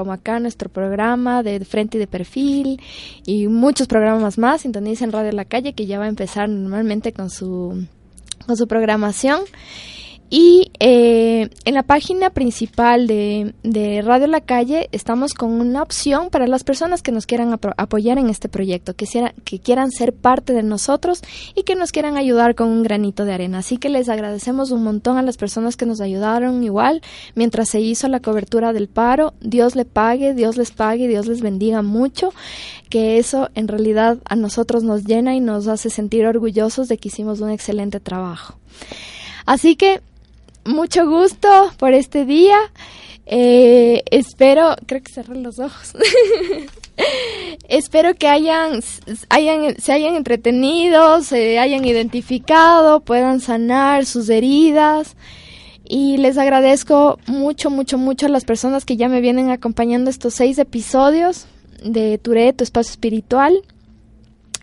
como 0.00 0.14
acá 0.14 0.40
nuestro 0.40 0.70
programa 0.70 1.42
de 1.42 1.62
frente 1.66 1.98
y 1.98 2.00
de 2.00 2.06
perfil 2.06 2.80
y 3.26 3.48
muchos 3.48 3.86
programas 3.86 4.38
más. 4.38 4.62
Sintonicen 4.62 5.12
Radio 5.12 5.30
La 5.32 5.44
Calle 5.44 5.74
que 5.74 5.84
ya 5.84 5.98
va 5.98 6.06
a 6.06 6.08
empezar 6.08 6.48
normalmente 6.48 7.12
con 7.12 7.28
su, 7.28 7.86
con 8.46 8.56
su 8.56 8.66
programación. 8.66 9.40
Y 10.32 10.70
eh, 10.78 11.50
en 11.64 11.74
la 11.74 11.82
página 11.82 12.30
principal 12.30 13.08
de, 13.08 13.52
de, 13.64 14.00
Radio 14.00 14.28
La 14.28 14.40
Calle 14.40 14.88
estamos 14.92 15.34
con 15.34 15.50
una 15.50 15.82
opción 15.82 16.30
para 16.30 16.46
las 16.46 16.62
personas 16.62 17.02
que 17.02 17.10
nos 17.10 17.26
quieran 17.26 17.52
ap 17.52 17.66
apoyar 17.76 18.16
en 18.16 18.30
este 18.30 18.48
proyecto, 18.48 18.94
que, 18.94 19.06
sea, 19.06 19.34
que 19.44 19.58
quieran 19.58 19.90
ser 19.90 20.12
parte 20.12 20.52
de 20.52 20.62
nosotros 20.62 21.22
y 21.56 21.64
que 21.64 21.74
nos 21.74 21.90
quieran 21.90 22.16
ayudar 22.16 22.54
con 22.54 22.68
un 22.68 22.84
granito 22.84 23.24
de 23.24 23.32
arena. 23.32 23.58
Así 23.58 23.76
que 23.76 23.88
les 23.88 24.08
agradecemos 24.08 24.70
un 24.70 24.84
montón 24.84 25.18
a 25.18 25.22
las 25.22 25.36
personas 25.36 25.76
que 25.76 25.84
nos 25.84 26.00
ayudaron 26.00 26.62
igual 26.62 27.02
mientras 27.34 27.68
se 27.68 27.80
hizo 27.80 28.06
la 28.06 28.20
cobertura 28.20 28.72
del 28.72 28.86
paro. 28.86 29.34
Dios 29.40 29.74
le 29.74 29.84
pague, 29.84 30.32
Dios 30.34 30.56
les 30.56 30.70
pague, 30.70 31.08
Dios 31.08 31.26
les 31.26 31.40
bendiga 31.40 31.82
mucho, 31.82 32.32
que 32.88 33.18
eso 33.18 33.50
en 33.56 33.66
realidad 33.66 34.18
a 34.26 34.36
nosotros 34.36 34.84
nos 34.84 35.02
llena 35.02 35.34
y 35.34 35.40
nos 35.40 35.66
hace 35.66 35.90
sentir 35.90 36.24
orgullosos 36.24 36.86
de 36.86 36.98
que 36.98 37.08
hicimos 37.08 37.40
un 37.40 37.50
excelente 37.50 37.98
trabajo. 37.98 38.54
Así 39.44 39.74
que 39.74 40.00
mucho 40.64 41.08
gusto 41.08 41.48
por 41.78 41.94
este 41.94 42.24
día. 42.24 42.58
Eh, 43.26 44.02
espero, 44.10 44.74
creo 44.86 45.02
que 45.02 45.12
cerré 45.12 45.36
los 45.36 45.60
ojos. 45.60 45.92
espero 47.68 48.14
que 48.14 48.26
hayan, 48.26 48.80
hayan, 49.28 49.76
se 49.80 49.92
hayan 49.92 50.16
entretenido, 50.16 51.22
se 51.22 51.58
hayan 51.58 51.84
identificado, 51.84 53.00
puedan 53.00 53.40
sanar 53.40 54.04
sus 54.04 54.28
heridas 54.28 55.16
Y 55.84 56.16
les 56.18 56.38
agradezco 56.38 57.18
mucho, 57.26 57.70
mucho, 57.70 57.98
mucho 57.98 58.26
a 58.26 58.30
las 58.30 58.44
personas 58.44 58.84
que 58.84 58.96
ya 58.96 59.08
me 59.08 59.20
vienen 59.20 59.50
acompañando 59.50 60.10
estos 60.10 60.34
seis 60.34 60.58
episodios 60.58 61.46
de 61.84 62.18
Tourette, 62.18 62.58
tu 62.58 62.64
espacio 62.64 62.90
espiritual. 62.90 63.62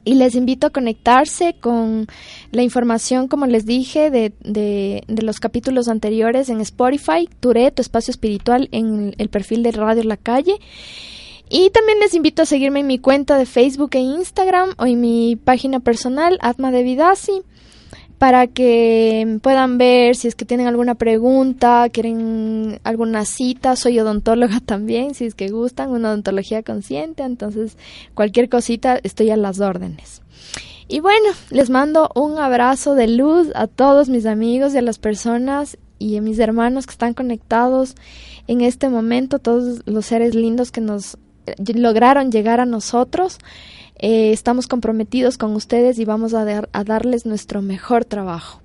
Y 0.08 0.16
les 0.16 0.36
invito 0.36 0.68
a 0.68 0.70
conectarse 0.70 1.58
con 1.60 2.08
la 2.54 2.64
información, 2.64 3.28
como 3.28 3.46
les 3.46 3.66
dije, 3.66 4.10
de, 4.10 4.32
de, 4.40 5.04
de 5.06 5.22
los 5.22 5.42
capítulos 5.42 5.90
anteriores 5.90 6.48
en 6.48 6.62
Spotify, 6.62 7.28
Tourette, 7.42 7.76
tu 7.76 7.82
espacio 7.82 8.12
espiritual, 8.12 8.70
en 8.72 9.14
el 9.18 9.28
perfil 9.28 9.64
de 9.64 9.74
Radio 9.74 10.04
La 10.04 10.16
Calle. 10.16 10.56
Y 11.50 11.72
también 11.72 12.00
les 12.00 12.14
invito 12.14 12.44
a 12.44 12.46
seguirme 12.46 12.80
en 12.80 12.88
mi 12.88 13.00
cuenta 13.00 13.38
de 13.38 13.46
Facebook 13.46 13.90
e 13.96 14.00
Instagram 14.00 14.76
o 14.78 14.86
en 14.86 15.02
mi 15.02 15.36
página 15.36 15.82
personal, 15.82 16.40
Atma 16.42 16.72
de 16.72 16.84
Vidasi 16.84 17.42
para 18.18 18.48
que 18.48 19.40
puedan 19.42 19.78
ver 19.78 20.16
si 20.16 20.28
es 20.28 20.36
que 20.36 20.46
tienen 20.46 20.68
alguna 20.68 20.96
pregunta, 20.96 21.88
quieren 21.90 22.80
alguna 22.84 23.26
cita, 23.26 23.76
soy 23.76 24.00
odontóloga 24.00 24.60
también, 24.66 25.14
si 25.14 25.26
es 25.26 25.36
que 25.36 25.50
gustan, 25.50 25.92
una 25.92 26.10
odontología 26.10 26.64
consciente, 26.64 27.24
entonces 27.24 27.78
cualquier 28.14 28.50
cosita 28.50 29.00
estoy 29.04 29.30
a 29.30 29.38
las 29.38 29.60
órdenes. 29.60 30.22
Y 30.88 31.02
bueno, 31.02 31.28
les 31.50 31.70
mando 31.70 32.10
un 32.16 32.38
abrazo 32.38 32.96
de 32.96 33.08
luz 33.08 33.50
a 33.56 33.68
todos 33.68 34.08
mis 34.08 34.26
amigos 34.26 34.74
y 34.74 34.78
a 34.78 34.82
las 34.82 35.00
personas 35.00 35.78
y 36.00 36.16
a 36.18 36.22
mis 36.22 36.40
hermanos 36.40 36.86
que 36.86 36.92
están 36.92 37.14
conectados 37.14 37.96
en 38.48 38.62
este 38.62 38.88
momento, 38.88 39.40
todos 39.40 39.82
los 39.86 40.06
seres 40.06 40.34
lindos 40.34 40.72
que 40.72 40.80
nos 40.80 41.18
lograron 41.58 42.32
llegar 42.32 42.62
a 42.62 42.66
nosotros. 42.66 43.38
Eh, 44.00 44.32
estamos 44.32 44.68
comprometidos 44.68 45.38
con 45.38 45.56
ustedes 45.56 45.98
y 45.98 46.06
vamos 46.06 46.34
a, 46.34 46.46
dar, 46.46 46.70
a 46.72 46.84
darles 46.84 47.26
nuestro 47.26 47.62
mejor 47.62 48.06
trabajo. 48.06 48.62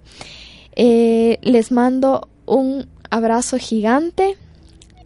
Eh, 0.77 1.39
les 1.43 1.73
mando 1.73 2.29
un 2.45 2.87
abrazo 3.11 3.57
gigante 3.59 4.37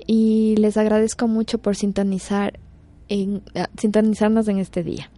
y 0.06 0.56
les 0.56 0.76
agradezco 0.76 1.28
mucho 1.28 1.58
por 1.58 1.76
sintonizar 1.76 2.58
uh, 3.10 3.40
sintonizarnos 3.78 4.48
en 4.48 4.58
este 4.58 4.82
día. 4.82 5.10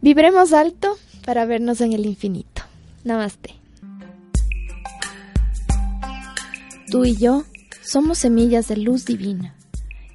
Vibremos 0.00 0.52
alto 0.52 0.96
para 1.24 1.44
vernos 1.44 1.80
en 1.80 1.92
el 1.92 2.06
infinito. 2.06 2.62
Namaste. 3.02 3.54
Tú 6.90 7.04
y 7.04 7.16
yo 7.16 7.44
somos 7.82 8.18
semillas 8.18 8.68
de 8.68 8.76
luz 8.76 9.04
divina 9.04 9.55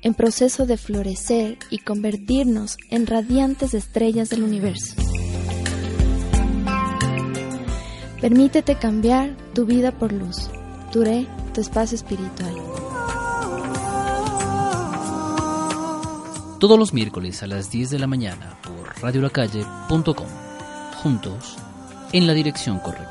en 0.02 0.14
proceso 0.14 0.66
de 0.66 0.78
florecer 0.78 1.58
y 1.70 1.80
convertirnos 1.80 2.78
en 2.90 3.08
radiantes 3.08 3.74
estrellas 3.74 4.30
del 4.30 4.44
universo. 4.44 4.96
Permítete 8.20 8.76
cambiar 8.76 9.36
tu 9.54 9.66
vida 9.66 9.92
por 9.92 10.12
luz. 10.12 10.50
Duré 10.94 11.28
tu 11.54 11.62
espacio 11.62 11.96
espiritual. 11.96 12.54
Todos 16.60 16.78
los 16.78 16.94
miércoles 16.94 17.42
a 17.42 17.48
las 17.48 17.72
10 17.72 17.90
de 17.90 17.98
la 17.98 18.06
mañana 18.06 18.56
por 18.62 19.02
radiolacalle.com. 19.02 20.28
Juntos, 21.02 21.58
en 22.14 22.28
la 22.28 22.34
dirección 22.34 22.78
correcta. 22.78 23.11